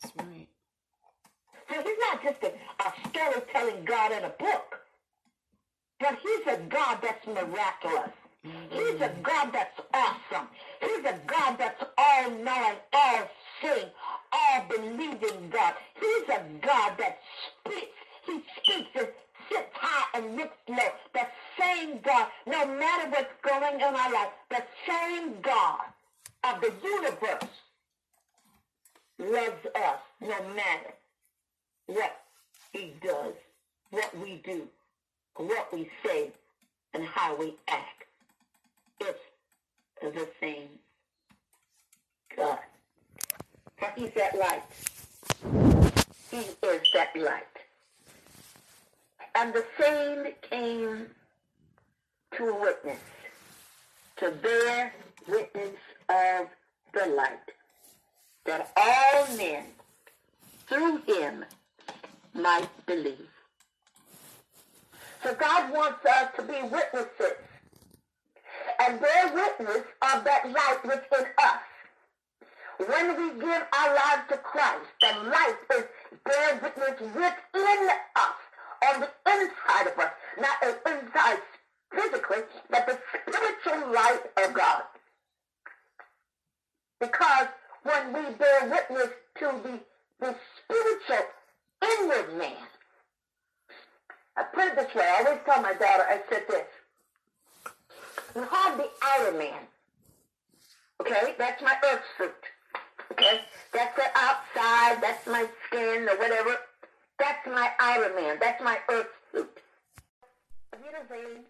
That's 0.01 0.13
right. 0.17 0.47
So 1.69 1.75
he's 1.81 1.97
not 1.99 2.23
just 2.23 2.43
a, 2.43 2.53
a 2.87 3.09
storytelling 3.09 3.85
God 3.85 4.11
in 4.11 4.23
a 4.23 4.29
book, 4.29 4.79
but 5.99 6.17
he's 6.23 6.53
a 6.53 6.57
God 6.69 6.99
that's 7.01 7.25
miraculous. 7.27 8.11
He's 8.43 9.01
a 9.01 9.13
God 9.23 9.51
that's 9.51 9.79
awesome. 9.93 10.47
He's 10.79 11.05
a 11.05 11.19
God 11.25 11.57
that's 11.57 11.83
all 11.97 12.29
knowing, 12.29 12.77
all 12.93 13.29
seeing, 13.61 13.89
all 14.31 14.65
believing 14.69 15.49
God. 15.49 15.73
He's 15.99 16.29
a 16.29 16.43
God 16.61 16.93
that 16.97 17.19
speaks. 17.65 17.87
He 18.25 18.43
speaks 18.57 18.89
and 18.95 19.07
sits 19.49 19.69
high 19.73 20.19
and 20.19 20.35
looks 20.35 20.57
low. 20.67 20.89
The 21.13 21.27
same 21.59 21.99
God, 22.01 22.27
no 22.45 22.65
matter 22.67 23.09
what's 23.09 23.33
going 23.41 23.63
on 23.63 23.75
in 23.75 23.95
our 23.95 24.13
life, 24.13 24.29
the 24.49 24.63
same 24.85 25.41
God 25.41 25.85
of 26.43 26.61
the 26.61 26.73
universe 26.83 27.49
loves 29.19 29.65
us 29.75 29.99
no 30.21 30.55
matter 30.55 30.93
what 31.87 32.21
he 32.73 32.93
does, 33.01 33.33
what 33.91 34.17
we 34.19 34.41
do, 34.43 34.67
what 35.35 35.73
we 35.73 35.89
say, 36.05 36.31
and 36.93 37.03
how 37.05 37.35
we 37.35 37.55
act. 37.67 38.03
It's 38.99 39.19
the 40.01 40.27
same 40.39 40.67
God. 42.35 42.59
For 43.77 43.91
he's 43.95 44.11
that 44.15 44.37
light. 44.37 44.63
He 46.31 46.37
is 46.37 46.81
that 46.93 47.15
light. 47.15 47.43
And 49.35 49.53
the 49.53 49.65
same 49.79 50.33
came 50.41 51.07
to 52.35 52.43
a 52.49 52.59
witness, 52.59 52.99
to 54.17 54.31
bear 54.31 54.93
witness 55.27 55.75
of 56.09 56.47
the 56.93 57.05
light, 57.15 57.51
that 58.45 58.71
all 58.75 59.37
men 59.37 59.63
through 60.67 61.01
him 61.03 61.45
might 62.33 62.69
believe. 62.87 63.29
So 65.23 65.35
God 65.35 65.71
wants 65.71 66.05
us 66.05 66.29
to 66.37 66.41
be 66.41 66.61
witnesses 66.63 67.37
and 68.79 68.99
bear 68.99 69.33
witness 69.33 69.83
of 70.01 70.23
that 70.23 70.45
light 70.45 70.79
within 70.83 71.25
us. 71.37 71.61
When 72.77 73.17
we 73.17 73.39
give 73.39 73.63
our 73.73 73.95
lives 73.95 74.23
to 74.29 74.37
Christ, 74.37 74.85
the 75.01 75.29
light 75.29 75.57
is 75.75 75.83
bear 76.23 76.59
witness 76.61 76.99
within 77.01 77.89
us, 78.15 78.37
on 78.87 78.99
the 79.01 79.09
inside 79.25 79.87
of 79.87 79.97
us, 79.99 80.11
not 80.39 80.57
an 80.63 80.75
inside 80.85 81.39
physically, 81.91 82.43
but 82.69 82.85
the 82.85 82.99
spiritual 83.25 83.93
light 83.93 84.21
of 84.37 84.53
God. 84.53 84.83
Because 86.99 87.47
when 87.83 88.13
we 88.13 88.33
bear 88.35 88.69
witness 88.69 89.09
to 89.39 89.51
the, 89.63 89.79
the 90.19 90.35
spiritual 90.63 91.25
inward 91.81 92.37
man, 92.37 92.67
I 94.35 94.43
put 94.43 94.65
it 94.65 94.75
this 94.75 94.93
way, 94.93 95.03
I 95.03 95.23
always 95.23 95.39
tell 95.45 95.61
my 95.63 95.73
daughter, 95.73 96.05
I 96.07 96.21
said 96.29 96.43
this, 96.47 96.67
you 98.35 98.41
have 98.43 98.77
the 98.77 98.87
outer 99.03 99.37
man, 99.37 99.61
okay? 101.01 101.33
That's 101.39 101.61
my 101.63 101.75
earth 101.91 102.01
suit, 102.17 102.35
okay? 103.11 103.41
That's 103.73 103.95
the 103.95 104.07
outside, 104.15 105.01
that's 105.01 105.25
my 105.27 105.47
skin 105.67 106.07
or 106.09 106.17
whatever. 106.17 106.57
That's 107.19 107.45
my 107.47 107.71
Iron 107.79 108.15
man, 108.15 108.37
that's 108.39 108.61
my 108.61 108.77
earth 108.89 109.07
suit. 109.31 109.49
Saying? 111.07 111.45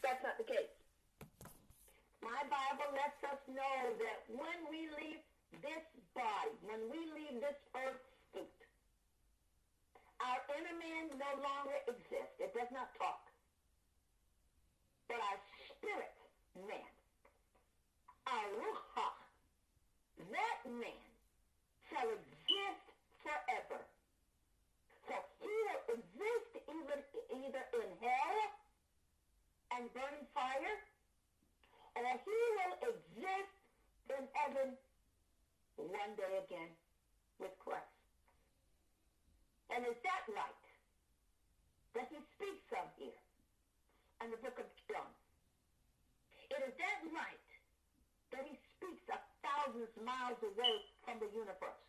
That's 0.00 0.22
not 0.24 0.40
the 0.40 0.48
case. 0.48 0.72
My 2.24 2.40
Bible 2.48 2.96
lets 2.96 3.20
us 3.28 3.36
know 3.44 3.92
that 4.00 4.18
when 4.30 4.58
we 4.72 4.88
leave 4.96 5.20
this 5.60 5.84
body, 6.16 6.54
when 6.64 6.80
we 6.88 6.96
leave 7.12 7.44
this 7.44 7.58
earth 7.76 8.00
suit, 8.32 8.56
our 10.22 10.40
inner 10.56 10.76
man 10.80 11.12
no 11.18 11.32
longer 11.44 11.76
exists. 11.84 12.40
It 12.40 12.56
does 12.56 12.72
not 12.72 12.88
talk. 12.96 13.20
But 15.12 15.20
our 15.20 15.38
spirit 15.76 16.16
man, 16.56 16.92
our 18.32 18.48
ruach, 18.64 19.11
that 20.32 20.60
man 20.66 21.04
shall 21.88 22.08
exist 22.08 22.86
forever. 23.22 23.80
So 25.08 25.14
he 25.38 25.48
will 25.48 25.82
exist 26.00 26.50
either, 26.66 27.00
either 27.30 27.64
in 27.78 27.90
hell 28.00 28.40
and 29.76 29.82
burning 29.92 30.26
fire, 30.32 30.76
or 31.96 32.04
he 32.04 32.40
will 32.56 32.76
exist 32.96 33.56
in 34.12 34.24
heaven 34.32 34.68
one 35.76 36.12
day 36.16 36.34
again 36.44 36.72
with 37.40 37.52
Christ. 37.60 37.88
And 39.72 39.84
is 39.88 39.96
that 40.04 40.24
right 40.32 40.64
that 41.96 42.08
he 42.08 42.20
speaks 42.36 42.68
of 42.76 42.88
here 42.96 43.20
in 44.24 44.30
the 44.30 44.40
book 44.40 44.56
of 44.60 44.68
John. 44.88 45.12
It 46.52 46.60
is 46.68 46.74
that 46.76 46.98
light 47.16 47.48
that 48.32 48.44
he 48.44 48.54
speaks 48.76 49.04
of 49.08 49.20
thousands 49.62 49.86
of 49.94 50.02
miles 50.02 50.38
away 50.42 50.74
from 51.06 51.22
the 51.22 51.30
universe. 51.30 51.82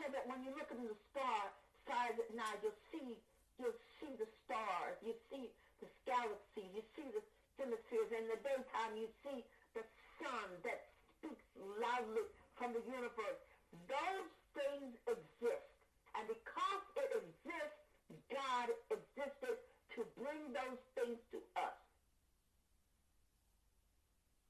So 0.00 0.08
that 0.08 0.24
when 0.24 0.40
you 0.40 0.56
look 0.56 0.72
into 0.72 0.88
the 0.88 1.00
star 1.12 1.52
stars 1.84 2.16
at 2.16 2.32
night, 2.32 2.64
you'll 2.64 2.80
see 2.88 3.20
you'll 3.60 3.76
see 4.00 4.10
the 4.16 4.26
stars, 4.44 4.96
you 5.04 5.12
see 5.28 5.52
the 5.84 5.88
galaxies, 6.08 6.70
you 6.72 6.82
see 6.96 7.06
the 7.12 7.22
hemispheres. 7.60 8.10
In 8.10 8.26
the 8.26 8.40
daytime, 8.42 8.96
you 8.96 9.06
see 9.22 9.44
the 9.76 9.84
sun 10.18 10.48
that 10.64 10.90
speaks 11.20 11.44
loudly 11.78 12.24
from 12.58 12.74
the 12.74 12.82
universe. 12.88 13.38
Those 13.86 14.30
things 14.56 14.90
exist. 15.06 15.70
And 16.18 16.26
because 16.26 16.82
it 16.98 17.10
exists, 17.14 17.84
God 18.32 18.74
existed 18.90 19.54
to 19.94 20.00
bring 20.18 20.50
those 20.50 20.80
things 20.98 21.18
to 21.30 21.38
us. 21.58 21.78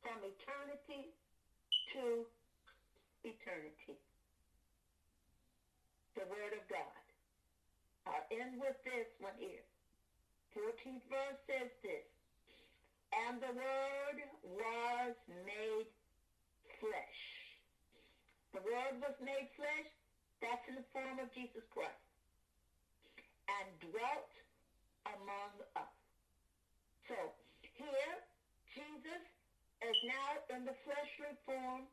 From 0.01 0.21
eternity 0.25 1.13
to 1.97 2.25
eternity. 3.25 3.97
The 6.15 6.29
Word 6.31 6.55
of 6.55 6.65
God. 6.71 7.05
I'll 8.07 8.29
end 8.31 8.61
with 8.61 8.77
this 8.85 9.09
one 9.19 9.35
here. 9.41 9.65
14th 10.55 11.03
verse 11.11 11.41
says 11.49 11.73
this. 11.83 12.07
And 13.27 13.41
the 13.41 13.55
Word 13.57 14.19
was 14.45 15.17
made 15.43 15.89
flesh. 16.79 17.21
The 18.53 18.63
Word 18.63 19.01
was 19.03 19.17
made 19.19 19.51
flesh. 19.59 19.89
That's 20.39 20.63
in 20.69 20.77
the 20.79 20.87
form 20.93 21.19
of 21.19 21.33
Jesus 21.33 21.65
Christ. 21.73 22.05
And 23.49 23.67
dwelt 23.91 24.33
among 25.09 25.53
us. 25.75 25.97
So 27.09 27.17
here, 27.77 28.17
Jesus 28.73 29.25
is 29.85 29.99
now 30.09 30.57
in 30.57 30.65
the 30.65 30.77
fleshly 30.87 31.35
form, 31.45 31.85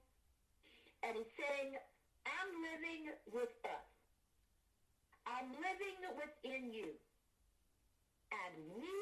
and 1.02 1.18
he's 1.18 1.34
saying, 1.38 1.78
I'm 2.26 2.50
living 2.62 3.04
with 3.34 3.54
us. 3.66 3.88
I'm 5.26 5.50
living 5.58 6.00
within 6.14 6.74
you. 6.74 6.94
And 8.32 8.54
we 8.78 8.96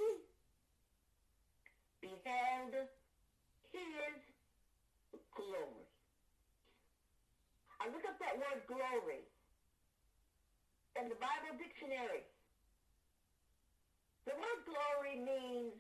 beheld 2.02 2.74
his 3.72 4.20
glory. 5.36 5.86
I 7.80 7.88
look 7.92 8.04
up 8.08 8.20
that 8.20 8.36
word 8.36 8.64
glory 8.68 9.24
in 11.00 11.08
the 11.08 11.20
Bible 11.20 11.56
dictionary. 11.56 12.28
The 14.28 14.36
word 14.36 14.60
glory 14.68 15.16
means 15.24 15.80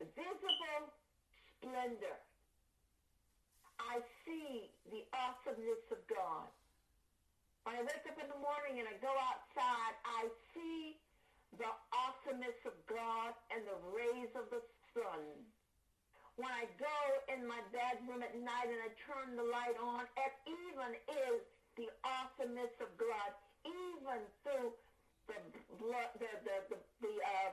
visible 0.00 0.92
splendor. 1.58 2.18
I 3.78 4.02
see 4.26 4.70
the 4.90 5.02
awesomeness 5.14 5.82
of 5.90 6.00
God. 6.10 6.50
When 7.64 7.76
I 7.76 7.82
wake 7.82 8.04
up 8.08 8.18
in 8.18 8.28
the 8.28 8.40
morning 8.40 8.80
and 8.80 8.86
I 8.88 8.96
go 9.00 9.12
outside, 9.12 9.94
I 10.04 10.28
see 10.54 10.96
the 11.56 11.68
awesomeness 11.92 12.58
of 12.68 12.76
God 12.86 13.32
and 13.52 13.64
the 13.64 13.78
rays 13.92 14.32
of 14.36 14.48
the 14.52 14.60
sun. 14.92 15.22
When 16.36 16.52
I 16.54 16.70
go 16.78 16.98
in 17.34 17.42
my 17.48 17.58
bedroom 17.74 18.22
at 18.22 18.36
night 18.38 18.68
and 18.70 18.78
I 18.78 18.90
turn 19.08 19.34
the 19.34 19.42
light 19.42 19.74
on, 19.82 20.06
it 20.06 20.32
even 20.46 20.94
is 21.26 21.42
the 21.74 21.90
awesomeness 22.06 22.70
of 22.78 22.90
God, 22.94 23.30
even 23.66 24.22
through 24.46 24.70
the 25.26 25.38
blood, 25.82 26.10
the 26.22 26.30
the 26.46 26.56
the, 26.70 26.78
the 27.02 27.14
uh, 27.18 27.50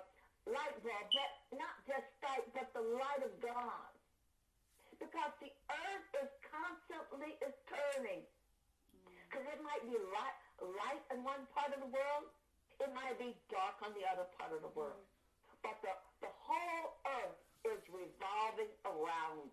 light 0.54 0.78
bulb, 0.86 1.08
but 1.12 1.58
not 1.58 1.76
just 1.90 2.06
light, 2.22 2.46
but 2.54 2.70
the 2.78 2.86
light 2.94 3.24
of 3.26 3.34
God. 3.42 3.95
Because 5.00 5.34
the 5.44 5.52
earth 5.70 6.10
is 6.24 6.32
constantly 6.48 7.36
is 7.44 7.56
turning. 7.68 8.24
Mm. 8.24 9.16
Because 9.28 9.46
it 9.52 9.60
might 9.62 9.84
be 9.84 9.96
light, 10.16 10.40
light 10.62 11.04
in 11.12 11.24
one 11.24 11.44
part 11.52 11.76
of 11.76 11.80
the 11.84 11.92
world, 11.92 12.26
it 12.80 12.92
might 12.92 13.16
be 13.20 13.36
dark 13.52 13.80
on 13.84 13.96
the 13.96 14.04
other 14.08 14.28
part 14.40 14.52
of 14.56 14.64
the 14.64 14.72
mm. 14.72 14.80
world. 14.80 15.04
But 15.64 15.80
the, 15.84 15.94
the 16.24 16.32
whole 16.46 17.00
earth 17.24 17.40
is 17.66 17.82
revolving 17.90 18.72
around. 18.86 19.52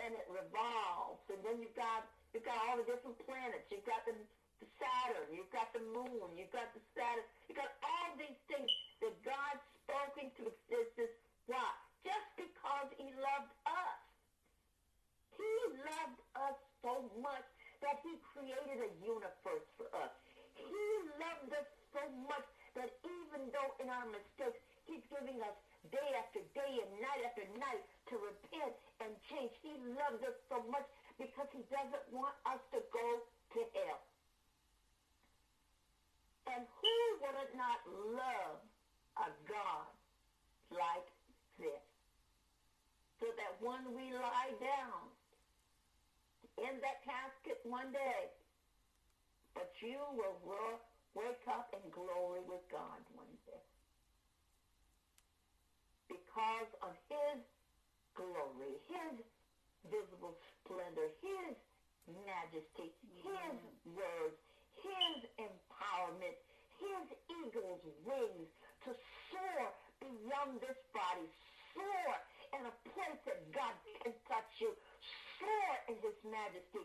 And 0.00 0.16
it 0.16 0.24
revolves. 0.32 1.20
And 1.28 1.40
then 1.44 1.60
you've 1.60 1.76
got 1.76 2.08
you've 2.32 2.46
got 2.46 2.56
all 2.64 2.80
the 2.80 2.86
different 2.88 3.20
planets. 3.28 3.68
You've 3.68 3.84
got 3.84 4.00
the, 4.08 4.16
the 4.64 4.68
Saturn, 4.80 5.28
you've 5.28 5.52
got 5.52 5.68
the 5.76 5.84
moon, 5.92 6.32
you've 6.40 6.52
got 6.52 6.72
the 6.72 6.80
Saturn, 6.96 7.26
you've 7.48 7.60
got 7.60 7.68
all 7.84 8.16
these 8.16 8.38
things 8.48 8.70
that 9.04 9.12
God 9.24 9.54
spoke 9.84 10.16
into 10.16 10.48
existence. 10.48 11.12
Why? 11.44 11.68
Just 12.00 12.28
because 12.38 12.88
he 12.96 13.12
loved 13.12 13.52
us. 13.68 13.99
He 15.40 15.52
loved 15.80 16.20
us 16.36 16.56
so 16.84 17.08
much 17.24 17.48
that 17.80 17.96
he 18.04 18.12
created 18.36 18.84
a 18.84 18.90
universe 19.00 19.66
for 19.80 19.88
us. 19.96 20.12
He 20.52 20.86
loved 21.16 21.48
us 21.56 21.68
so 21.96 22.04
much 22.28 22.44
that 22.76 22.92
even 23.02 23.48
though 23.50 23.72
in 23.80 23.88
our 23.88 24.04
mistakes, 24.12 24.60
he's 24.84 25.02
giving 25.08 25.40
us 25.40 25.56
day 25.88 26.08
after 26.20 26.44
day 26.52 26.72
and 26.84 26.90
night 27.00 27.24
after 27.24 27.44
night 27.56 27.82
to 28.12 28.20
repent 28.20 28.76
and 29.00 29.10
change. 29.32 29.50
He 29.64 29.72
loves 29.96 30.20
us 30.20 30.36
so 30.52 30.60
much 30.68 30.84
because 31.16 31.48
he 31.56 31.64
doesn't 31.72 32.06
want 32.12 32.36
us 32.44 32.60
to 32.76 32.84
go 32.92 33.06
to 33.56 33.60
hell. 33.72 34.00
And 36.52 36.62
who 36.68 36.96
would 37.24 37.52
not 37.56 37.80
love 38.12 38.60
a 39.16 39.28
God 39.48 39.88
like 40.68 41.08
this? 41.56 41.84
So 43.20 43.28
that 43.36 43.52
when 43.60 43.84
we 43.92 44.16
lie 44.16 44.52
down 44.60 45.00
in 46.60 46.76
that 46.84 47.00
casket 47.04 47.58
one 47.64 47.88
day, 47.92 48.28
but 49.56 49.72
you 49.80 49.98
will 50.12 50.36
wake 51.16 51.44
up 51.48 51.72
in 51.72 51.84
glory 51.90 52.44
with 52.44 52.62
God 52.70 53.00
one 53.16 53.32
day. 53.48 53.64
Because 56.06 56.70
of 56.84 56.92
his 57.08 57.40
glory, 58.14 58.76
his 58.92 59.24
visible 59.88 60.36
splendor, 60.60 61.08
his 61.24 61.56
majesty, 62.26 62.92
his 63.24 63.56
words, 63.96 64.36
his 64.84 65.18
empowerment, 65.40 66.36
his 66.80 67.06
eagle's 67.44 67.84
wings 68.04 68.48
to 68.84 68.90
soar 69.30 69.66
beyond 70.00 70.60
this 70.60 70.78
body, 70.92 71.28
soar 71.76 72.12
in 72.56 72.66
a 72.66 72.74
place 72.90 73.20
that 73.28 73.40
God 73.54 73.74
can 74.02 74.12
touch 74.26 74.50
you, 74.58 74.74
soar 75.38 75.72
in 75.88 75.96
his 76.04 76.18
majesty, 76.26 76.84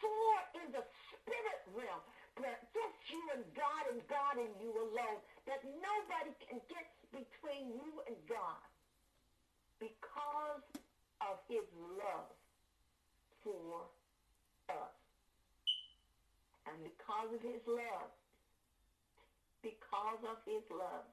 soar 0.00 0.36
in 0.62 0.66
the 0.72 0.84
spirit 1.12 1.60
realm, 1.74 2.02
that 2.40 2.64
just 2.72 2.96
you 3.10 3.20
and 3.36 3.44
God 3.52 3.82
and 3.92 4.00
God 4.08 4.34
and 4.38 4.52
you 4.62 4.72
alone, 4.72 5.20
that 5.44 5.60
nobody 5.64 6.32
can 6.48 6.62
get 6.70 6.86
between 7.10 7.74
you 7.74 7.92
and 8.06 8.16
God. 8.30 8.62
Because 9.80 10.64
of 11.20 11.36
his 11.48 11.64
love 11.96 12.32
for 13.42 13.88
us. 14.68 14.96
And 16.68 16.76
because 16.84 17.28
of 17.32 17.40
his 17.40 17.60
love, 17.66 18.12
because 19.62 20.20
of 20.24 20.38
his 20.44 20.64
love, 20.70 21.08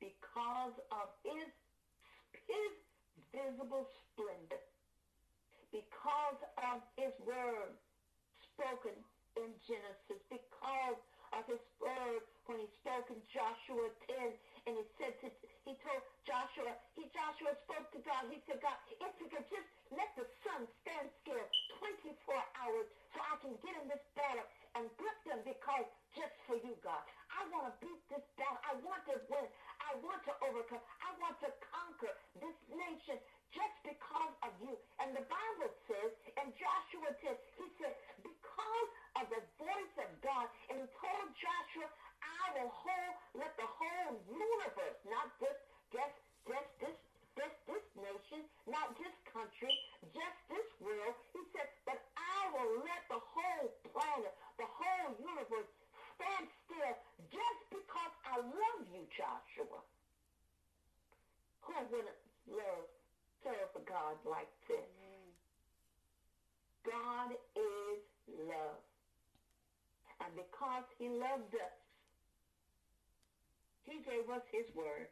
because 0.00 0.74
of 0.90 1.06
his, 1.22 1.50
his 2.46 2.72
visible 3.34 3.86
splendor, 4.10 4.62
because 5.72 6.40
of 6.58 6.82
his 6.98 7.14
word 7.24 7.74
spoken 8.54 8.94
in 9.38 9.50
Genesis, 9.66 10.20
because 10.28 10.98
of 11.32 11.46
his 11.46 11.62
word 11.78 12.22
when 12.50 12.58
he 12.58 12.68
spoke 12.82 13.06
in 13.10 13.22
Joshua 13.30 13.86
10 14.10 14.34
and 14.66 14.72
he 14.74 14.84
said 14.98 15.14
to, 15.22 15.30
he 15.62 15.78
told 15.86 16.02
Joshua, 16.26 16.74
he 16.98 17.06
Joshua 17.14 17.54
spoke 17.62 17.86
to 17.94 18.00
God, 18.02 18.26
he 18.26 18.42
said, 18.50 18.58
God, 18.58 18.74
if 18.98 19.12
you 19.22 19.30
could 19.30 19.46
just 19.46 19.68
let 19.94 20.10
the 20.18 20.26
sun 20.42 20.66
stand 20.82 21.06
still 21.22 21.46
24 21.78 22.34
hours 22.58 22.86
so 23.14 23.18
I 23.22 23.38
can 23.38 23.54
get 23.62 23.74
in 23.78 23.86
this 23.86 24.02
battle 24.18 24.46
and 24.74 24.90
grip 24.98 25.18
them 25.26 25.40
because 25.46 25.86
just 26.14 26.34
for 26.46 26.58
you, 26.58 26.74
God. 26.82 27.02
I 27.30 27.46
want 27.54 27.70
to 27.70 27.74
beat 27.78 28.02
this 28.10 28.22
battle. 28.34 28.58
I 28.66 28.74
want 28.82 29.02
to 29.06 29.16
win. 29.30 29.46
I 29.78 29.94
want 30.02 30.22
to 30.26 30.34
overcome. 30.42 30.82
I 31.02 31.10
want 31.22 31.38
to 31.46 31.50
conquer 31.62 32.12
this 32.42 32.58
nation 32.66 33.18
just 33.54 33.76
because 33.82 34.34
of 34.46 34.52
you. 34.62 34.74
And 35.02 35.14
the 35.14 35.26
Bible 35.26 35.70
says, 35.90 36.10
and 36.38 36.54
Joshua 36.54 37.10
said, 37.22 37.36
he 37.58 37.66
said, 37.82 37.94
because 38.22 38.90
of 39.18 39.24
the 39.30 39.42
voice 39.58 39.96
of 39.98 40.10
God, 40.22 40.46
and 40.70 40.78
he 40.78 40.86
told 40.98 41.26
Joshua, 41.34 41.86
I 42.22 42.44
will 42.58 42.70
hold, 42.70 43.14
let 43.42 43.52
the 43.58 43.66
whole 43.66 44.14
universe, 44.30 44.98
not 45.06 45.34
just, 45.42 45.60
just, 45.90 46.16
just 46.46 46.70
this, 46.78 46.98
this, 47.34 47.54
this 47.66 47.86
nation, 47.98 48.40
not 48.70 48.94
just 48.98 49.18
country, 49.30 49.72
just 50.14 50.38
this 50.46 50.68
world. 50.78 51.14
He 51.34 51.42
said, 51.50 51.66
but 51.86 51.98
I 52.14 52.40
will 52.54 52.86
let 52.86 53.02
the 53.10 53.18
whole 53.18 53.68
planet, 53.90 54.34
the 54.58 54.68
whole 54.68 55.10
universe 55.18 55.70
stand 56.14 56.46
still 56.66 56.94
just 57.32 57.62
because 57.72 58.14
I 58.28 58.36
love 58.38 58.82
you, 58.94 59.02
Joshua. 59.10 59.80
Who 61.66 61.74
wouldn't 61.88 62.20
love 62.50 62.86
serve 63.44 63.72
a 63.76 63.82
God 63.88 64.16
like 64.28 64.52
this. 64.68 64.84
God 66.84 67.32
is 67.56 68.00
love. 68.48 68.84
And 70.20 70.30
because 70.36 70.84
he 71.00 71.08
loved 71.08 71.56
us, 71.56 71.76
he 73.88 74.04
gave 74.04 74.28
us 74.28 74.44
his 74.52 74.68
word. 74.76 75.08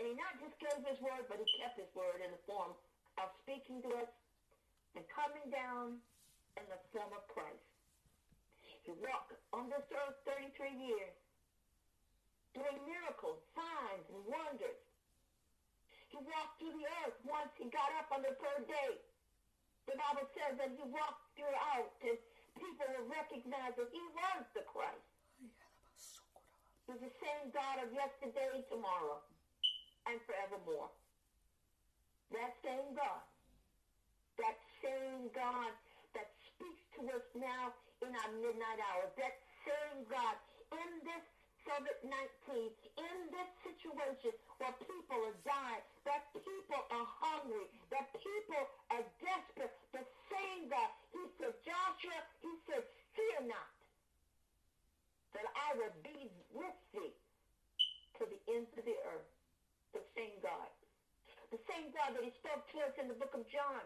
And 0.00 0.08
he 0.08 0.16
not 0.16 0.40
just 0.40 0.56
gave 0.56 0.80
his 0.80 0.96
word, 1.04 1.28
but 1.28 1.36
he 1.36 1.48
kept 1.60 1.76
his 1.76 1.92
word 1.92 2.24
in 2.24 2.32
the 2.32 2.40
form 2.48 2.72
of 3.20 3.28
speaking 3.44 3.84
to 3.84 3.90
us 4.00 4.08
and 4.96 5.04
coming 5.12 5.44
down 5.52 6.00
in 6.56 6.64
the 6.72 6.80
form 6.88 7.12
of 7.12 7.24
Christ. 7.28 7.68
He 8.84 8.96
walked 8.96 9.36
on 9.52 9.68
this 9.68 9.84
earth 9.92 10.16
33 10.24 10.72
years, 10.72 11.16
doing 12.56 12.80
miracles, 12.88 13.40
signs, 13.52 14.08
and 14.08 14.20
wonders. 14.24 14.80
He 16.08 16.16
walked 16.16 16.60
through 16.60 16.76
the 16.80 16.88
earth 17.04 17.16
once 17.28 17.52
he 17.60 17.68
got 17.68 17.92
up 18.00 18.08
on 18.08 18.24
the 18.24 18.32
third 18.40 18.64
day. 18.68 18.92
The 19.84 20.00
Bible 20.00 20.28
says 20.32 20.56
that 20.56 20.72
he 20.72 20.84
walked 20.88 21.24
throughout 21.36 21.92
and 22.00 22.16
people 22.56 22.88
will 22.96 23.08
recognize 23.12 23.76
that 23.76 23.88
he 23.92 24.02
was 24.16 24.42
the 24.56 24.64
Christ. 24.64 25.06
He's 26.88 27.02
the 27.02 27.14
same 27.20 27.50
God 27.52 27.82
of 27.82 27.90
yesterday, 27.92 28.62
tomorrow, 28.70 29.20
and 30.06 30.16
forevermore. 30.24 30.90
That 32.32 32.54
same 32.62 32.94
God, 32.94 33.24
that 34.38 34.58
same 34.82 35.30
God 35.34 35.72
that 36.14 36.28
speaks 36.54 36.84
to 36.98 37.00
us 37.10 37.26
now 37.34 37.74
in 38.02 38.10
our 38.14 38.32
midnight 38.38 38.80
hours. 38.92 39.10
That 39.18 39.36
same 39.66 40.06
God 40.10 40.34
in 40.72 40.90
this 41.06 41.26
COVID-19, 41.66 42.70
in 42.96 43.16
this 43.34 43.50
situation 43.66 44.30
where 44.62 44.74
people 44.78 45.18
are 45.18 45.38
dying, 45.42 45.84
that 46.06 46.30
people 46.32 46.80
are 46.94 47.08
hungry, 47.18 47.66
that 47.90 48.06
people 48.14 48.62
are 48.94 49.04
desperate, 49.18 49.74
the 49.90 50.04
same 50.30 50.70
God, 50.70 50.90
he 51.10 51.22
said, 51.36 51.52
Joshua, 51.66 52.18
he 52.40 52.52
said, 52.70 52.82
fear 53.18 53.50
not, 53.50 53.74
that 55.34 55.46
I 55.52 55.68
will 55.76 55.96
be 56.06 56.30
with 56.54 56.78
thee 56.94 57.14
to 58.18 58.22
the 58.24 58.40
ends 58.54 58.70
of 58.78 58.84
the 58.86 58.96
earth. 59.12 59.30
The 59.92 60.04
same 60.16 60.36
God. 60.40 60.70
The 61.52 61.60
same 61.68 61.88
God 61.92 62.16
that 62.16 62.24
he 62.24 62.32
spoke 62.42 62.64
to 62.72 62.76
us 62.84 62.94
in 63.00 63.08
the 63.08 63.16
book 63.16 63.32
of 63.32 63.44
John. 63.48 63.84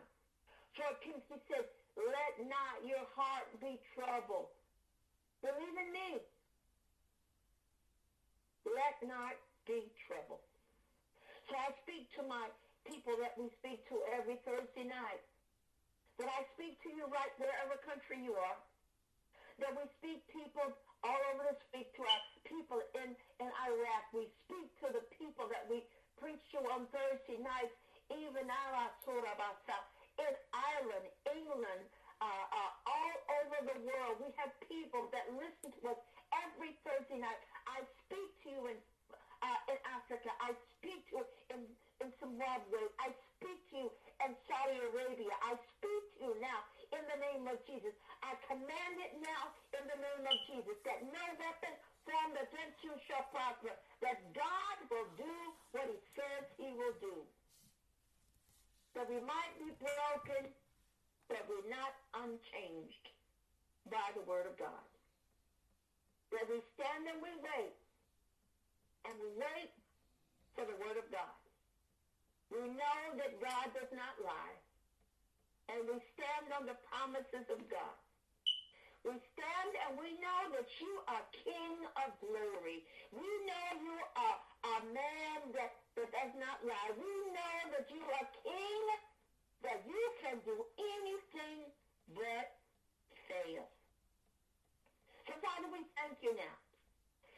14, 0.78 1.18
he 1.18 1.38
said, 1.50 1.66
let 1.98 2.34
not 2.46 2.82
your 2.86 3.02
heart 3.14 3.46
be 3.58 3.78
troubled. 3.94 4.50
Believe 5.42 5.76
in 5.76 5.90
me. 5.90 6.08
Let 8.66 8.96
not 9.08 9.36
be 9.64 9.88
troubled. 10.06 10.44
So 11.48 11.56
I 11.56 11.72
speak 11.82 12.10
to 12.20 12.22
my 12.26 12.46
people 12.86 13.16
that 13.18 13.34
we 13.34 13.50
speak 13.60 13.82
to 13.90 13.96
every 14.14 14.38
Thursday 14.46 14.86
night. 14.86 15.22
That 16.18 16.28
I 16.28 16.44
speak 16.54 16.76
to 16.84 16.90
you 16.92 17.08
right 17.08 17.32
wherever 17.40 17.80
country 17.82 18.20
you 18.20 18.36
are. 18.36 18.58
That 19.58 19.72
we 19.76 19.84
speak 20.00 20.24
people 20.28 20.68
all 21.00 21.20
over 21.32 21.48
the 21.48 21.56
speak 21.72 21.88
to 21.96 22.02
our 22.04 22.22
people 22.44 22.80
in, 23.00 23.16
in 23.40 23.50
Iraq. 23.72 24.04
We 24.12 24.28
speak 24.44 24.68
to 24.84 24.92
the 24.92 25.04
people 25.16 25.48
that 25.48 25.64
we 25.68 25.80
preach 26.20 26.40
to 26.52 26.60
on 26.76 26.84
Thursday 26.92 27.40
nights, 27.40 27.72
even 28.12 28.44
in 30.20 30.32
Ireland, 30.52 31.08
England, 31.24 31.84
uh, 32.20 32.28
uh, 32.28 32.72
all 32.84 33.16
over 33.40 33.58
the 33.64 33.78
world. 33.88 34.20
We 34.20 34.28
have 34.36 34.52
people 34.68 35.08
that 35.16 35.24
listen 35.32 35.72
to 35.80 35.96
us 35.96 36.00
every 36.32 36.76
Thursday 36.86 37.18
night. 37.18 37.40
I 37.66 37.82
speak 38.06 38.30
to 38.44 38.48
you 38.50 38.62
in 38.74 38.78
uh, 39.40 39.72
in 39.72 39.78
Africa. 39.88 40.30
I 40.40 40.52
speak 40.78 41.00
to 41.12 41.20
you 41.20 41.24
in, 41.52 41.60
in 42.04 42.08
Zimbabwe. 42.20 42.80
I 43.00 43.12
speak 43.36 43.58
to 43.72 43.74
you 43.84 43.88
in 44.24 44.30
Saudi 44.44 44.76
Arabia. 44.92 45.32
I 45.44 45.56
speak 45.76 46.02
to 46.16 46.18
you 46.28 46.32
now 46.44 46.60
in 46.92 47.02
the 47.08 47.18
name 47.24 47.44
of 47.48 47.56
Jesus. 47.64 47.92
I 48.20 48.36
command 48.48 48.94
it 49.00 49.16
now 49.20 49.42
in 49.76 49.84
the 49.88 49.98
name 49.98 50.24
of 50.28 50.36
Jesus 50.48 50.76
that 50.84 51.00
no 51.08 51.24
weapon 51.40 51.72
formed 52.04 52.36
against 52.36 52.78
you 52.84 52.92
shall 53.08 53.24
prosper. 53.32 53.72
That 54.04 54.20
God 54.36 54.76
will 54.92 55.08
do 55.16 55.36
what 55.72 55.88
he 55.88 55.98
says 56.16 56.44
he 56.60 56.70
will 56.76 56.96
do. 57.00 57.16
That 58.98 59.06
we 59.08 59.22
might 59.22 59.54
be 59.56 59.70
broken, 59.78 60.50
but 61.30 61.40
we're 61.46 61.70
not 61.70 61.94
unchanged 62.26 63.06
by 63.88 64.04
the 64.18 64.24
word 64.26 64.50
of 64.50 64.58
God. 64.58 64.89
That 66.30 66.46
we 66.46 66.62
stand 66.78 67.10
and 67.10 67.18
we 67.18 67.32
wait 67.42 67.74
and 69.06 69.14
we 69.18 69.30
wait 69.34 69.72
for 70.54 70.62
the 70.66 70.76
word 70.78 70.98
of 70.98 71.06
God. 71.10 71.36
We 72.50 72.66
know 72.74 73.00
that 73.14 73.38
God 73.38 73.66
does 73.74 73.90
not 73.94 74.14
lie, 74.26 74.58
and 75.70 75.86
we 75.86 76.02
stand 76.18 76.50
on 76.58 76.66
the 76.66 76.74
promises 76.90 77.46
of 77.46 77.62
God. 77.70 77.96
We 79.06 79.16
stand 79.32 79.72
and 79.88 79.96
we 79.96 80.12
know 80.20 80.40
that 80.52 80.68
you 80.76 80.92
are 81.08 81.24
King 81.32 81.88
of 82.04 82.10
glory. 82.20 82.84
We 83.16 83.24
know 83.48 83.66
you 83.80 83.96
are 83.96 84.38
a 84.76 84.78
man 84.92 85.38
that, 85.56 85.72
that 85.96 86.10
does 86.12 86.34
not 86.36 86.60
lie. 86.68 86.90
We 86.92 87.14
know 87.32 87.56
that 87.80 87.88
you 87.88 88.04
are 88.04 88.28
King, 88.44 88.84
that 89.64 89.80
you 89.88 90.04
can 90.20 90.36
do 90.44 90.52
anything 90.76 91.72
but 92.12 92.60
fail. 93.24 93.64
So 95.30 95.38
Father, 95.46 95.70
we 95.70 95.86
thank 95.94 96.18
you 96.26 96.34
now. 96.34 96.56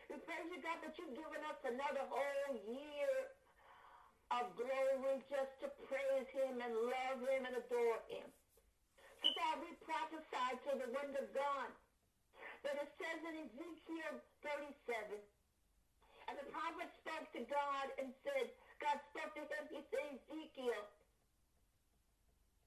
We 0.09 0.17
praise 0.25 0.49
you, 0.49 0.65
God, 0.65 0.81
that 0.81 0.97
you've 0.97 1.13
given 1.13 1.45
us 1.45 1.61
another 1.61 2.09
whole 2.09 2.57
year 2.65 3.13
of 4.33 4.49
glory 4.57 5.21
just 5.29 5.53
to 5.61 5.69
praise 5.93 6.25
him 6.33 6.57
and 6.57 6.73
love 6.89 7.21
him 7.21 7.45
and 7.45 7.53
adore 7.53 8.01
him. 8.09 8.25
So 9.21 9.29
God, 9.37 9.61
we 9.61 9.77
prophesy 9.85 10.49
to 10.65 10.71
the 10.81 10.89
wind 10.89 11.21
of 11.21 11.29
God. 11.37 11.69
But 12.65 12.81
it 12.81 12.89
says 12.97 13.21
in 13.29 13.45
Ezekiel 13.45 14.25
37, 14.41 15.13
and 16.33 16.35
the 16.41 16.49
prophet 16.49 16.89
spoke 17.05 17.29
to 17.37 17.45
God 17.45 17.87
and 18.01 18.09
said, 18.25 18.57
God 18.81 18.97
spoke 19.13 19.37
to 19.37 19.45
him, 19.45 19.65
he 19.69 19.85
said, 19.93 20.17
Ezekiel, 20.17 20.85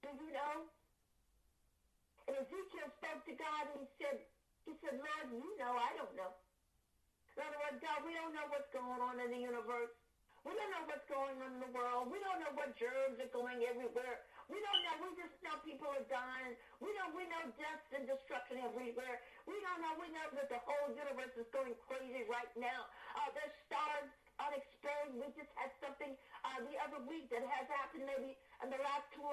do 0.06 0.10
you 0.22 0.30
know? 0.38 0.70
And 2.30 2.38
Ezekiel 2.46 2.94
spoke 3.02 3.26
to 3.26 3.34
God 3.42 3.74
and 3.74 3.82
he 3.82 3.90
said, 3.98 4.22
he 4.66 4.74
said, 4.82 4.98
Lord, 4.98 5.28
you 5.30 5.54
know, 5.62 5.74
I 5.78 5.94
don't 5.94 6.14
know. 6.18 6.34
In 7.38 7.46
other 7.46 7.60
words, 7.62 7.78
God, 7.84 8.00
we 8.02 8.18
don't 8.18 8.34
know 8.34 8.48
what's 8.50 8.70
going 8.74 9.02
on 9.02 9.22
in 9.22 9.30
the 9.30 9.42
universe. 9.42 9.94
We 10.46 10.54
don't 10.54 10.72
know 10.78 10.86
what's 10.86 11.06
going 11.10 11.42
on 11.42 11.58
in 11.58 11.62
the 11.62 11.74
world. 11.74 12.14
We 12.14 12.22
don't 12.22 12.38
know 12.38 12.54
what 12.54 12.78
germs 12.78 13.18
are 13.18 13.34
going 13.34 13.66
everywhere. 13.66 14.22
We 14.46 14.62
don't 14.62 14.82
know. 14.86 14.96
We 15.02 15.10
just 15.18 15.34
know 15.42 15.58
people 15.66 15.90
are 15.90 16.06
dying. 16.06 16.54
We 16.78 16.94
know 16.94 17.10
we 17.18 17.26
know 17.26 17.50
death 17.58 17.82
and 17.98 18.06
destruction 18.06 18.62
everywhere. 18.62 19.26
We 19.50 19.58
don't 19.58 19.82
know. 19.82 19.98
We 19.98 20.14
know 20.14 20.30
that 20.38 20.54
the 20.54 20.62
whole 20.62 20.94
universe 20.94 21.34
is 21.34 21.50
going 21.50 21.74
crazy 21.90 22.30
right 22.30 22.54
now. 22.54 22.86
Uh, 23.18 23.34
there's 23.34 23.58
stars 23.66 24.10
unexplained. 24.40 25.20
We 25.20 25.28
just 25.36 25.52
had 25.56 25.72
something 25.80 26.12
uh, 26.44 26.60
the 26.68 26.76
other 26.84 27.00
week 27.08 27.32
that 27.32 27.44
has 27.44 27.66
happened 27.72 28.06
maybe 28.08 28.36
in 28.64 28.68
the 28.70 28.82
last 28.82 29.08
200 29.16 29.32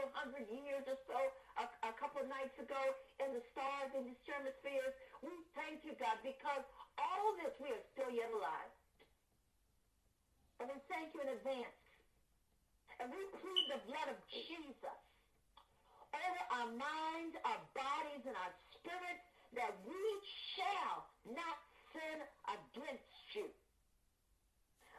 years 0.51 0.85
or 0.87 0.99
so, 1.07 1.19
a, 1.59 1.65
a 1.89 1.93
couple 1.99 2.23
of 2.23 2.29
nights 2.31 2.55
ago, 2.59 2.81
in 3.23 3.35
the 3.35 3.43
stars 3.55 3.91
in 3.95 4.07
the 4.07 4.17
hemispheres. 4.27 4.95
We 5.23 5.35
thank 5.55 5.83
you, 5.87 5.95
God, 5.99 6.19
because 6.23 6.65
all 6.99 7.35
this 7.43 7.55
we 7.59 7.71
are 7.71 7.85
still 7.95 8.11
yet 8.11 8.31
alive. 8.31 8.73
And 10.63 10.71
we 10.71 10.79
thank 10.87 11.11
you 11.15 11.21
in 11.27 11.31
advance. 11.43 11.81
And 13.03 13.11
we 13.11 13.23
plead 13.43 13.65
the 13.73 13.81
blood 13.91 14.15
of 14.15 14.19
Jesus 14.31 15.01
over 16.13 16.43
our 16.55 16.71
minds, 16.77 17.35
our 17.43 17.63
bodies, 17.75 18.23
and 18.29 18.37
our 18.37 18.53
spirits 18.79 19.27
that 19.57 19.73
we 19.85 20.03
shall 20.55 21.09
not 21.35 21.57
sin 21.93 22.19
against 22.47 23.17
you. 23.35 23.49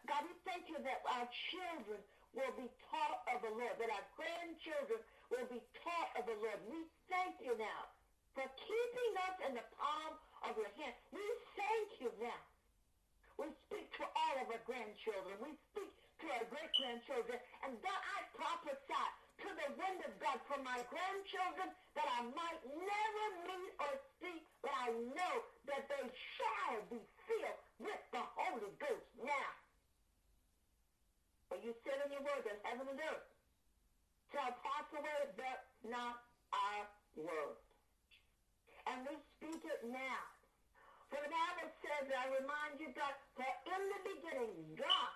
God, 0.07 0.27
we 0.27 0.35
thank 0.43 0.67
you 0.67 0.79
that 0.83 0.99
our 1.15 1.27
children 1.51 1.99
will 2.35 2.53
be 2.59 2.67
taught 2.91 3.23
of 3.31 3.39
the 3.45 3.51
Lord, 3.55 3.75
that 3.79 3.91
our 3.93 4.07
grandchildren 4.17 4.99
will 5.31 5.47
be 5.47 5.61
taught 5.79 6.09
of 6.19 6.27
the 6.27 6.35
Lord. 6.43 6.59
We 6.67 6.83
thank 7.07 7.39
you 7.39 7.55
now 7.55 7.81
for 8.33 8.43
keeping 8.43 9.11
us 9.29 9.35
in 9.47 9.51
the 9.55 9.65
palm 9.77 10.13
of 10.49 10.57
your 10.57 10.71
hand. 10.81 10.93
We 11.13 11.23
thank 11.55 11.89
you 12.01 12.09
now. 12.19 12.41
We 13.37 13.49
speak 13.69 13.89
to 14.01 14.05
all 14.05 14.35
of 14.43 14.49
our 14.49 14.63
grandchildren. 14.65 15.37
We 15.41 15.53
speak 15.73 15.89
to 16.21 16.25
our 16.35 16.45
great-grandchildren. 16.49 17.37
And 17.65 17.77
God, 17.81 18.01
I 18.01 18.19
prophesy 18.37 19.07
to 19.41 19.49
the 19.49 19.69
wind 19.77 19.99
of 20.05 20.13
God 20.21 20.37
for 20.45 20.59
my 20.61 20.77
grandchildren 20.89 21.73
that 21.97 22.07
I 22.17 22.21
might 22.33 22.61
never 22.69 23.25
meet 23.49 23.73
or 23.81 23.93
see, 24.21 24.37
but 24.61 24.73
I 24.73 24.93
know 24.93 25.35
that 25.69 25.89
they 25.89 26.05
shall 26.37 26.81
be 26.89 27.01
filled 27.25 27.61
with 27.81 28.01
the 28.13 28.23
Holy 28.37 28.73
Ghost 28.77 29.09
now. 29.21 29.49
You 31.61 31.75
said 31.85 32.01
in 32.01 32.09
your 32.09 32.25
word 32.25 32.41
that 32.49 32.57
heaven 32.65 32.89
and 32.89 32.97
earth 32.97 33.29
shall 34.33 34.49
pass 34.65 34.87
away, 34.97 35.29
but 35.37 35.59
not 35.85 36.17
our 36.49 36.89
word. 37.13 37.57
And 38.89 39.05
we 39.05 39.15
speak 39.37 39.61
it 39.61 39.81
now. 39.85 40.23
For 41.13 41.21
the 41.21 41.29
Bible 41.29 41.69
says, 41.85 42.09
I 42.09 42.25
remind 42.41 42.81
you, 42.81 42.89
God, 42.97 43.13
that 43.37 43.55
in 43.69 43.81
the 43.85 44.01
beginning, 44.01 44.55
God 44.73 45.13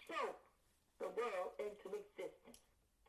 spoke 0.00 0.40
the 0.96 1.12
world 1.12 1.60
into 1.60 1.92
existence. 1.92 2.58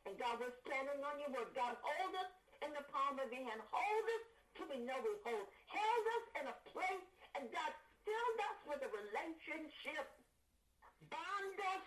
And 0.04 0.12
God, 0.20 0.44
we're 0.44 0.52
standing 0.68 1.00
on 1.00 1.16
your 1.24 1.32
word. 1.32 1.56
God, 1.56 1.80
hold 1.80 2.12
us 2.20 2.32
in 2.60 2.70
the 2.76 2.84
palm 2.92 3.16
of 3.16 3.32
your 3.32 3.48
hand. 3.48 3.64
Hold 3.72 4.06
us 4.20 4.24
till 4.60 4.68
we 4.68 4.84
know 4.84 5.00
we 5.00 5.16
hold. 5.24 5.48
Held 5.72 6.04
us 6.20 6.24
in 6.36 6.44
a 6.52 6.56
place, 6.68 7.08
and 7.40 7.48
God 7.48 7.72
filled 8.04 8.40
us 8.52 8.58
with 8.68 8.80
a 8.84 8.90
relationship 8.92 10.04
bond 11.10 11.58
us, 11.76 11.84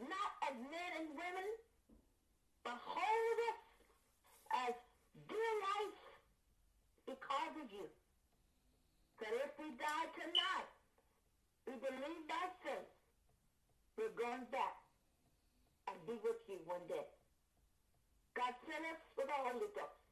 not 0.00 0.30
as 0.48 0.54
men 0.56 0.90
and 1.00 1.08
women, 1.12 1.48
but 2.64 2.78
hold 2.78 3.38
us 3.52 3.60
as 4.68 4.74
dear 5.28 5.52
life 5.74 6.02
because 7.08 7.54
of 7.60 7.68
you. 7.72 7.86
That 9.20 9.32
if 9.44 9.52
we 9.60 9.70
die 9.78 10.08
tonight, 10.18 10.70
we 11.68 11.78
believe 11.78 12.22
by 12.26 12.46
faith, 12.66 12.90
we're 13.94 14.16
going 14.18 14.46
back 14.50 14.76
and 15.86 15.96
be 16.08 16.16
with 16.24 16.40
you 16.48 16.58
one 16.66 16.82
day. 16.88 17.06
God 18.34 18.56
sent 18.64 18.82
us 18.88 19.00
with 19.14 19.28
the 19.28 19.38
Holy 19.44 19.68
Ghost. 19.76 20.02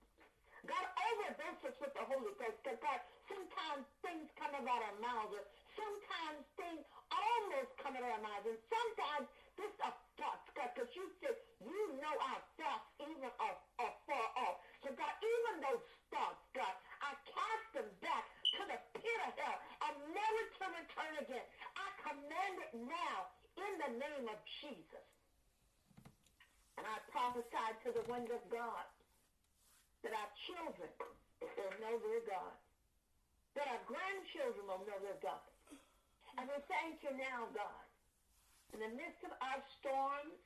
God 0.69 0.85
overdose 0.85 1.73
us 1.73 1.77
with 1.81 1.94
the 1.97 2.05
Holy 2.05 2.36
Ghost 2.36 2.61
because 2.61 2.77
God, 2.85 3.01
sometimes 3.32 3.89
things 4.05 4.28
come 4.36 4.52
about 4.52 4.81
our 4.85 4.97
mouths 5.01 5.32
or 5.32 5.44
sometimes 5.73 6.44
things 6.61 6.85
almost 7.09 7.73
come 7.81 7.97
out 7.97 8.05
of 8.05 8.12
our 8.12 8.23
mouths 8.23 8.44
and 8.44 8.61
sometimes 8.69 9.24
this 9.60 9.76
a 9.84 9.92
thought, 10.16 10.40
God, 10.56 10.72
because 10.72 10.88
you 10.96 11.04
said 11.20 11.36
you 11.60 11.80
know 12.00 12.14
our 12.32 12.42
thoughts 12.56 12.88
even 13.04 13.28
are, 13.28 13.58
far 14.08 14.26
off. 14.40 14.56
So 14.80 14.88
God, 14.96 15.14
even 15.20 15.54
those 15.60 15.84
thoughts, 16.08 16.40
God, 16.56 16.74
I 17.04 17.12
cast 17.28 17.66
them 17.76 17.88
back 18.00 18.24
to 18.56 18.62
the 18.64 18.78
pit 18.96 19.20
of 19.28 19.32
hell 19.36 19.58
and 19.84 19.94
never 20.16 20.42
to 20.56 20.64
return 20.72 21.14
again. 21.20 21.46
I 21.76 21.88
command 22.00 22.54
it 22.64 22.72
now 22.88 23.16
in 23.60 23.72
the 23.84 23.90
name 24.00 24.26
of 24.32 24.40
Jesus. 24.64 25.06
And 26.80 26.88
I 26.88 26.96
prophesied 27.12 27.76
to 27.84 27.92
the 27.92 28.04
ones 28.08 28.32
of 28.32 28.40
God 28.48 28.88
that 30.00 30.16
our 30.16 30.30
children 30.48 30.88
will 31.44 31.74
know 31.84 31.94
their 32.00 32.24
God, 32.24 32.56
that 33.60 33.68
our 33.68 33.82
grandchildren 33.84 34.64
will 34.64 34.80
know 34.88 35.00
their 35.04 35.20
God. 35.20 35.44
And 36.40 36.48
we 36.48 36.56
thank 36.72 37.04
you 37.04 37.12
now, 37.20 37.52
God, 37.52 37.84
in 38.74 38.80
the 38.80 38.92
midst 38.94 39.20
of 39.26 39.32
our 39.42 39.60
storms, 39.80 40.38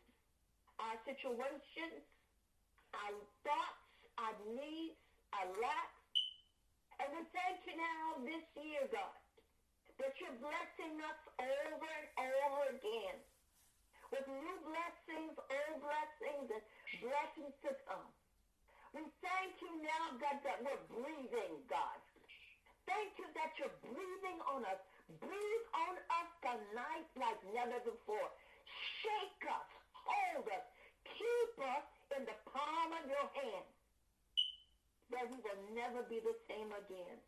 our 0.81 0.97
situations, 1.05 2.03
our 2.97 3.15
thoughts, 3.45 3.85
our 4.17 4.37
needs, 4.55 4.97
our 5.37 5.49
lacks. 5.61 6.05
And 7.03 7.09
we 7.11 7.23
thank 7.35 7.59
you 7.69 7.75
now 7.77 8.23
this 8.23 8.45
year, 8.57 8.87
God, 8.89 9.19
that 9.99 10.15
you're 10.19 10.39
blessing 10.41 10.95
us 11.05 11.21
over 11.37 11.95
and 12.19 12.31
over 12.49 12.63
again 12.79 13.17
with 14.15 14.25
new 14.31 14.59
blessings, 14.63 15.35
old 15.35 15.79
blessings, 15.83 16.47
and 16.49 16.65
blessings 17.03 17.55
to 17.67 17.71
come. 17.91 18.11
We 18.95 19.03
thank 19.27 19.59
you 19.59 19.83
now, 19.83 20.15
God, 20.23 20.39
that 20.47 20.63
we're 20.63 20.85
breathing, 20.87 21.59
God. 21.67 21.99
Thank 22.87 23.19
you 23.19 23.27
that 23.35 23.51
you're 23.59 23.75
breathing 23.83 24.39
on 24.47 24.63
us. 24.71 24.79
Breathe 25.09 25.67
on 25.77 25.95
us 26.01 26.31
tonight 26.41 27.09
like 27.17 27.41
never 27.53 27.79
before. 27.85 28.31
Shake 29.05 29.45
us, 29.49 29.69
hold 29.93 30.49
us, 30.49 30.67
keep 31.05 31.53
us 31.61 31.87
in 32.17 32.23
the 32.25 32.39
palm 32.49 32.91
of 32.97 33.05
your 33.05 33.29
hand 33.37 33.69
that 35.13 35.29
we 35.29 35.39
will 35.45 35.61
never 35.77 36.03
be 36.09 36.19
the 36.25 36.35
same 36.49 36.73
again. 36.73 37.19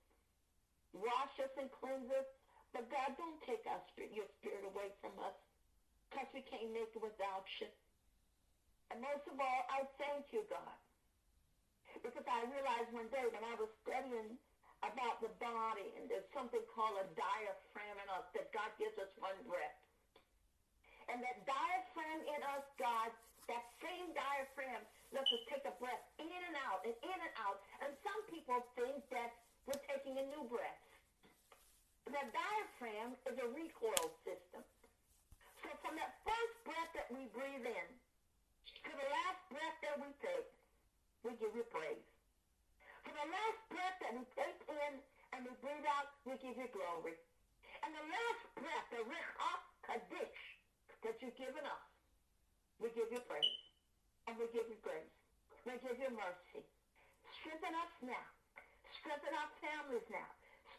Wash 0.96 1.34
us 1.38 1.52
and 1.60 1.68
cleanse 1.68 2.08
us, 2.08 2.28
but 2.72 2.88
God, 2.88 3.12
don't 3.20 3.36
take 3.44 3.62
our 3.68 3.80
spirit, 3.92 4.16
your 4.16 4.28
spirit 4.40 4.64
away 4.64 4.88
from 5.04 5.12
us 5.20 5.36
because 6.08 6.28
we 6.32 6.40
can't 6.48 6.72
make 6.72 6.88
it 6.96 7.02
without 7.02 7.44
you. 7.60 7.68
And 8.88 9.02
most 9.02 9.26
of 9.28 9.36
all, 9.36 9.62
I 9.68 9.84
thank 10.00 10.30
you, 10.32 10.46
God, 10.48 10.76
because 12.00 12.24
I 12.24 12.46
realized 12.48 12.94
one 12.94 13.10
day 13.10 13.26
when 13.28 13.42
I 13.42 13.54
was 13.58 13.68
studying 13.82 14.38
about 14.92 15.18
the 15.24 15.32
body, 15.42 15.88
and 15.98 16.06
there's 16.06 16.26
something 16.30 16.62
called 16.74 16.98
a 17.00 17.06
diaphragm 17.16 17.96
in 17.98 18.08
us, 18.14 18.26
that 18.36 18.52
God 18.54 18.70
gives 18.78 18.94
us 19.00 19.10
one 19.18 19.36
breath. 19.48 19.78
And 21.10 21.22
that 21.22 21.38
diaphragm 21.46 22.20
in 22.26 22.40
us, 22.54 22.66
God, 22.78 23.10
that 23.46 23.64
same 23.78 24.10
diaphragm 24.10 24.82
lets 25.14 25.30
us 25.30 25.42
take 25.46 25.62
a 25.66 25.74
breath 25.78 26.02
in 26.18 26.26
and 26.26 26.56
out 26.66 26.82
and 26.82 26.94
in 26.98 27.18
and 27.18 27.34
out. 27.46 27.62
And 27.82 27.94
some 28.02 28.20
people 28.26 28.58
think 28.74 28.98
that 29.14 29.30
we're 29.70 29.82
taking 29.86 30.18
a 30.18 30.26
new 30.34 30.42
breath. 30.50 30.82
The 32.06 32.22
diaphragm 32.30 33.14
is 33.26 33.36
a 33.38 33.48
recoil 33.54 34.06
system. 34.26 34.62
So 35.62 35.68
from 35.82 35.94
that 35.98 36.18
first 36.22 36.54
breath 36.66 36.90
that 36.94 37.10
we 37.10 37.26
breathe 37.34 37.66
in 37.66 37.86
to 38.86 38.90
the 38.94 39.08
last 39.10 39.42
breath 39.50 39.78
that 39.82 39.96
we 39.98 40.10
take, 40.22 40.46
we 41.26 41.34
give 41.38 41.54
you 41.54 41.66
praise. 41.70 42.02
For 43.06 43.14
the 43.14 43.28
last 43.30 43.60
breath 43.70 43.96
that 44.02 44.12
we 44.18 44.26
take 44.34 44.60
in 44.66 44.92
and 45.30 45.46
we 45.46 45.54
breathe 45.62 45.86
out, 45.94 46.10
we 46.26 46.34
give 46.42 46.58
you 46.58 46.66
glory. 46.74 47.14
And 47.86 47.94
the 47.94 48.02
last 48.02 48.42
breath, 48.58 48.86
the 48.90 49.06
Ruach 49.06 49.62
Kaddish, 49.86 50.42
that 51.06 51.14
you've 51.22 51.38
given 51.38 51.62
us, 51.62 51.86
we 52.82 52.90
give 52.98 53.06
you 53.14 53.22
praise. 53.30 53.62
And 54.26 54.34
we 54.42 54.50
give 54.50 54.66
you 54.66 54.74
grace. 54.82 55.14
We 55.62 55.78
give 55.86 56.02
you 56.02 56.10
mercy. 56.18 56.66
Strengthen 57.38 57.78
us 57.78 57.94
now. 58.02 58.26
Strengthen 58.98 59.38
our 59.38 59.50
families 59.62 60.06
now. 60.10 60.30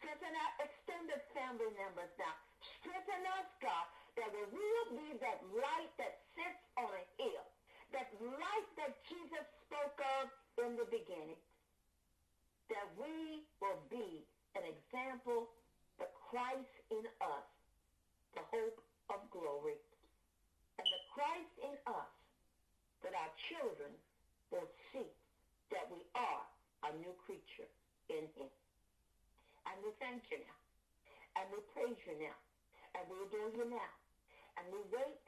Strengthen 0.04 0.36
our 0.36 0.52
extended 0.68 1.24
family 1.32 1.72
members 1.80 2.12
now. 2.20 2.36
Strengthen 2.84 3.24
us, 3.40 3.48
God, 3.64 3.88
that 4.20 4.36
we 4.36 4.60
will 4.60 4.92
be 5.00 5.16
that 5.24 5.40
light 5.56 5.92
that 5.96 6.20
sits 6.36 6.60
on 6.76 6.92
a 6.92 7.04
hill. 7.16 7.46
That 7.96 8.12
light 8.20 8.70
that 8.84 9.00
Jesus 9.08 9.48
spoke 9.64 9.96
of 10.20 10.28
in 10.68 10.76
the 10.76 10.88
beginning. 10.92 11.40
That 12.68 12.88
we 13.00 13.44
will 13.64 13.80
be 13.88 14.28
an 14.60 14.64
example, 14.68 15.48
the 16.00 16.10
Christ 16.30 16.76
in 16.92 17.04
us, 17.24 17.48
the 18.36 18.44
hope 18.52 18.80
of 19.10 19.24
glory. 19.32 19.80
And 20.78 20.86
the 20.86 21.02
Christ 21.16 21.54
in 21.64 21.76
us, 21.88 22.12
that 23.04 23.14
our 23.16 23.32
children 23.50 23.92
will 24.52 24.68
see 24.92 25.08
that 25.72 25.88
we 25.92 26.04
are 26.16 26.44
a 26.88 26.92
new 27.00 27.14
creature 27.26 27.68
in 28.12 28.28
him. 28.36 28.52
And 29.68 29.76
we 29.84 29.92
thank 30.00 30.24
you 30.32 30.40
now. 30.40 30.60
And 31.40 31.46
we 31.52 31.60
praise 31.76 32.00
you 32.08 32.16
now. 32.18 32.38
And 32.96 33.04
we 33.12 33.20
adore 33.28 33.52
you 33.52 33.66
now. 33.68 33.92
And 34.58 34.66
we 34.74 34.82
wait 34.90 35.22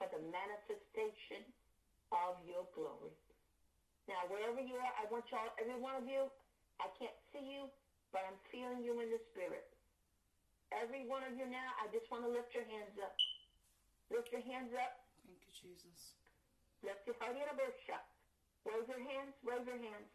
for 0.00 0.08
the 0.10 0.18
manifestation 0.32 1.44
of 2.10 2.40
your 2.48 2.66
glory. 2.74 3.14
Now, 4.10 4.26
wherever 4.28 4.60
you 4.60 4.76
are, 4.76 4.94
I 4.98 5.08
want 5.08 5.24
y'all, 5.30 5.52
every 5.56 5.78
one 5.78 5.96
of 5.96 6.06
you, 6.08 6.28
I 6.80 6.88
can't 6.98 7.14
see 7.32 7.44
you, 7.44 7.70
but 8.12 8.22
I'm 8.26 8.38
feeling 8.50 8.82
you 8.82 8.98
in 9.00 9.10
the 9.10 9.20
spirit. 9.30 9.66
Every 10.74 11.06
one 11.06 11.22
of 11.22 11.38
you 11.38 11.46
now, 11.46 11.70
I 11.78 11.86
just 11.94 12.10
want 12.10 12.26
to 12.26 12.30
lift 12.30 12.54
your 12.54 12.66
hands 12.66 12.98
up. 12.98 13.14
Lift 14.10 14.30
your 14.34 14.42
hands 14.42 14.74
up. 14.74 14.92
Thank 15.22 15.38
you, 15.46 15.52
Jesus. 15.54 16.14
Lift 16.82 17.06
your 17.06 17.16
heart 17.22 17.36
in 17.38 17.46
a 17.46 17.54
bush. 17.54 17.86
Raise 18.66 18.88
your 18.88 19.00
hands. 19.00 19.34
Raise 19.44 19.66
your 19.66 19.78
hands. 19.78 20.10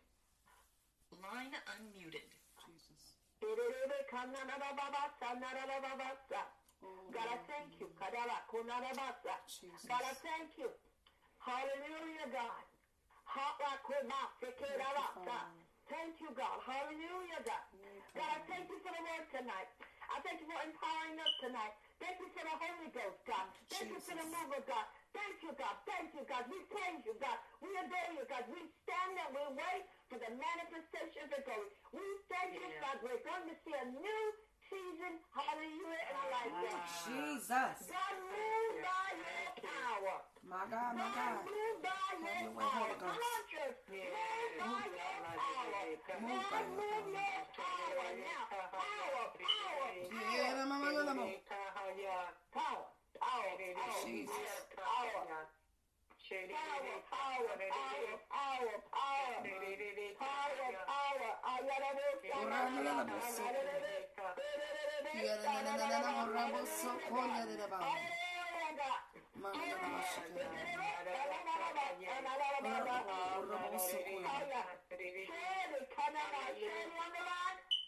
Line 1.23 1.55
unmuted. 1.73 2.27
Jesus. 2.67 3.17
God, 7.13 7.25
I 7.25 7.37
thank 7.49 7.79
you. 7.79 7.87
God, 9.89 10.03
I 10.05 10.13
thank 10.21 10.57
you. 10.57 10.69
Hallelujah, 11.39 12.27
God. 12.29 12.65
Thank 15.89 16.21
you, 16.21 16.29
God. 16.37 16.61
Hallelujah, 16.61 17.41
God. 17.41 17.65
God, 18.13 18.29
I 18.29 18.39
thank 18.45 18.69
you 18.69 18.77
for 18.77 18.93
the 18.93 19.01
word 19.01 19.25
tonight. 19.33 19.69
I 20.09 20.21
thank 20.21 20.37
you 20.41 20.47
for 20.49 20.61
empowering 20.61 21.17
us 21.17 21.33
tonight. 21.41 21.73
Thank 21.97 22.17
you 22.21 22.29
for 22.29 22.43
the 22.45 22.55
Holy 22.61 22.89
Ghost, 22.93 23.19
God. 23.25 23.45
Thank 23.69 23.89
you 23.89 24.01
for 24.01 24.15
the 24.17 24.25
move 24.29 24.51
of 24.53 24.63
God. 24.69 24.85
Thank 25.13 25.37
you, 25.41 25.51
God. 25.57 25.75
Thank 25.89 26.13
you, 26.13 26.23
God. 26.29 26.45
We 26.49 26.57
praise 26.69 27.01
you, 27.05 27.15
God. 27.17 27.37
We 27.61 27.69
adore 27.73 28.11
you, 28.17 28.25
God. 28.29 28.45
We 28.53 28.61
stand 28.85 29.17
and 29.17 29.33
we 29.33 29.43
wait 29.57 29.83
for 30.09 30.17
the 30.21 30.31
manifestation 30.33 31.25
of 31.25 31.29
the 31.33 31.41
glory. 31.41 31.69
We 31.93 32.05
thank 32.29 32.53
you, 32.53 32.69
God. 32.81 32.97
We're 33.01 33.21
going 33.25 33.45
to 33.49 33.55
see 33.65 33.73
a 33.73 33.85
new 33.89 34.23
season. 34.69 35.13
Hallelujah. 35.33 36.03
And 36.09 36.17
I 36.17 36.25
like 36.29 36.53
that. 36.69 36.85
Jesus. 37.05 37.75
God, 37.89 38.15
move 38.21 38.73
by 38.85 39.09
your 39.17 39.49
power. 39.65 40.17
My 40.45 40.63
God, 40.69 40.91
my 40.97 41.09
God, 41.09 41.13
God. 41.13 41.45
move 41.45 41.77
by 41.83 41.89
Have 41.89 42.21
your 42.21 42.37
your 42.39 42.53
way, 42.53 42.65
power. 42.69 42.89
Holy 42.89 42.97
Come 42.99 43.17
Ghost. 43.17 43.29
on, 43.29 43.41
church. 43.49 43.79
Move 43.89 44.53
by 44.61 44.85
your 44.89 45.13
power. 45.37 45.73
Move 46.21 46.45
by 46.49 46.61
God, 46.61 46.65
your 46.65 46.77
move 46.79 47.05
power. 47.05 47.17
your 47.17 47.41
power 47.57 48.07
now. 48.17 48.43
Power, 48.49 49.25
power, 49.37 49.89
Yeah, 50.09 50.53
power. 50.53 50.65
mama, 50.69 50.89
mama, 50.89 51.01
mama. 51.13 51.25
Power, 51.49 51.93
power, 52.53 52.85
power, 53.19 53.53
Jesus. 54.05 54.33
power. 54.77 55.58
Power, 56.29 56.45
power, 57.09 57.57
power, 57.57 58.21
power, 58.29 58.77
power, 58.93 59.33
power, 60.13 60.45
power. 60.85 61.29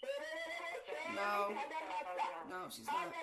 No. 0.02 1.54
No, 2.50 2.60
she's 2.72 2.88
not. 2.88 3.14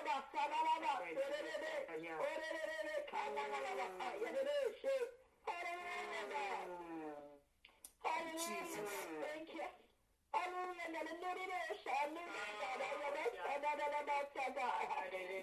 Jesus. 8.39 8.87
Thank 9.19 9.51
you. 9.51 9.67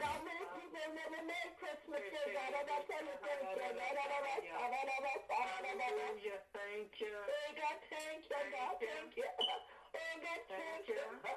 God, 0.00 0.18
many 0.24 0.44
people 0.56 0.88
never 0.96 1.20
made 1.26 1.52
Christmas 1.60 2.00
Day, 2.00 2.32
God, 2.32 2.56
and 2.56 2.70
I 2.70 2.80
tell 2.88 3.04
you, 3.04 3.16
thank 3.20 3.44
you. 3.52 4.54
Thank 6.56 6.96
you. 7.00 7.14
Thank 8.32 8.52
you, 8.56 8.88
thank 8.88 9.16
you. 9.16 9.75
Oh, 9.94 9.98
God, 10.22 11.36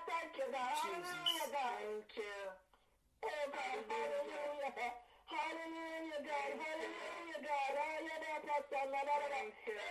thank 0.08 0.38
you, 0.38 0.48
God. 0.52 0.74
Hallelujah, 0.78 1.48
God. 1.52 1.76
Thank 1.80 2.12
you. 2.18 2.38
Oh, 3.24 3.46
God. 3.52 3.78
Hallelujah. 3.90 5.09
Hallelujah, 5.30 6.22
God. 6.26 6.52
Hallelujah, 6.58 7.40
God. 7.46 7.72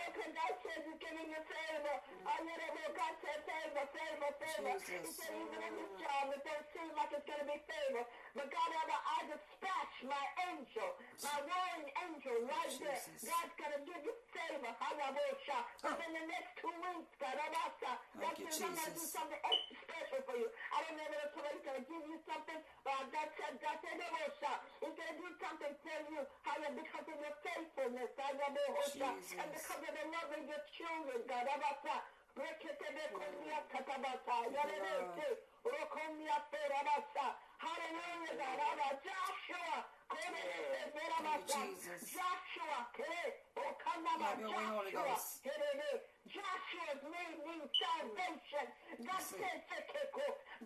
Because 0.09 0.32
God 0.35 0.52
says 0.66 0.82
He's 0.82 0.98
giving 0.98 1.28
you 1.31 1.43
favor. 1.47 1.97
Oh. 2.27 2.94
God 2.98 3.15
said 3.23 3.40
favor, 3.47 3.85
favor, 3.94 4.31
favor. 4.43 4.74
He 4.74 5.10
said 5.15 5.32
even 5.39 5.60
in 5.62 5.73
this 5.78 5.93
job, 6.02 6.35
it 6.35 6.43
don't 6.43 6.66
seem 6.74 6.90
like 6.98 7.10
it's 7.15 7.27
going 7.27 7.43
to 7.43 7.48
be 7.48 7.59
favor. 7.62 8.02
But 8.35 8.51
God, 8.51 8.70
I, 8.74 9.19
dispatch 9.28 9.94
my 10.09 10.24
angel, 10.51 10.89
my 11.23 11.36
warring 11.47 11.89
angel 12.09 12.36
right 12.48 12.73
there. 12.82 12.98
Jesus. 12.98 13.28
God's 13.28 13.55
going 13.55 13.74
to 13.78 13.82
give 13.86 14.02
you 14.02 14.15
favor. 14.35 14.73
Hallelujah. 14.82 15.60
Within 15.85 16.10
the 16.19 16.24
next 16.27 16.52
two 16.59 16.74
weeks, 16.74 17.12
God, 17.23 17.36
Abasa, 17.39 17.93
God 18.19 18.35
you, 18.39 18.47
says 18.51 18.66
I'm 18.66 18.74
going 18.74 18.90
to 18.90 18.97
do 18.98 19.06
something 19.06 19.40
extra 19.40 19.77
special 19.85 20.20
for 20.27 20.36
you. 20.36 20.48
I 20.69 20.85
don't 20.85 20.97
know 21.01 21.09
whether 21.09 21.28
somebody's 21.32 21.65
going 21.65 21.81
to 21.81 21.86
give 21.89 22.05
you 22.09 22.19
something, 22.28 22.61
but 22.85 23.09
God 23.12 23.28
said, 23.39 23.53
God 23.61 23.77
said, 23.81 23.97
Abasa, 23.99 24.53
He's 24.85 24.95
going 24.95 25.12
to 25.12 25.19
do 25.19 25.28
something 25.40 25.74
for 25.81 26.01
you. 26.12 26.23
Because 26.69 27.07
of 27.09 27.19
your 27.19 27.36
faithfulness. 27.43 28.11
Jesus. 28.93 29.39
And 29.39 29.49
because 29.53 29.81
of 29.82 29.93
the 29.97 30.05
love 30.12 30.31
of 30.32 30.45
your 30.45 30.62
children, 30.77 31.19
God, 31.28 31.47
Abasa. 31.49 31.97
Reketebekonia 32.39 33.59
katabasa. 33.73 34.36
Yalebese. 34.55 35.27
Rokonia 35.65 36.39
terabasa. 36.53 37.27
Hallelujah, 37.59 38.39
God. 38.39 39.03
Joshua. 39.03 39.78
Jesus. 41.49 42.15
Joshua. 42.15 42.78
Kere. 42.95 43.43
Okanaba. 43.59 44.28
Have 46.28 46.60
your 46.76 47.09
way, 47.09 47.40
Holy 47.40 47.64
Joshua. 47.72 47.72
Joshua's 47.72 47.72
salvation. 47.78 48.66
God 49.06 49.22
says. 49.24 49.62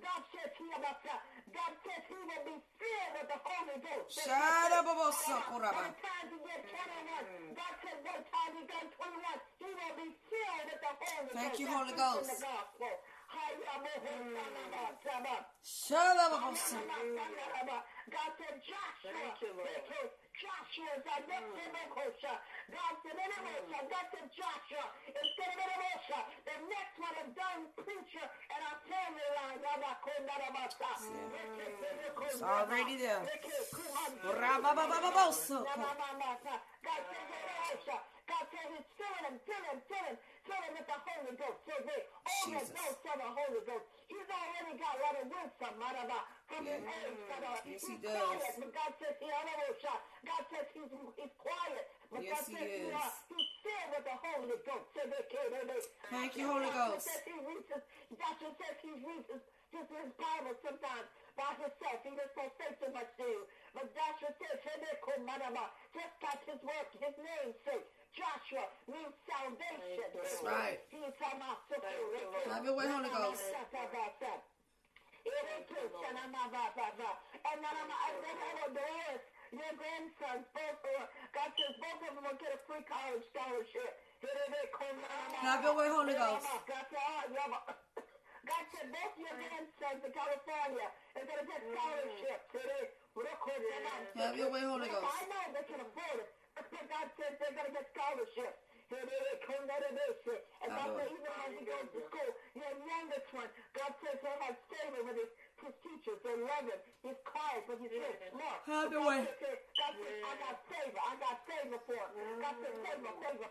God 0.02 0.22
says, 0.32 0.51
Hiabasa. 0.59 1.14
God 1.52 1.72
says 1.84 2.02
he 2.09 2.16
will 2.18 2.44
be 2.48 2.56
filled 2.80 3.12
with 3.14 3.28
the 3.30 3.39
Holy 3.47 3.78
Ghost. 3.78 4.18
Sharababosakuraba. 4.26 5.70
By 5.70 5.86
the 5.86 5.94
time 6.02 6.26
he 6.32 6.39
gets 6.43 6.66
21, 6.66 7.55
God 7.55 7.74
said 7.78 7.94
time 8.02 8.52
he 8.59 8.66
gets 8.66 8.90
21, 8.97 9.22
he 9.62 9.70
will 9.70 9.94
be 10.02 10.09
filled 10.26 10.66
with 10.66 10.80
the 10.82 10.93
Holy 10.98 11.30
Ghost. 11.30 11.36
Thank 11.36 11.55
you, 11.60 11.68
Holy 11.70 11.93
Ghost. 11.94 12.43
Hayamohosanabasaba. 13.32 15.36
Sharababosa. 15.62 16.76
God 18.10 18.30
said, 18.39 18.60
Joshua, 18.66 19.12
Thank 19.12 19.40
you, 19.40 19.52
Lord. 19.56 19.68
Joshua 20.40 20.90
is 20.96 21.04
our 21.06 21.22
next 21.28 21.52
Nebukosha. 21.52 22.32
God 22.72 22.92
said, 23.04 23.16
Nebukosha. 23.16 23.78
God 23.88 24.06
said, 24.12 24.26
Joshua, 24.32 24.84
instead 25.12 25.48
of 25.52 25.59
Nebukosha, 25.60 26.18
the 26.48 26.56
next 26.72 26.96
one 26.96 27.16
is 27.22 27.30
done 27.36 27.60
preacher 27.76 28.24
and 28.24 28.60
our 28.68 28.78
family 28.88 29.28
line. 29.36 29.60
It's 32.32 32.42
already 32.42 32.96
there. 32.96 33.20
God 36.82 37.00
said, 37.12 37.24
Nebukosha. 37.28 37.98
God 38.32 38.48
him 40.64 40.72
with 40.72 40.88
the 40.88 40.98
Holy 41.04 41.34
Ghost. 41.36 41.59
So 41.68 41.74
they 41.84 42.00
Jesus. 42.48 42.72
overdose 42.72 43.00
of 43.12 43.16
the 43.20 43.30
Holy 43.36 43.62
Ghost. 43.68 43.86
He's 44.09 44.28
already 44.32 44.74
got 44.80 44.92
a 44.96 45.00
lot 45.04 45.14
of 45.20 45.26
wisdom, 45.28 45.72
from 46.48 46.62
his 46.66 46.80
Yeah. 46.82 46.96
age. 47.04 47.18
Yes, 47.64 47.82
he 47.86 47.92
he's 47.92 48.02
does. 48.02 48.16
quiet, 48.16 48.54
but 48.59 48.70
God 48.72 48.92
says 49.00 49.14
he 49.20 49.28
God 50.24 50.42
says 50.52 50.66
he's, 50.72 50.90
he's 51.16 51.34
quiet. 51.38 51.84
But 52.10 52.20
Yes, 52.24 52.32
God 52.32 52.44
he 52.48 52.54
says 52.56 52.68
he, 52.72 52.82
is. 52.88 52.94
uh, 52.94 53.10
he's 53.32 53.50
filled 53.64 53.90
with 53.92 54.04
the 54.04 54.16
Holy 54.20 54.59
Ghost. 54.66 54.86
So 54.92 55.00
they 55.09 55.24
can't, 55.32 55.50
they, 55.52 55.62
they, 55.68 55.80
Thank 56.12 56.30
you, 56.36 56.46
Holy 56.48 56.70
Ghost. 56.72 57.04
says 57.09 57.22
he 57.24 57.36
reads 57.44 57.68
Joshua 58.16 58.50
says 58.60 58.76
he 58.84 58.92
reads 59.04 59.28
his, 59.32 59.42
just 59.72 59.88
his 59.88 60.10
Bible 60.20 60.54
sometimes 60.60 61.06
by 61.36 61.50
himself. 61.56 61.98
He 62.04 62.10
just 62.12 62.32
don't 62.36 62.52
say 62.60 62.68
too 62.76 62.90
much 62.92 63.09
to 63.16 63.24
you. 63.24 63.42
But 63.72 63.88
Joshua 63.96 64.30
says, 64.36 64.56
"Shebeko 64.60 65.12
Maraba," 65.24 65.64
just 65.96 66.12
his 66.44 66.60
work, 66.60 66.88
his 67.00 67.16
name 67.16 67.56
sake. 67.64 67.88
Joshua 68.12 68.64
means 68.89 69.14
salvation. 69.24 70.05
That's 70.12 70.43
right. 70.44 70.78
He's 70.93 71.14
talking 71.16 71.40
about 71.40 71.64
Thank. 71.68 72.52
Have 72.52 72.64
your 72.64 72.76
way, 72.76 72.86
Holy 72.93 73.09
Ghost. 73.09 73.40
And 77.48 77.59
then 77.62 77.74
I'm, 77.78 77.89
I 77.89 78.10
think 78.20 78.36
I 78.43 78.51
know 78.59 78.68
there 78.74 78.97
is 79.14 79.20
your 79.55 79.72
grandsons, 79.78 80.44
both 80.52 80.80
of 80.82 81.02
God 81.32 81.48
says 81.56 81.74
both 81.78 82.01
of 82.05 82.12
them 82.16 82.24
will 82.26 82.39
get 82.40 82.52
a 82.56 82.60
free 82.66 82.82
college 82.89 83.22
scholarship. 83.30 83.93
Have 85.40 85.62
your 85.62 85.74
way, 85.76 85.89
Holy 85.89 86.14
Ghost. 86.16 86.47
God 86.66 86.84
said, 86.90 87.32
yeah, 87.32 87.48
but- 87.48 87.76
God 88.43 88.64
said 88.74 88.90
both 88.90 89.14
your 89.22 89.34
grandsons 89.39 90.01
in 90.02 90.10
California 90.10 90.89
are 91.14 91.22
going 91.22 91.40
to 91.40 91.47
get 91.47 91.60
scholarships. 91.70 92.44
Have 94.18 94.34
your 94.36 94.51
way, 94.51 94.62
Holy 94.66 94.89
Ghost. 94.90 95.06
I 95.06 95.22
know 95.30 95.43
they 95.55 95.64
can 95.70 95.80
afford 95.86 96.18
it. 96.26 96.30
God 96.57 97.09
says 97.16 97.33
they're 97.41 97.57
going 97.57 97.73
to 97.73 97.73
get 97.73 97.87
scholarships. 97.97 98.61
And 98.93 99.09
God 100.77 100.93
said 101.01 101.09
even 101.09 101.33
as 101.33 101.53
he 101.57 101.65
goes 101.65 101.89
to 101.97 102.01
school, 102.12 102.31
your 102.53 102.74
youngest 102.85 103.29
one, 103.33 103.49
God 103.73 103.93
says 104.05 104.20
he'll 104.20 104.41
have 104.45 104.57
favor 104.69 105.01
with 105.09 105.16
his, 105.16 105.33
his 105.65 105.73
teachers. 105.81 106.20
They 106.20 106.37
love 106.37 106.69
him. 106.69 106.77
He's 107.01 107.16
quiet, 107.24 107.65
but 107.65 107.81
he's 107.81 107.89
very 107.89 108.20
smart. 108.37 108.61
Have 108.69 108.93
your 108.93 109.01
God 109.24 109.33
says, 109.41 109.59
God 109.81 109.97
says, 109.97 110.20
I 110.29 110.33
got 110.45 110.57
favor. 110.69 111.01
I 111.09 111.15
got 111.24 111.37
favor 111.49 111.79
for 111.89 111.97
him. 111.97 112.37
God 112.45 112.55
says, 112.61 112.74
favor, 112.85 113.12
favor 113.16 113.49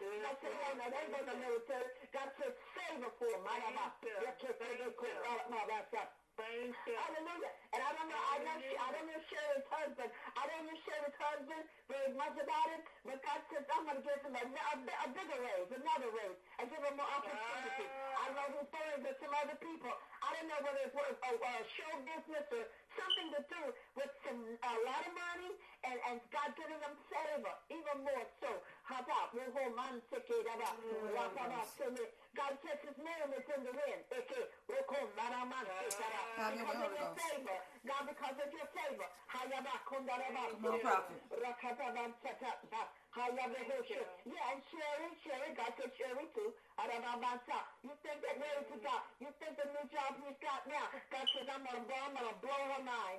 you. 0.00 0.08
God 0.24 0.36
says, 0.40 0.54
no, 0.56 0.68
no, 0.72 0.86
they 0.88 1.04
go 1.12 1.18
to 1.20 1.24
the 1.28 1.36
military. 1.36 1.88
God 2.16 2.28
says, 2.40 2.54
favor 2.80 3.12
for 3.20 3.28
him. 3.28 3.44
You. 6.38 6.70
Hallelujah. 6.94 7.50
And 7.74 7.82
I 7.82 7.90
don't 7.98 8.06
know, 8.06 8.22
I 8.30 8.38
know, 8.46 8.54
I 8.62 8.88
don't 8.94 9.06
know 9.10 9.20
Sherry's 9.26 9.66
husband. 9.74 10.06
I 10.38 10.42
don't 10.46 10.70
know 10.70 10.78
Sherry's 10.86 11.18
husband 11.18 11.62
very 11.90 12.14
much 12.14 12.38
about 12.38 12.66
him, 12.70 12.82
but 13.02 13.18
God 13.26 13.42
says 13.50 13.66
I'm 13.74 13.82
going 13.82 13.98
to 13.98 14.06
give 14.06 14.22
him 14.22 14.38
a, 14.38 14.44
a, 14.46 14.74
a 14.78 15.08
bigger 15.18 15.34
raise, 15.34 15.70
another 15.74 16.10
raise, 16.14 16.38
and 16.62 16.70
give 16.70 16.78
him 16.78 16.94
more 16.94 17.10
opportunity. 17.10 17.90
I 17.90 18.22
don't 18.30 18.38
know 18.38 18.54
he's 18.54 18.70
married 18.70 19.02
with 19.02 19.18
some 19.18 19.34
other 19.34 19.58
people. 19.58 19.90
I 19.90 20.28
don't 20.38 20.46
know 20.46 20.60
whether 20.62 20.82
it's 20.86 20.94
a, 20.94 21.06
a, 21.26 21.30
a 21.42 21.54
show 21.74 21.92
business 22.06 22.46
or 22.54 22.64
something 22.94 23.28
to 23.34 23.40
do 23.50 23.62
with 23.98 24.12
some 24.22 24.38
a 24.38 24.72
lot 24.86 25.02
of 25.10 25.12
money 25.18 25.50
and, 25.90 25.98
and 26.06 26.16
God 26.30 26.54
giving 26.54 26.78
them 26.78 26.94
favor, 27.10 27.54
even 27.66 27.96
more 28.06 28.26
so. 28.38 28.50
How 28.86 29.02
about 29.02 29.34
we 29.34 29.42
hold 29.58 29.74
my 29.74 29.90
ticket 30.06 30.46
about 30.46 30.78
mm. 30.86 32.17
We'll 32.34 32.44
hold 32.44 32.58
man 32.58 32.64
sick 32.64 32.78
it 32.78 32.78
about 32.78 32.78
God 32.78 32.78
says 32.78 32.78
his 32.84 32.98
name 33.00 33.30
is 33.32 33.46
in 33.48 33.60
the 33.64 33.72
wind. 33.72 34.00
Okay, 34.12 34.44
we'll 34.68 34.84
call 34.88 35.06
man 35.16 35.32
a 35.32 35.42
man 35.48 35.64
sick 35.88 35.96
it 35.96 36.12
up. 36.12 36.26
Have 36.36 36.54
your 36.54 36.66
way, 36.66 36.76
Because 36.76 36.76
of 36.76 36.88
Holy 36.88 36.98
your 36.98 37.08
Ghost. 37.08 37.24
favor, 37.24 37.58
God, 37.88 38.04
because 38.08 38.36
of 38.38 38.50
your 38.52 38.68
favor. 38.76 39.08
Hayaba 39.32 39.74
kondaraba. 39.88 40.42
No 40.60 40.78
prophet. 40.78 41.20
Rakataban 43.18 43.26
satata. 43.26 43.26
Hayaba 43.26 43.60
hoshe. 43.66 44.00
Yeah, 44.26 44.52
and 44.52 44.62
Sherry, 44.70 45.10
Sherry, 45.24 45.50
God 45.56 45.72
said 45.78 45.90
Sherry 45.98 46.26
too. 46.34 46.54
Arababasa. 46.78 47.58
You 47.82 47.92
think 48.02 48.22
that 48.22 48.36
Mary 48.38 48.62
to 48.70 48.76
God. 48.84 49.02
You 49.20 49.28
think 49.42 49.56
the 49.58 49.66
new 49.74 49.86
job 49.90 50.14
he's 50.22 50.38
got 50.40 50.62
now? 50.68 50.86
God 51.10 51.26
says, 51.26 51.48
I'm 51.50 51.64
gonna 51.66 51.82
blow, 51.86 52.02
I'm 52.06 52.14
gonna 52.14 52.36
blow 52.42 52.62
her 52.76 52.82
mind. 52.84 53.18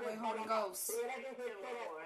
Way, 0.00 0.16
Holy 0.16 0.44
Ghost. 0.48 0.92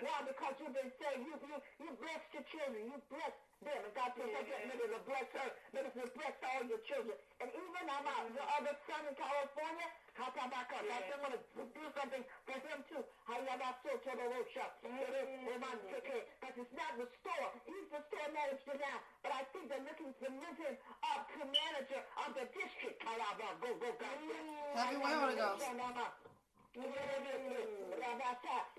Why? 0.03 0.19
Because 0.27 0.55
you've 0.61 0.75
been 0.75 0.93
saved. 0.99 1.23
You 1.25 1.35
you 1.47 1.59
you 1.83 1.91
blessed 2.01 2.31
your 2.35 2.45
children. 2.51 2.83
You 2.91 2.99
blessed 3.11 3.41
them. 3.65 3.81
And 3.85 3.95
God 3.95 4.11
says, 4.17 4.29
I'm 4.29 4.45
getting 4.45 4.69
ready 4.71 4.89
to 4.93 5.01
bless 5.09 5.29
her. 5.39 5.49
Let 5.73 5.85
us 5.89 6.11
bless 6.15 6.37
all 6.45 6.63
your 6.69 6.83
children. 6.85 7.17
And 7.41 7.49
even 7.55 7.85
I'm 7.89 8.07
out, 8.07 8.29
your 8.35 8.49
other 8.61 8.75
son 8.87 9.03
in 9.09 9.15
California, 9.17 9.89
Katabaka, 10.15 10.79
that's 10.87 11.11
I'm 11.11 11.21
gonna 11.27 11.43
do 11.55 11.85
something 11.99 12.23
for 12.47 12.59
him 12.63 12.79
too. 12.87 13.03
Hayabaso 13.27 13.91
Todorosha. 14.07 14.67
Because 14.79 16.55
it's 16.55 16.75
not 16.75 16.95
the 16.95 17.07
store. 17.19 17.51
He's 17.67 17.89
the 17.91 18.01
store 18.07 18.31
manager 18.31 18.79
now. 18.79 18.99
But 19.27 19.33
I 19.35 19.43
think 19.51 19.67
they're 19.67 19.83
looking 19.83 20.15
to 20.23 20.27
move 20.31 20.57
him 20.59 20.75
up 21.11 21.27
to 21.35 21.43
manager 21.43 22.01
of 22.23 22.31
the 22.39 22.47
district. 22.55 23.03
Kalaba, 23.03 23.59
go, 23.59 23.75
go, 23.83 23.91
go. 23.99 24.07
Mm. 24.07 24.79
Have 24.79 24.93
your 24.95 25.03
way, 25.03 25.15
Holy 25.19 25.35
Ghost. 25.35 25.67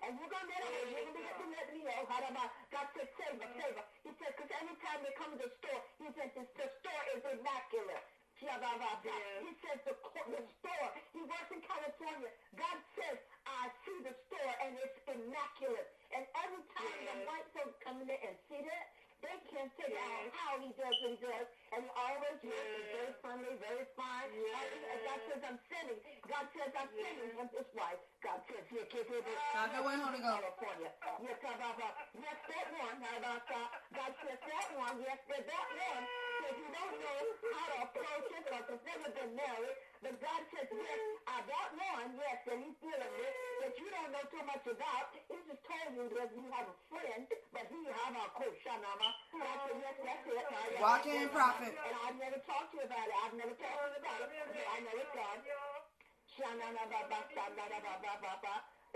And 0.05 0.19
you're 0.19 0.27
going 0.29 0.45
to 0.45 0.51
let 0.51 0.67
him, 0.67 0.91
you're 0.91 1.07
going 1.07 1.15
to 1.15 1.23
get 1.23 1.35
to 1.39 1.47
let 1.49 1.67
me 1.71 1.79
know 1.81 2.03
how 2.11 2.19
about 2.21 2.51
God 2.69 2.87
said, 2.93 3.07
save 3.15 3.39
her, 3.39 3.49
save 3.55 3.75
her. 3.75 3.85
He 4.03 4.11
said, 4.19 4.35
because 4.35 4.51
anytime 4.59 4.99
they 5.01 5.13
come 5.15 5.31
to 5.33 5.39
the 5.39 5.49
store, 5.63 5.81
he 5.97 6.07
said, 6.13 6.29
the, 6.35 6.43
the 6.59 6.67
store 6.83 7.03
is 7.15 7.23
immaculate. 7.23 8.05
He 8.35 9.51
says 9.63 9.79
the, 9.87 9.95
the 9.95 10.43
store, 10.59 10.89
he 11.15 11.21
works 11.23 11.49
in 11.55 11.61
California. 11.63 12.31
God 12.59 12.77
says, 12.99 13.17
I 13.47 13.71
see 13.87 13.97
the 14.03 14.11
store 14.27 14.53
and 14.59 14.75
it's 14.75 14.99
immaculate. 15.07 15.89
And 16.11 16.23
every 16.43 16.63
time 16.75 16.99
the 17.07 17.15
white 17.31 17.47
folks 17.55 17.79
come 17.85 18.03
in 18.03 18.07
there 18.11 18.19
and 18.19 18.35
see 18.51 18.59
that, 18.59 18.85
they 19.23 19.37
can't 19.55 19.71
figure 19.79 19.97
out 19.97 20.27
how 20.35 20.59
he 20.59 20.69
does 20.75 20.95
what 20.99 21.11
he 21.15 21.19
does. 21.23 21.47
And 21.73 21.81
he 21.81 21.89
always 21.97 22.37
dresses 22.45 22.85
very 22.93 23.13
friendly, 23.19 23.53
very 23.57 23.85
fine. 23.97 24.29
And 24.29 24.99
God 25.05 25.19
says, 25.27 25.41
I'm 25.43 25.59
sending. 25.69 25.99
God 26.29 26.45
says, 26.53 26.71
I'm 26.77 26.91
sending 26.93 27.31
him 27.35 27.47
this 27.51 27.69
wife. 27.73 27.99
God 28.21 28.39
says, 28.49 28.63
here, 28.69 28.85
kid, 28.89 29.05
here, 29.09 29.21
Have 29.57 29.73
your 29.73 29.83
way, 29.85 29.97
Holy 29.97 30.21
Ghost. 30.21 30.41
California. 30.45 30.89
Yes, 31.25 31.37
how 31.41 31.53
about 31.57 31.75
that? 31.81 31.93
Yes, 32.15 32.37
that 32.49 32.67
one. 32.79 32.95
How 33.01 33.15
about 33.17 33.43
that? 33.49 33.69
God 33.93 34.11
says 34.23 34.39
that 34.45 34.67
one. 34.77 34.95
Yes, 35.01 35.19
that, 35.29 35.43
that 35.45 35.67
one. 35.73 36.03
Says 36.45 36.55
you 36.61 36.69
don't 36.69 36.95
know 37.01 37.21
how 37.55 37.65
to 37.65 37.77
approach 37.89 38.27
it 38.29 38.43
because 38.45 38.65
it's 38.69 38.85
never 38.85 39.09
been 39.15 39.33
married. 39.33 39.77
But 40.05 40.21
God 40.21 40.41
says, 40.53 40.69
yes, 40.69 41.01
uh, 41.25 41.41
that 41.49 41.69
one, 41.81 42.13
yes, 42.21 42.37
that 42.45 42.57
he's 42.61 42.77
dealing 42.77 43.13
with, 43.17 43.35
that 43.65 43.73
you 43.81 43.87
don't 43.89 44.11
know 44.13 44.25
too 44.29 44.43
much 44.45 44.61
about. 44.69 45.09
He 45.25 45.37
just 45.49 45.63
told 45.65 45.89
you 45.97 46.05
that 46.13 46.29
you 46.29 46.45
have 46.53 46.69
a 46.69 46.77
friend, 46.93 47.25
but 47.49 47.65
he 47.73 47.79
have 47.89 48.13
a 48.13 48.25
coach, 48.37 48.53
Shanama. 48.61 49.09
God 49.33 49.57
said, 49.65 49.77
yes, 49.81 49.95
that's 50.05 50.25
it. 50.29 50.77
Walk 50.77 51.09
in, 51.09 51.25
it. 51.25 51.33
Prophet. 51.55 51.75
And 51.87 51.95
I've 52.03 52.19
never 52.19 52.39
talked 52.43 52.71
to 52.75 52.77
you 52.77 52.83
about 52.83 53.07
it. 53.07 53.15
I've 53.23 53.35
never 53.39 53.55
talked 53.55 53.79
to 53.79 53.87
you 53.87 53.99
about 54.03 54.19
it. 54.27 54.67
I 54.75 54.77
know 54.83 54.91
it's 54.99 55.15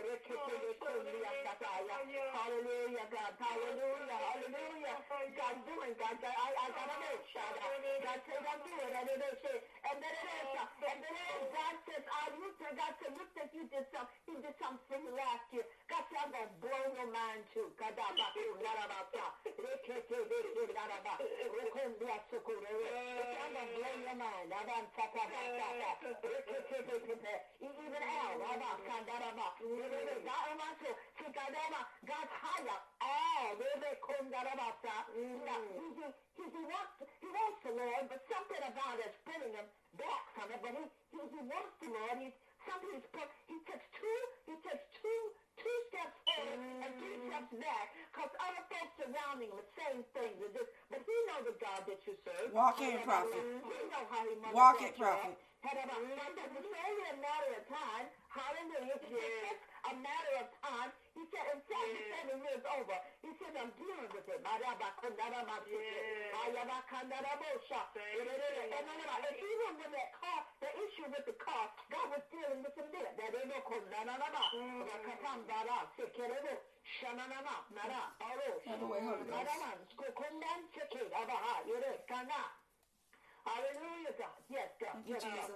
God. 0.03 0.19
Shanana 0.25 0.73
Baba, 0.79 1.03
Shanana 1.19 1.49
Baba, 1.49 1.59
Baba. 1.59 2.31
Hallelujah, 2.33 3.07
God. 3.11 3.33
Hallelujah. 3.39 4.17
Hallelujah. 4.19 4.97
God 5.35 5.55
doing, 5.67 5.93
God. 5.99 6.17
I, 6.23 6.47
I 6.55 6.67
got 6.71 6.89
a 6.89 6.97
out. 6.99 7.23
God 8.03 8.19
says 8.25 8.43
I'm 8.47 8.61
doing, 8.63 8.93
and 8.95 9.09
it 9.09 9.21
is. 9.21 9.39
And 9.89 9.97
then 10.03 10.13
it 10.13 10.27
is, 10.29 10.49
and 10.87 10.99
then 11.03 11.13
it 11.15 11.27
is. 11.35 11.43
God 11.53 11.75
says, 11.87 12.03
I 12.07 12.23
looked 12.39 12.61
at 12.61 12.75
God 12.77 12.93
said, 12.99 13.11
look 13.17 13.31
that 13.35 13.49
you 13.53 13.63
did 13.67 13.85
something. 13.91 14.15
You 14.27 14.35
did 14.41 14.55
something 14.59 15.03
last 15.15 15.45
year. 15.53 15.65
God 15.89 16.03
said, 16.09 16.19
I'm 16.23 16.31
going 16.31 16.47
to 16.47 16.53
blow 16.63 16.83
your 16.95 17.09
mind 17.11 17.43
too. 17.53 17.67
God, 17.79 17.93
I'm 17.97 18.15
about 18.15 18.33
to, 18.35 18.45
not 18.63 18.77
about 18.85 19.11
that. 19.13 19.33
I'm 19.45 19.55
going 23.53 23.67
to 23.67 23.75
blow 23.75 23.95
your 23.99 24.15
mind. 24.15 24.47
I'm 24.53 24.65
going 24.67 24.85
to 24.85 24.91
talk 24.95 25.11
about 25.11 25.29
that. 25.59 25.99
Even 27.59 28.01
Al, 28.03 28.41
I'm 28.43 28.59
about 28.59 28.79
to, 28.83 29.88
God, 29.89 30.43
I'm 30.49 30.57
about 30.61 30.77
to, 30.85 30.91
God's 32.05 32.33
higher. 32.41 32.79
Al, 33.01 33.57
Rebe 33.57 33.91
Kundarabasa. 34.05 34.95
He, 35.17 35.25
he, 35.25 36.05
he, 36.37 36.45
he 36.45 36.61
wants, 36.69 36.93
he 37.21 37.27
wants 37.29 37.59
the 37.65 37.73
Lord, 37.73 38.03
but 38.09 38.21
something 38.29 38.61
about 38.69 38.95
it 39.01 39.09
is 39.09 39.17
pulling 39.25 39.53
him 39.53 39.67
back 39.97 40.23
from 40.37 40.47
it. 40.53 40.59
But 40.61 40.73
he, 40.77 40.85
he, 41.13 41.19
he 41.33 41.41
wants 41.49 41.73
the 41.81 41.89
Lord. 41.89 42.15
He's, 42.21 42.37
something 42.69 42.93
is 42.93 43.05
put, 43.09 43.27
he 43.49 43.57
takes 43.65 43.87
two, 43.97 44.21
he 44.45 44.55
takes 44.61 44.85
two, 45.01 45.21
two 45.57 45.77
steps 45.89 46.15
forward 46.27 46.59
and 46.85 46.91
three 47.01 47.17
steps 47.25 47.51
back 47.57 47.85
because 48.13 48.31
other 48.45 48.63
folks 48.69 48.93
surrounding 48.99 49.49
him 49.49 49.57
the 49.57 49.69
same 49.73 50.01
things. 50.13 50.37
Just, 50.53 50.69
but 50.93 51.01
he 51.01 51.15
knows 51.29 51.45
the 51.49 51.55
God 51.57 51.81
that 51.89 51.99
you 52.05 52.13
serve. 52.21 52.53
Walk 52.53 52.77
in, 52.83 53.01
prophet. 53.01 53.41
He 53.41 53.79
knows 53.89 54.07
how 54.13 54.21
he 54.23 54.33
Walk 54.53 54.79
it, 54.85 54.93
prophet. 54.95 55.33
that. 55.33 55.49
It's 55.59 56.71
only 56.71 57.05
a 57.11 57.17
matter 57.19 57.51
of 57.59 57.63
time. 57.67 58.05
Hallelujah. 58.31 58.95
It's 58.95 59.11
just 59.11 59.68
a 59.87 59.93
matter 59.99 60.33
of 60.43 60.47
time. 60.63 60.89
He 61.15 61.23
said, 61.31 61.45
in 61.51 61.59
fact, 61.67 61.87
he 61.91 61.99
year's 62.43 62.65
over. 62.79 62.95
He 63.23 63.31
said, 63.39 63.51
I'm 63.59 63.71
dealing 63.75 64.09
with 64.15 64.23
it. 64.27 64.39
And 68.71 69.35
even 69.39 69.71
with 69.79 69.91
that 69.91 70.09
car, 70.19 70.39
the 70.63 70.69
issue 70.83 71.07
with 71.11 71.25
the 71.27 71.35
car, 71.39 71.63
God 71.91 72.07
was 72.15 72.23
dealing 72.31 72.59
with 72.63 72.75
him 72.79 72.87
there. 72.95 73.11
That 73.19 73.35
ain't 73.35 73.51
no 73.51 73.59
mm. 74.55 74.87
Have 78.65 78.79
your 78.79 78.89
way, 78.89 79.01
Holy 79.03 79.23
Ghost. 79.27 79.29
Hallelujah, 83.45 84.13
God. 84.19 84.39
Yes, 84.49 84.69
God. 84.79 84.95
Thank 84.99 85.07
you, 85.07 85.15
yes, 85.15 85.23
God. 85.23 85.49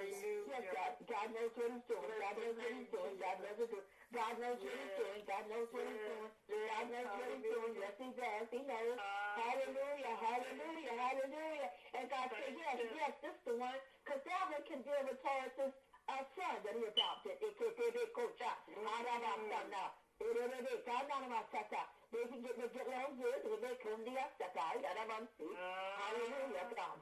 Yes, 0.47 0.63
God. 0.71 0.91
God 1.03 1.27
knows 1.35 1.51
what 1.57 1.67
he's 1.73 1.85
doing. 1.89 2.09
God 2.19 2.35
knows 2.39 2.55
what 2.57 2.71
he's 2.73 2.89
doing. 2.93 3.13
God 3.19 3.37
knows 3.43 3.57
what 3.59 3.69
he's 3.69 3.73
doing. 3.73 3.89
God 4.13 4.33
knows 4.39 4.59
what 4.63 4.73
he's 4.73 4.93
doing. 4.99 5.19
God 5.25 5.43
knows 5.49 5.69
what 5.73 5.83
he's 5.83 6.03
doing. 6.05 6.31
God 6.69 6.85
knows 6.93 7.09
what 7.13 7.27
he's 7.33 7.45
doing. 7.49 7.73
Yes, 7.79 7.95
he 7.97 8.09
does. 8.13 8.47
He 8.53 8.61
knows. 8.63 8.97
Hallelujah. 9.33 10.13
Hallelujah. 10.21 10.93
Hallelujah. 10.93 11.69
And 11.97 12.05
God 12.09 12.27
said, 12.29 12.53
yes, 12.53 12.75
yes, 12.93 13.13
this 13.21 13.33
is 13.33 13.43
the 13.45 13.55
one. 13.57 13.79
Because 14.05 14.21
that 14.23 14.43
one 14.53 14.63
can 14.69 14.79
deal 14.85 15.01
with 15.09 15.17
Taurus's 15.25 15.73
uh, 16.07 16.23
son 16.35 16.55
that 16.63 16.73
he 16.77 16.83
adopted. 16.85 17.35
They 22.13 22.29
can 22.29 22.45
get, 22.45 22.53
they 22.61 22.69
get 22.69 22.85
along 22.85 23.17
good. 23.17 23.41
They 23.41 23.73
come 23.81 24.05
to 24.05 24.13
us. 24.13 24.33
Hallelujah, 25.97 26.65
God. 26.77 26.95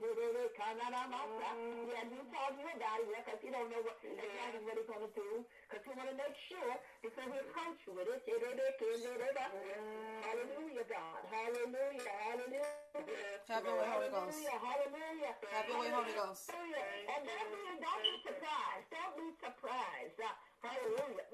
Yeah, 1.92 2.08
you 2.08 2.24
talk 2.32 2.56
to 2.56 2.62
your 2.64 2.78
daddy 2.80 3.04
because 3.12 3.40
you 3.44 3.52
don't 3.52 3.68
know 3.70 3.82
what 3.84 4.00
exactly 4.02 4.64
what 4.64 4.76
he's 4.80 4.88
going 4.88 5.04
to 5.04 5.12
do. 5.12 5.30
Because 5.68 5.84
you 5.84 5.92
want 6.00 6.10
to 6.10 6.16
make 6.16 6.36
sure 6.48 6.74
before 7.04 7.28
he 7.28 7.38
approach 7.44 7.80
you 7.84 7.92
with 7.92 8.08
it. 8.08 8.24
Hallelujah, 10.24 10.86
God. 10.88 11.22
Hallelujah. 11.28 12.08
Hallelujah. 12.08 12.72
Have 13.52 13.68
your 13.68 13.76
way, 13.84 13.88
Holy 13.92 14.10
Ghost. 14.16 14.40
Hallelujah. 14.40 14.64
Hallelujah. 14.64 15.34
Have 15.52 15.68
your 15.68 15.76
way, 15.84 15.92
Holy 15.92 16.16
Ghost. 16.16 16.48
And 17.12 17.22
don't 17.28 17.52
be, 17.52 17.60
don't 17.84 18.00
be 18.00 18.14
surprised. 18.24 18.88
Don't 18.96 19.16
be 19.20 19.28
surprised. 19.44 20.18
Uh, 20.24 20.32
hallelujah. 20.64 21.28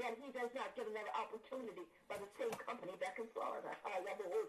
That 0.00 0.16
he 0.16 0.32
does 0.32 0.48
not 0.56 0.72
get 0.72 0.88
another 0.88 1.12
opportunity 1.12 1.84
by 2.08 2.16
the 2.16 2.24
same 2.40 2.56
company 2.64 2.96
back 2.96 3.20
in 3.20 3.28
Florida. 3.36 3.68
Hallelujah. 3.84 4.48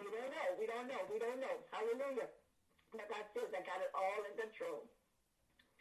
We 0.00 0.08
mm. 0.08 0.16
don't 0.16 0.32
know. 0.32 0.48
We 0.56 0.64
don't 0.64 0.88
know. 0.88 1.02
We 1.12 1.16
don't 1.20 1.40
know. 1.44 1.56
Hallelujah. 1.68 2.28
But 2.96 3.04
God 3.04 3.24
says 3.36 3.52
I 3.52 3.60
got 3.68 3.84
it 3.84 3.92
all 3.92 4.20
in 4.24 4.32
control. 4.40 4.80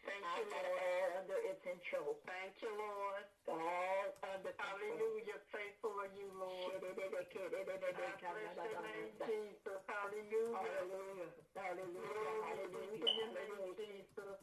Thank 0.03 0.21
I 0.27 0.43
you, 0.43 0.51
got 0.51 0.67
it 0.67 0.75
Lord. 0.75 0.83
all 0.83 1.07
under 1.23 1.39
its 1.49 1.61
control. 1.63 2.19
Thank 2.27 2.53
you, 2.61 2.69
Lord. 2.75 3.23
All 3.47 4.11
under 4.27 4.51
control. 4.51 4.75
Hallelujah. 4.75 5.39
Faithful 5.55 5.95
are 5.95 6.11
you, 6.11 6.27
Lord. 6.35 6.77
I 6.77 6.91
bless 6.91 7.31
your 7.31 8.83
name, 8.83 9.15
Jesus. 9.23 9.79
Hallelujah. 9.87 10.51
Hallelujah. 10.51 11.31
Hallelujah. 11.55 12.11
Glory 12.11 12.67
be 12.75 12.99
to 12.99 13.07
Hallelujah. 13.23 14.37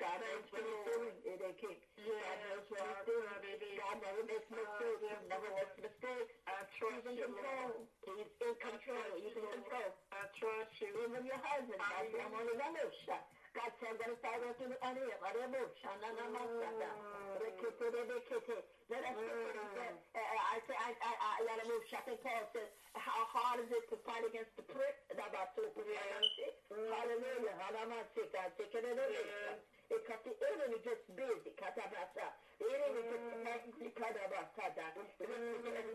God 0.00 0.18
knows 0.18 0.46
what 0.50 0.64
he's 0.64 0.82
doing. 0.88 1.16
It 1.28 1.38
ain't 1.44 1.58
kick. 1.60 1.78
God 2.00 2.36
knows 2.48 2.64
what 2.72 2.80
he's 2.80 3.22
never 4.22 4.38
makes 4.38 4.50
mistakes. 4.54 5.02
He 5.02 5.26
never 5.26 5.50
makes 5.50 5.74
mistakes. 5.82 6.30
I 6.46 6.54
He's 6.62 6.78
trust 6.78 7.06
in 7.06 7.14
you, 7.18 7.26
control. 7.26 7.74
He's 8.06 8.30
in 8.38 8.54
control. 8.62 9.10
He's 9.18 9.34
in 9.34 9.46
control. 9.50 9.90
I 10.14 10.22
trust 10.38 10.72
you. 10.78 10.90
Even 10.94 11.26
your 11.26 11.40
husband, 11.42 11.80
said, 11.82 12.22
I'm 12.22 12.34
on 12.34 12.46
the 12.46 12.54
other. 12.62 12.86
God 13.52 13.68
said, 13.76 13.92
I'm 13.92 13.98
going 14.00 14.14
to 14.14 14.18
start 14.22 14.38
working 14.40 14.72
on 14.80 14.94
him. 14.96 15.18
I 15.20 15.30
don't 15.36 15.52
know. 15.52 15.66
Shana 15.82 16.08
na 16.16 16.24
ma 16.32 16.40
sa 16.40 16.70
ta. 16.80 16.90
Rekete 17.36 17.86
de 17.92 18.00
de 18.08 18.16
kete. 18.30 18.58
Let 18.88 19.04
us 19.04 19.16
what 19.16 19.28
he. 19.28 19.60
Mm. 19.60 19.92
Uh, 19.92 20.20
uh, 20.20 20.52
I 20.52 20.56
say, 20.64 20.76
I, 20.76 20.90
I, 20.96 21.12
I, 21.12 21.44
let 21.44 21.60
him 21.60 21.68
move. 21.68 21.84
Shaka 21.92 22.16
Paul 22.24 22.44
says, 22.56 22.70
how 22.96 23.28
hard 23.28 23.60
is 23.60 23.68
it 23.68 23.84
to 23.92 23.96
fight 24.08 24.24
against 24.24 24.56
the 24.56 24.64
prick? 24.64 24.96
Mm. 25.12 25.20
Hallelujah. 26.96 27.54
Hallelujah. 27.60 28.08
God, 28.32 28.50
take 28.56 28.72
it 28.72 28.84
in 28.88 28.96
the 28.96 29.04
because 29.92 30.24
the 30.24 30.32
enemy 30.32 30.80
gets 30.80 31.04
busy. 31.12 31.52
Katabasa. 31.60 32.32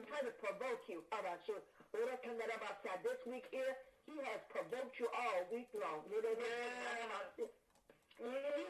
Trying 0.07 0.27
to 0.27 0.35
provoke 0.44 0.84
you. 0.89 0.99
This 3.03 3.22
week 3.27 3.48
here, 3.52 3.77
he 4.03 4.19
has 4.19 4.41
provoked 4.52 4.99
you 4.99 5.07
all 5.15 5.48
week 5.53 5.69
long. 5.77 6.03
He 6.10 6.19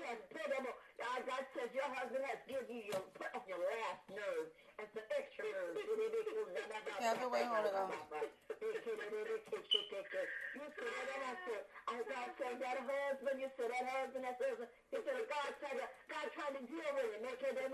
has 0.06 0.20
put 0.30 0.52
up, 0.52 0.68
God 1.00 1.44
says 1.56 1.72
your 1.74 1.90
husband 1.96 2.22
has 2.28 2.38
given 2.46 2.70
you 2.70 2.84
your, 2.92 3.02
put 3.16 3.32
on 3.34 3.42
your 3.48 3.58
last 3.64 4.04
nerve 4.12 4.67
said 10.78 11.06
that 11.10 11.18
I 11.18 11.34
said, 11.46 11.64
I 11.88 11.90
God 12.06 12.30
said 12.38 12.56
that 12.62 12.78
husband, 12.86 13.38
you 13.42 13.50
said 13.58 13.70
that 13.74 13.86
husband, 13.90 14.24
that 14.26 14.38
husband. 14.38 14.70
You 14.94 15.00
said 15.02 15.18
God 15.26 15.50
said 15.62 15.76
that 15.82 15.90
God 16.08 16.26
trying 16.38 16.56
to 16.58 16.64
deal 16.70 16.92
with 16.94 17.14
it. 17.14 17.22
Make 17.26 17.42
it 17.42 17.58
shut 17.58 17.68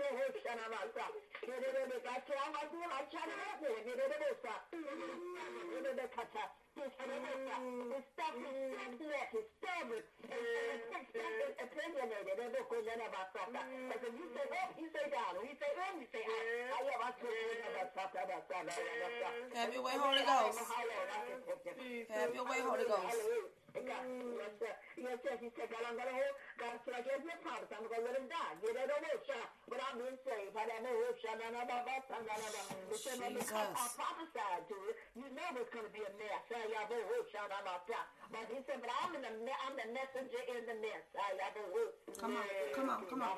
God 2.04 2.20
said, 2.24 2.38
I'm 2.40 2.52
not 2.52 2.68
doing, 2.72 2.88
I'm 2.88 3.06
trying 3.12 3.30
to 3.30 3.36
help. 3.36 3.54
Have 19.54 19.70
your 19.74 19.82
way, 19.84 19.96
Holy 19.98 20.24
Ghost. 20.24 20.58
Have 22.10 22.30
your 22.34 22.46
way, 22.46 22.60
Holy 22.62 22.86
Ghost. 22.86 23.18
Yes. 23.74 24.06
Yes. 24.94 25.18
He 25.42 25.50
said, 25.58 25.66
God, 25.66 25.82
I'm 25.82 25.98
going 25.98 26.06
to 26.06 26.14
hold. 26.14 26.34
God 26.62 26.78
said, 26.86 26.94
I 26.94 27.02
gave 27.02 27.18
you 27.26 27.34
a 27.34 27.38
promise. 27.42 27.66
I'm 27.74 27.82
going 27.90 28.06
to 28.06 28.06
let 28.06 28.14
him 28.22 28.30
die. 28.30 28.54
Get 28.62 28.78
it 28.78 28.86
over, 28.86 29.18
shot. 29.26 29.50
But 29.66 29.82
I'm 29.82 29.98
being 29.98 30.14
saved. 30.22 30.54
I 30.54 30.62
don't 30.70 30.86
know, 30.86 30.94
shot. 31.18 31.34
I 33.74 33.86
prophesied 33.98 34.62
to 34.70 34.76
it. 34.88 34.94
You 35.18 35.26
know 35.34 35.58
it's 35.58 35.70
going 35.74 35.86
to 35.90 35.90
be 35.90 36.06
a 36.06 36.12
mess. 36.14 36.42
But 38.30 38.46
he 38.50 38.58
said, 38.62 38.78
but 38.78 38.90
I'm, 39.02 39.10
in 39.18 39.22
the, 39.26 39.30
I'm 39.66 39.74
the 39.74 39.86
messenger 39.90 40.42
in 40.54 40.62
the 40.70 40.76
mess. 40.78 41.02
Come 42.22 42.38
on, 42.38 42.46
come 42.78 42.88
on, 42.94 43.02
come 43.10 43.22
on. 43.26 43.34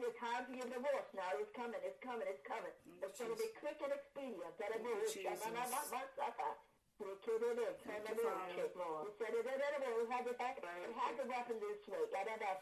Your 0.00 0.14
time 0.16 0.42
for 0.48 0.54
your 0.56 0.68
divorce 0.68 1.08
now. 1.16 1.28
It's 1.40 1.52
coming, 1.56 1.80
it's 1.84 2.00
coming, 2.04 2.28
it's 2.28 2.44
coming. 2.44 2.72
It's 3.00 3.16
going 3.16 3.32
to 3.32 3.38
be 3.40 3.48
quick 3.60 3.78
and 3.84 3.92
expedient. 3.92 4.52
To 4.60 4.76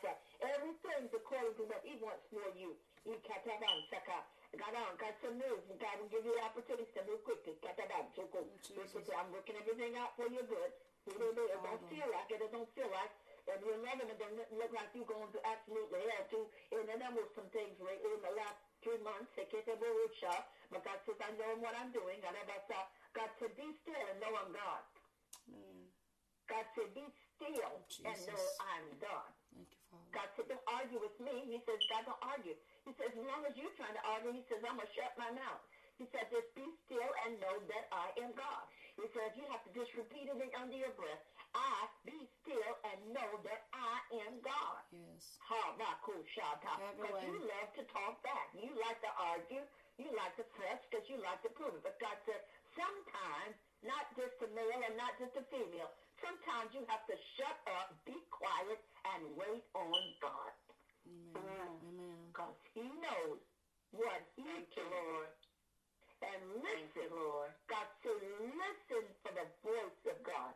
to. 0.07 0.11
Everything's 0.39 1.11
according 1.11 1.55
to 1.59 1.65
what 1.67 1.83
he 1.83 1.99
wants 1.99 2.23
for 2.31 2.47
you. 2.55 2.79
That 3.05 3.63
on, 3.65 3.81
saka. 3.91 4.19
Got 4.57 4.75
on, 4.75 4.97
got 4.97 5.15
some 5.23 5.37
news, 5.39 5.63
and 5.71 5.79
God 5.79 5.95
will 6.01 6.09
give 6.09 6.25
you 6.25 6.35
the 6.35 6.45
opportunity 6.45 6.89
to 6.97 7.03
move 7.05 7.23
quickly. 7.25 7.55
Got 7.61 7.77
that 7.77 7.91
on, 7.93 8.09
so 8.17 8.25
cool. 8.33 8.49
Jesus. 8.65 9.09
I'm 9.13 9.31
working 9.33 9.57
everything 9.61 9.97
out 9.97 10.17
for 10.17 10.29
your 10.29 10.45
good. 10.45 10.73
It 11.09 11.17
don't 11.17 11.85
feel 11.89 12.09
like 12.13 12.29
it, 12.29 12.43
it 12.43 12.53
don't 12.53 12.69
feel 12.77 12.91
like 12.93 13.13
and 13.49 13.65
you're 13.65 13.81
loving 13.81 14.09
it, 14.13 14.19
doesn't 14.21 14.53
look 14.61 14.73
like 14.77 14.93
you're 14.93 15.09
going 15.09 15.33
to 15.33 15.41
absolutely 15.41 16.05
hell 16.13 16.25
too. 16.29 16.45
And 16.69 16.85
then 16.85 17.01
there 17.01 17.15
was 17.17 17.33
some 17.33 17.49
things 17.49 17.81
right 17.81 17.97
in 17.97 18.21
the 18.21 18.35
last 18.37 18.61
three 18.85 19.01
months, 19.01 19.33
I 19.41 19.49
can't 19.49 19.65
reach 19.65 20.21
out, 20.29 20.53
but 20.69 20.85
God 20.85 21.01
says, 21.09 21.17
I 21.25 21.33
know 21.41 21.57
what 21.65 21.73
I'm 21.73 21.89
doing. 21.91 22.21
God, 22.21 22.37
God 22.37 23.31
said, 23.41 23.53
be 23.57 23.73
still 23.83 24.05
and 24.13 24.21
know 24.21 24.33
I'm 24.37 24.53
God. 24.53 24.83
Mm. 25.49 25.89
God 26.45 26.67
said, 26.77 26.93
be 26.93 27.05
still 27.37 27.73
and 28.05 28.21
know. 28.29 28.45
I'm 28.61 28.87
God. 29.01 29.33
Thank 29.49 29.73
you, 29.73 29.81
Father. 29.89 30.13
God 30.13 30.29
said, 30.37 30.47
don't 30.53 30.69
argue 30.69 31.01
with 31.01 31.17
me. 31.19 31.49
He 31.49 31.59
says, 31.65 31.81
God, 31.89 32.05
don't 32.05 32.23
argue. 32.23 32.57
He 32.89 32.97
says, 32.97 33.13
as 33.13 33.21
long 33.29 33.45
as 33.45 33.53
you're 33.53 33.77
trying 33.77 33.93
to 33.93 34.05
argue, 34.17 34.33
he 34.33 34.41
says, 34.49 34.65
I'm 34.65 34.81
going 34.81 34.89
to 34.89 34.97
shut 34.97 35.13
my 35.21 35.29
mouth. 35.29 35.61
He 36.01 36.09
said, 36.09 36.25
just 36.33 36.49
be 36.57 36.65
still 36.89 37.11
and 37.29 37.37
know 37.37 37.61
that 37.69 37.85
I 37.93 38.17
am 38.25 38.33
God. 38.33 38.65
He 38.97 39.05
says, 39.13 39.37
you 39.37 39.45
have 39.53 39.61
to 39.69 39.73
just 39.77 39.93
repeat 39.93 40.25
it 40.25 40.41
under 40.57 40.73
your 40.73 40.97
breath. 40.97 41.21
I 41.53 41.85
be 42.09 42.17
still 42.41 42.73
and 42.89 43.13
know 43.13 43.45
that 43.45 43.69
I 43.77 44.25
am 44.25 44.41
God. 44.41 44.81
Yes. 44.89 45.37
Ha, 45.53 45.77
na, 45.77 46.01
cool, 46.01 46.25
shata. 46.33 46.81
Because 46.97 47.21
you 47.29 47.37
love 47.45 47.69
to 47.77 47.85
talk 47.93 48.25
back. 48.25 48.57
You 48.57 48.73
like 48.81 48.97
to 49.05 49.13
argue. 49.37 49.65
You 50.01 50.09
like 50.17 50.33
to 50.41 50.47
press 50.57 50.81
because 50.89 51.05
you 51.13 51.21
like 51.21 51.45
to 51.45 51.53
prove 51.53 51.77
it. 51.77 51.85
But 51.85 52.01
God 52.01 52.17
said, 52.25 52.41
sometimes, 52.73 53.53
not 53.85 54.09
just 54.17 54.39
a 54.41 54.49
male 54.57 54.81
and 54.81 54.97
not 54.97 55.13
just 55.21 55.37
a 55.37 55.45
female, 55.53 55.93
sometimes 56.25 56.73
you 56.73 56.89
have 56.89 57.05
to 57.11 57.17
shut 57.37 57.59
up, 57.77 57.93
be 58.09 58.17
quiet, 58.33 58.81
and 59.13 59.35
wait 59.37 59.67
on 59.77 60.01
God. 60.23 60.55
Amen. 61.37 61.71
Amen. 61.89 62.19
Because 62.33 62.59
he 62.75 62.85
knows 63.01 63.41
what 63.93 64.21
he 64.37 64.47
can. 64.75 64.87
Lord. 64.93 65.33
And 66.19 66.43
listen, 66.61 67.09
Lord. 67.15 67.55
God 67.71 67.87
said, 68.03 68.19
listen 68.43 69.05
for 69.23 69.33
the 69.35 69.47
voice 69.63 70.03
of 70.11 70.19
God. 70.27 70.53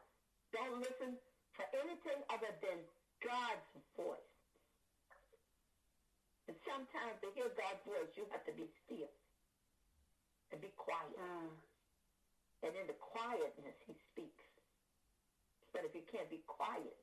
Don't 0.51 0.83
listen 0.83 1.15
for 1.55 1.65
anything 1.85 2.19
other 2.35 2.51
than 2.61 2.79
God's 3.23 3.71
voice. 3.95 4.33
And 6.51 6.59
sometimes 6.67 7.15
to 7.23 7.31
hear 7.39 7.49
God's 7.55 7.81
voice, 7.87 8.11
you 8.19 8.27
have 8.35 8.43
to 8.51 8.55
be 8.59 8.67
still 8.85 9.13
and 10.51 10.59
be 10.61 10.75
quiet. 10.75 11.15
And 12.63 12.73
in 12.75 12.87
the 12.91 12.99
quietness, 12.99 13.79
he 13.87 13.95
speaks. 14.13 14.47
But 15.73 15.87
if 15.87 15.95
you 15.95 16.03
can't 16.11 16.29
be 16.29 16.43
quiet, 16.45 16.99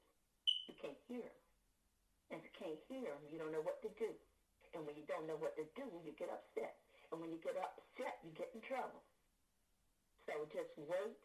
you 0.68 0.76
can't 0.78 1.00
hear 1.08 1.24
him. 1.24 1.49
And 2.30 2.40
you 2.42 2.52
can't 2.54 2.82
hear 2.86 3.10
him, 3.10 3.22
you 3.30 3.42
don't 3.42 3.54
know 3.54 3.66
what 3.66 3.82
to 3.82 3.90
do. 3.98 4.10
And 4.78 4.86
when 4.86 4.94
you 4.94 5.06
don't 5.10 5.26
know 5.26 5.38
what 5.42 5.58
to 5.58 5.66
do, 5.74 5.86
you 6.06 6.14
get 6.14 6.30
upset. 6.30 6.78
And 7.10 7.18
when 7.18 7.34
you 7.34 7.42
get 7.42 7.58
upset, 7.58 8.22
you 8.22 8.30
get 8.38 8.54
in 8.54 8.62
trouble. 8.62 9.02
So 10.30 10.46
just 10.54 10.70
wait. 10.78 11.18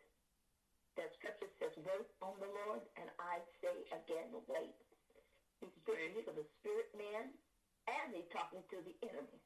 That 0.97 1.13
scripture 1.21 1.51
says, 1.61 1.75
wait 1.85 2.09
on 2.25 2.41
the 2.41 2.49
Lord. 2.65 2.81
And 2.97 3.13
I 3.21 3.45
say 3.61 3.77
again, 3.93 4.33
wait. 4.49 4.73
He's 5.61 5.75
speaking 5.85 6.25
to 6.25 6.33
the 6.33 6.47
spirit 6.61 6.89
man 6.97 7.29
and 7.85 8.17
he's 8.17 8.29
talking 8.33 8.65
to 8.73 8.79
the 8.81 8.97
enemy. 9.05 9.41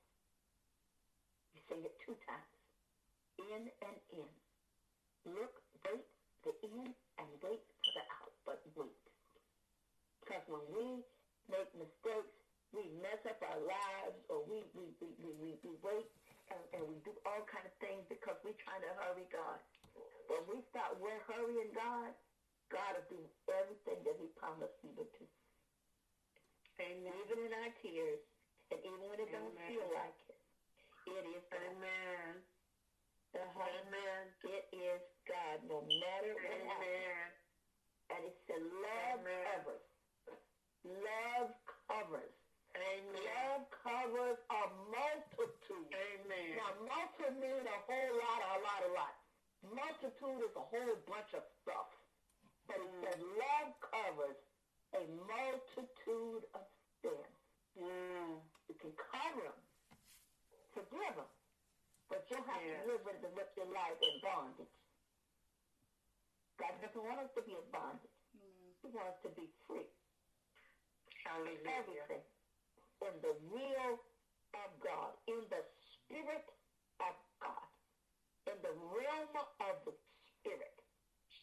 You 1.56 1.60
say 1.66 1.78
it 1.82 1.94
two 2.06 2.14
times. 2.22 2.54
In 3.38 3.66
and 3.82 3.98
in. 4.14 4.30
Look, 5.34 5.58
wait 5.82 6.06
the 6.46 6.54
in 6.62 6.86
and 7.18 7.28
wait 7.42 7.62
for 7.82 7.92
the 7.98 8.04
out, 8.22 8.32
but 8.46 8.62
wait. 8.78 8.94
Because 10.22 10.44
when 10.46 10.62
we 10.70 11.02
make 11.50 11.68
mistakes, 11.76 12.32
we 12.72 12.84
mess 13.00 13.20
up 13.24 13.40
our 13.40 13.60
lives 13.64 14.18
or 14.28 14.44
we, 14.44 14.60
we, 14.76 14.92
we, 15.00 15.08
we, 15.16 15.30
we, 15.40 15.50
we 15.64 15.72
wait 15.80 16.08
and, 16.52 16.60
and 16.76 16.82
we 16.84 16.96
do 17.04 17.12
all 17.24 17.44
kind 17.48 17.64
of 17.64 17.74
things 17.80 18.04
because 18.12 18.36
we're 18.44 18.56
trying 18.64 18.84
to 18.84 18.92
hurry 19.00 19.24
God. 19.32 19.60
When 20.28 20.44
we 20.48 20.60
start 20.68 21.00
we're 21.00 21.20
hurrying 21.24 21.72
God, 21.72 22.12
God 22.68 22.92
will 23.00 23.08
do 23.08 23.20
everything 23.48 24.00
that 24.04 24.16
he 24.20 24.28
promised 24.36 24.76
he 24.84 24.92
would 24.96 25.08
do. 25.16 25.24
Amen. 26.78 27.10
Even 27.24 27.48
in 27.48 27.52
our 27.56 27.72
tears, 27.80 28.20
and 28.70 28.78
even 28.84 29.00
when 29.08 29.18
it 29.18 29.32
don't 29.32 29.56
feel 29.66 29.88
like 29.96 30.14
it, 30.28 30.36
it 31.08 31.24
is 31.32 31.42
God. 31.48 31.64
Amen. 31.64 32.44
Uh-huh. 33.32 33.64
Amen. 33.64 34.22
It 34.44 34.64
is 34.76 35.00
God, 35.24 35.64
no 35.68 35.80
matter 35.84 36.32
what 36.36 36.60
happens. 36.68 37.32
And 38.08 38.20
it's 38.24 38.40
said, 38.48 38.60
love 38.60 39.20
Amen. 39.20 39.44
covers. 39.56 39.87
Love 40.88 41.52
covers. 41.88 42.32
Amen. 42.76 43.12
Love 43.12 43.64
covers 43.84 44.38
a 44.48 44.62
multitude. 44.88 45.88
Amen. 45.92 46.56
Now, 46.56 46.72
multitude 46.88 47.36
means 47.40 47.64
a 47.66 47.78
whole 47.84 48.12
lot, 48.16 48.40
a 48.40 48.56
lot, 48.64 48.80
a 48.86 48.90
lot. 48.94 49.14
Multitude 49.74 50.40
is 50.46 50.54
a 50.56 50.64
whole 50.64 50.96
bunch 51.08 51.30
of 51.34 51.42
stuff. 51.62 51.90
But 52.68 52.78
it 52.84 52.92
says 53.02 53.18
love 53.20 53.68
covers 53.80 54.38
a 54.94 55.02
multitude 55.26 56.44
of 56.54 56.62
sins. 57.02 57.32
Mm. 57.76 58.38
You 58.68 58.74
can 58.76 58.92
cover 58.96 59.42
them, 59.48 59.60
forgive 60.76 61.16
them, 61.16 61.30
but 62.12 62.24
you'll 62.28 62.44
have 62.44 62.60
Yes. 62.60 62.84
to 62.84 62.92
live 62.92 63.02
with 63.04 63.20
them 63.22 63.32
with 63.34 63.48
your 63.56 63.66
life 63.72 63.96
in 64.02 64.20
bondage. 64.20 64.74
God 66.60 66.74
doesn't 66.82 67.02
want 67.04 67.18
us 67.20 67.30
to 67.34 67.42
be 67.42 67.52
in 67.56 67.64
bondage. 67.72 68.12
He 68.82 68.88
wants 68.92 69.16
us 69.16 69.22
to 69.22 69.30
be 69.30 69.48
free. 69.66 69.88
Hallelujah. 71.28 71.76
Everything 71.76 72.24
in 73.04 73.14
the 73.22 73.34
will 73.52 73.94
of 74.56 74.70
God, 74.80 75.12
in 75.28 75.44
the 75.52 75.62
spirit 75.92 76.48
of 77.04 77.14
God, 77.38 77.68
in 78.48 78.56
the 78.64 78.74
realm 78.74 79.34
of 79.36 79.74
the 79.84 79.94
spirit 80.40 80.78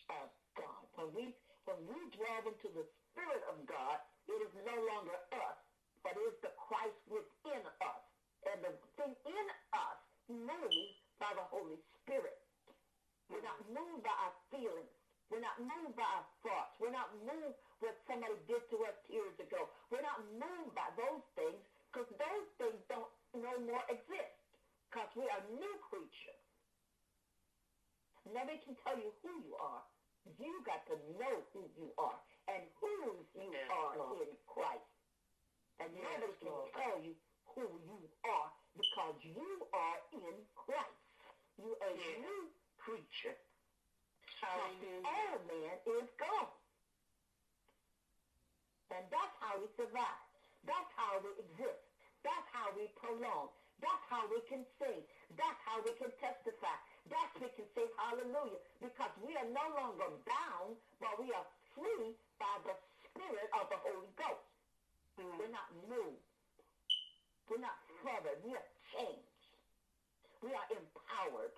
of 0.09 0.27
God. 0.57 0.83
When 0.97 1.09
we 1.13 1.25
when 1.69 1.79
we 1.89 1.97
dwell 2.13 2.43
into 2.45 2.69
the 2.77 2.85
spirit 3.09 3.43
of 3.49 3.57
God, 3.65 3.97
it 4.29 4.39
is 4.41 4.53
no 4.65 4.77
longer 4.93 5.17
us, 5.33 5.57
but 6.05 6.13
it 6.13 6.25
is 6.29 6.37
the 6.45 6.53
Christ 6.69 6.97
within 7.09 7.61
us. 7.81 8.03
And 8.45 8.61
the 8.61 8.73
thing 8.97 9.13
in 9.25 9.47
us 9.73 9.99
moves 10.29 10.93
by 11.17 11.33
the 11.33 11.45
Holy 11.49 11.81
Spirit. 12.01 12.37
We're 13.29 13.41
not 13.41 13.57
mm-hmm. 13.65 13.81
moved 13.81 14.05
by 14.05 14.13
our 14.13 14.35
feelings. 14.53 14.94
We're 15.29 15.41
not 15.41 15.57
moved 15.57 15.97
by 15.97 16.05
our 16.05 16.25
thoughts. 16.45 16.73
We're 16.77 16.93
not 16.93 17.09
moved 17.25 17.57
what 17.81 17.97
somebody 18.05 18.37
did 18.45 18.61
to 18.69 18.77
us 18.85 18.95
years 19.09 19.33
ago. 19.41 19.67
We're 19.89 20.05
not 20.05 20.21
moved 20.37 20.73
by 20.77 20.87
those 20.95 21.23
things 21.33 21.59
because 21.89 22.07
those 22.15 22.47
things 22.61 22.77
don't 22.87 23.09
no 23.33 23.57
more 23.65 23.83
exist 23.89 24.37
because 24.89 25.09
we 25.17 25.25
are 25.33 25.41
new 25.49 25.75
creatures. 25.89 26.39
Nobody 28.25 28.57
can 28.65 28.75
tell 28.85 28.97
you 28.97 29.11
who 29.21 29.33
you 29.45 29.53
are. 29.61 29.83
You 30.41 30.61
got 30.65 30.81
to 30.89 30.97
know 31.21 31.45
who 31.53 31.69
you 31.77 31.93
are 32.01 32.17
and 32.49 32.65
whose 32.81 33.25
you 33.37 33.49
Yes, 33.53 33.69
are 33.69 33.93
Lord. 33.97 34.25
in 34.25 34.31
Christ. 34.49 34.89
And 35.79 35.93
Yes, 35.93 36.01
nobody 36.01 36.33
can 36.41 36.49
Lord. 36.49 36.71
tell 36.73 36.97
you 37.01 37.13
who 37.53 37.65
you 37.85 37.99
are 38.25 38.49
because 38.73 39.15
you 39.21 39.67
are 39.73 39.97
in 40.13 40.35
Christ. 40.55 41.01
You 41.57 41.77
are 41.81 41.89
a 41.93 41.95
Yes. 41.97 42.17
new 42.19 42.49
creature. 42.77 43.37
Hallelujah. 44.45 45.01
The 45.01 45.09
old 45.09 45.41
man 45.49 45.75
is 45.97 46.07
gone. 46.21 46.51
And 48.93 49.05
that's 49.09 49.35
how 49.41 49.57
we 49.57 49.67
survive. 49.75 50.21
That's 50.63 50.91
how 50.95 51.19
we 51.19 51.31
exist. 51.41 51.81
That's 52.21 52.47
how 52.53 52.69
we 52.77 52.89
prolong. 52.97 53.49
That's 53.83 54.05
how 54.07 54.23
we 54.31 54.39
can 54.47 54.63
sing. 54.79 55.03
That's 55.35 55.59
how 55.67 55.83
we 55.83 55.91
can 55.99 56.09
testify. 56.21 56.77
That's 57.11 57.33
we 57.37 57.51
can 57.53 57.67
say 57.75 57.85
hallelujah. 57.99 58.61
Because 58.79 59.13
we 59.21 59.35
are 59.35 59.49
no 59.51 59.65
longer 59.77 60.09
bound, 60.23 60.79
but 60.97 61.13
we 61.19 61.29
are 61.35 61.47
free 61.75 62.15
by 62.39 62.55
the 62.63 62.73
Spirit 63.03 63.49
of 63.59 63.67
the 63.67 63.77
Holy 63.83 64.09
Ghost. 64.15 64.47
Mm. 65.19 65.37
We're 65.37 65.53
not 65.53 65.69
moved. 65.85 66.23
We're 67.51 67.61
not 67.61 67.77
fettered. 68.01 68.41
We 68.41 68.55
are 68.57 68.69
changed. 68.95 69.35
We 70.41 70.49
are 70.55 70.67
empowered. 70.71 71.53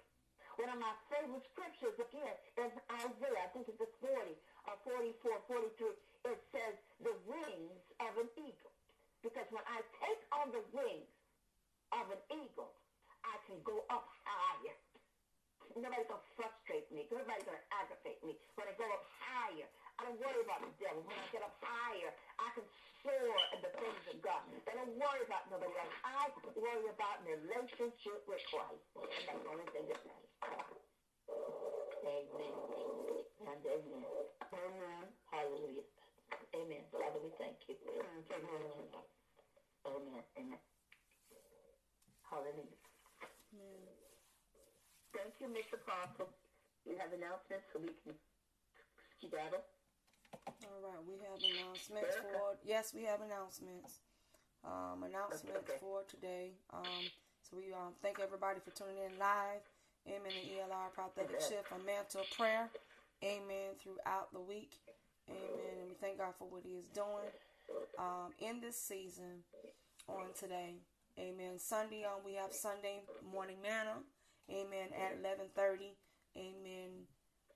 One 0.57 0.73
of 0.73 0.81
my 0.81 0.95
favorite 1.13 1.45
scriptures, 1.53 1.93
again, 2.01 2.35
is 2.57 2.73
Isaiah, 2.89 3.45
I 3.45 3.49
think 3.53 3.69
it's 3.69 3.77
the 3.77 3.89
40 4.01 4.09
or 4.65 4.75
44, 4.89 5.37
43. 5.53 6.33
It 6.33 6.41
says, 6.49 6.73
the 7.05 7.13
wings 7.29 7.83
of 8.01 8.11
an 8.17 8.29
eagle. 8.41 8.73
Because 9.21 9.45
when 9.53 9.61
I 9.69 9.85
take 10.01 10.21
on 10.33 10.49
the 10.49 10.65
wings 10.73 11.13
of 11.93 12.09
an 12.09 12.21
eagle, 12.41 12.73
I 13.21 13.37
can 13.45 13.61
go 13.61 13.85
up 13.93 14.09
higher. 14.25 14.77
Nobody's 15.77 16.09
going 16.09 16.25
to 16.25 16.31
frustrate 16.33 16.89
me. 16.89 17.05
Nobody's 17.13 17.45
going 17.45 17.61
to 17.61 17.67
aggravate 17.77 18.21
me. 18.25 18.33
When 18.57 18.65
I 18.65 18.73
go 18.81 18.89
up 18.89 19.05
higher, 19.21 19.69
I 19.97 20.05
don't 20.05 20.19
worry 20.21 20.41
about 20.45 20.61
the 20.61 20.69
devil. 20.77 21.01
When 21.01 21.17
I 21.17 21.25
get 21.33 21.41
up 21.41 21.57
higher, 21.57 22.13
I 22.37 22.47
can 22.53 22.65
soar 23.01 23.37
in 23.57 23.59
the 23.65 23.71
things 23.81 24.03
of 24.13 24.17
God. 24.21 24.45
I 24.69 24.73
don't 24.77 24.93
worry 24.93 25.23
about 25.25 25.49
nobody 25.49 25.73
else. 25.73 25.95
I 26.05 26.29
worry 26.53 26.85
about 26.93 27.25
my 27.25 27.33
relationship 27.33 28.21
with 28.29 28.41
Christ. 28.53 28.85
And 28.93 29.09
that's 29.25 29.41
the 29.41 29.49
only 29.49 29.65
thing 29.73 29.89
that 29.89 30.01
matters. 30.05 30.85
Amen. 32.05 32.53
And 33.41 33.61
amen. 33.65 34.05
Amen. 34.53 35.05
Hallelujah. 35.33 35.85
Amen. 36.53 36.83
Father, 36.93 37.19
we 37.19 37.31
thank 37.41 37.57
you. 37.65 37.75
Amen. 37.89 38.21
Amen. 39.81 40.23
Amen. 40.37 40.61
Hallelujah. 42.29 42.79
Amen. 43.55 43.97
Thank 45.15 45.33
you, 45.41 45.47
Mr. 45.49 45.81
Apostle. 45.81 46.29
You 46.85 46.95
have 47.01 47.11
announcements 47.11 47.65
so 47.73 47.81
we 47.81 47.91
can 48.05 48.13
skedaddle. 49.17 49.65
All 50.47 50.53
right, 50.53 51.03
we 51.03 51.19
have 51.27 51.39
announcements 51.43 52.15
for 52.23 52.55
yes, 52.63 52.93
we 52.95 53.03
have 53.03 53.19
announcements. 53.21 53.99
Um, 54.63 55.03
announcements 55.03 55.71
for 55.79 56.03
today. 56.09 56.51
Um, 56.73 57.03
so 57.43 57.57
we 57.57 57.73
um 57.73 57.93
thank 58.01 58.19
everybody 58.19 58.59
for 58.63 58.71
tuning 58.71 58.97
in 58.97 59.19
live. 59.19 59.63
Amen. 60.07 60.31
The 60.31 60.63
ELR 60.63 60.91
prophetic 60.95 61.41
shift 61.41 61.67
a 61.75 61.79
mantle 61.85 62.21
of 62.21 62.31
prayer. 62.37 62.69
Amen. 63.23 63.75
Throughout 63.83 64.31
the 64.31 64.39
week. 64.39 64.71
Amen. 65.29 65.83
And 65.83 65.89
we 65.89 65.95
thank 65.99 66.17
God 66.17 66.33
for 66.39 66.47
what 66.47 66.63
He 66.63 66.79
is 66.79 66.87
doing 66.87 67.27
um, 67.99 68.31
in 68.39 68.61
this 68.61 68.79
season 68.79 69.43
on 70.07 70.31
today. 70.39 70.75
Amen. 71.19 71.59
Sunday 71.59 72.05
on 72.05 72.23
we 72.25 72.35
have 72.35 72.53
Sunday 72.53 73.03
morning 73.33 73.57
manna. 73.61 73.99
Amen. 74.49 74.95
At 74.95 75.19
eleven 75.19 75.47
thirty. 75.55 75.97
Amen. 76.37 77.03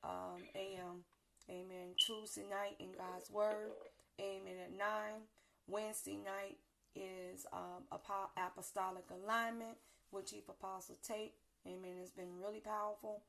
Um, 0.03 0.43
a.m. 0.55 1.05
Amen. 1.51 1.91
Tuesday 1.97 2.47
night 2.49 2.77
in 2.79 2.95
God's 2.97 3.29
Word. 3.29 3.75
Amen. 4.19 4.55
At 4.63 4.71
9. 4.71 4.79
Wednesday 5.67 6.15
night 6.15 6.57
is 6.95 7.45
um, 7.51 7.83
apostolic 7.91 9.03
alignment 9.11 9.75
with 10.11 10.31
Chief 10.31 10.47
Apostle 10.47 10.95
Tate. 11.03 11.33
Amen. 11.67 11.99
It's 12.01 12.11
been 12.11 12.39
really 12.39 12.61
powerful. 12.61 13.23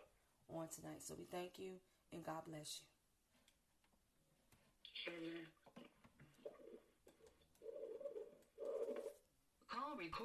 on 0.50 0.68
tonight. 0.70 1.02
So 1.02 1.16
we 1.18 1.26
thank 1.26 1.60
you 1.60 1.74
and 2.14 2.24
God 2.24 2.44
bless 2.48 2.80
you. 2.82 2.88
Amen. 5.14 5.46
Call 9.70 9.96
record. 9.98 10.24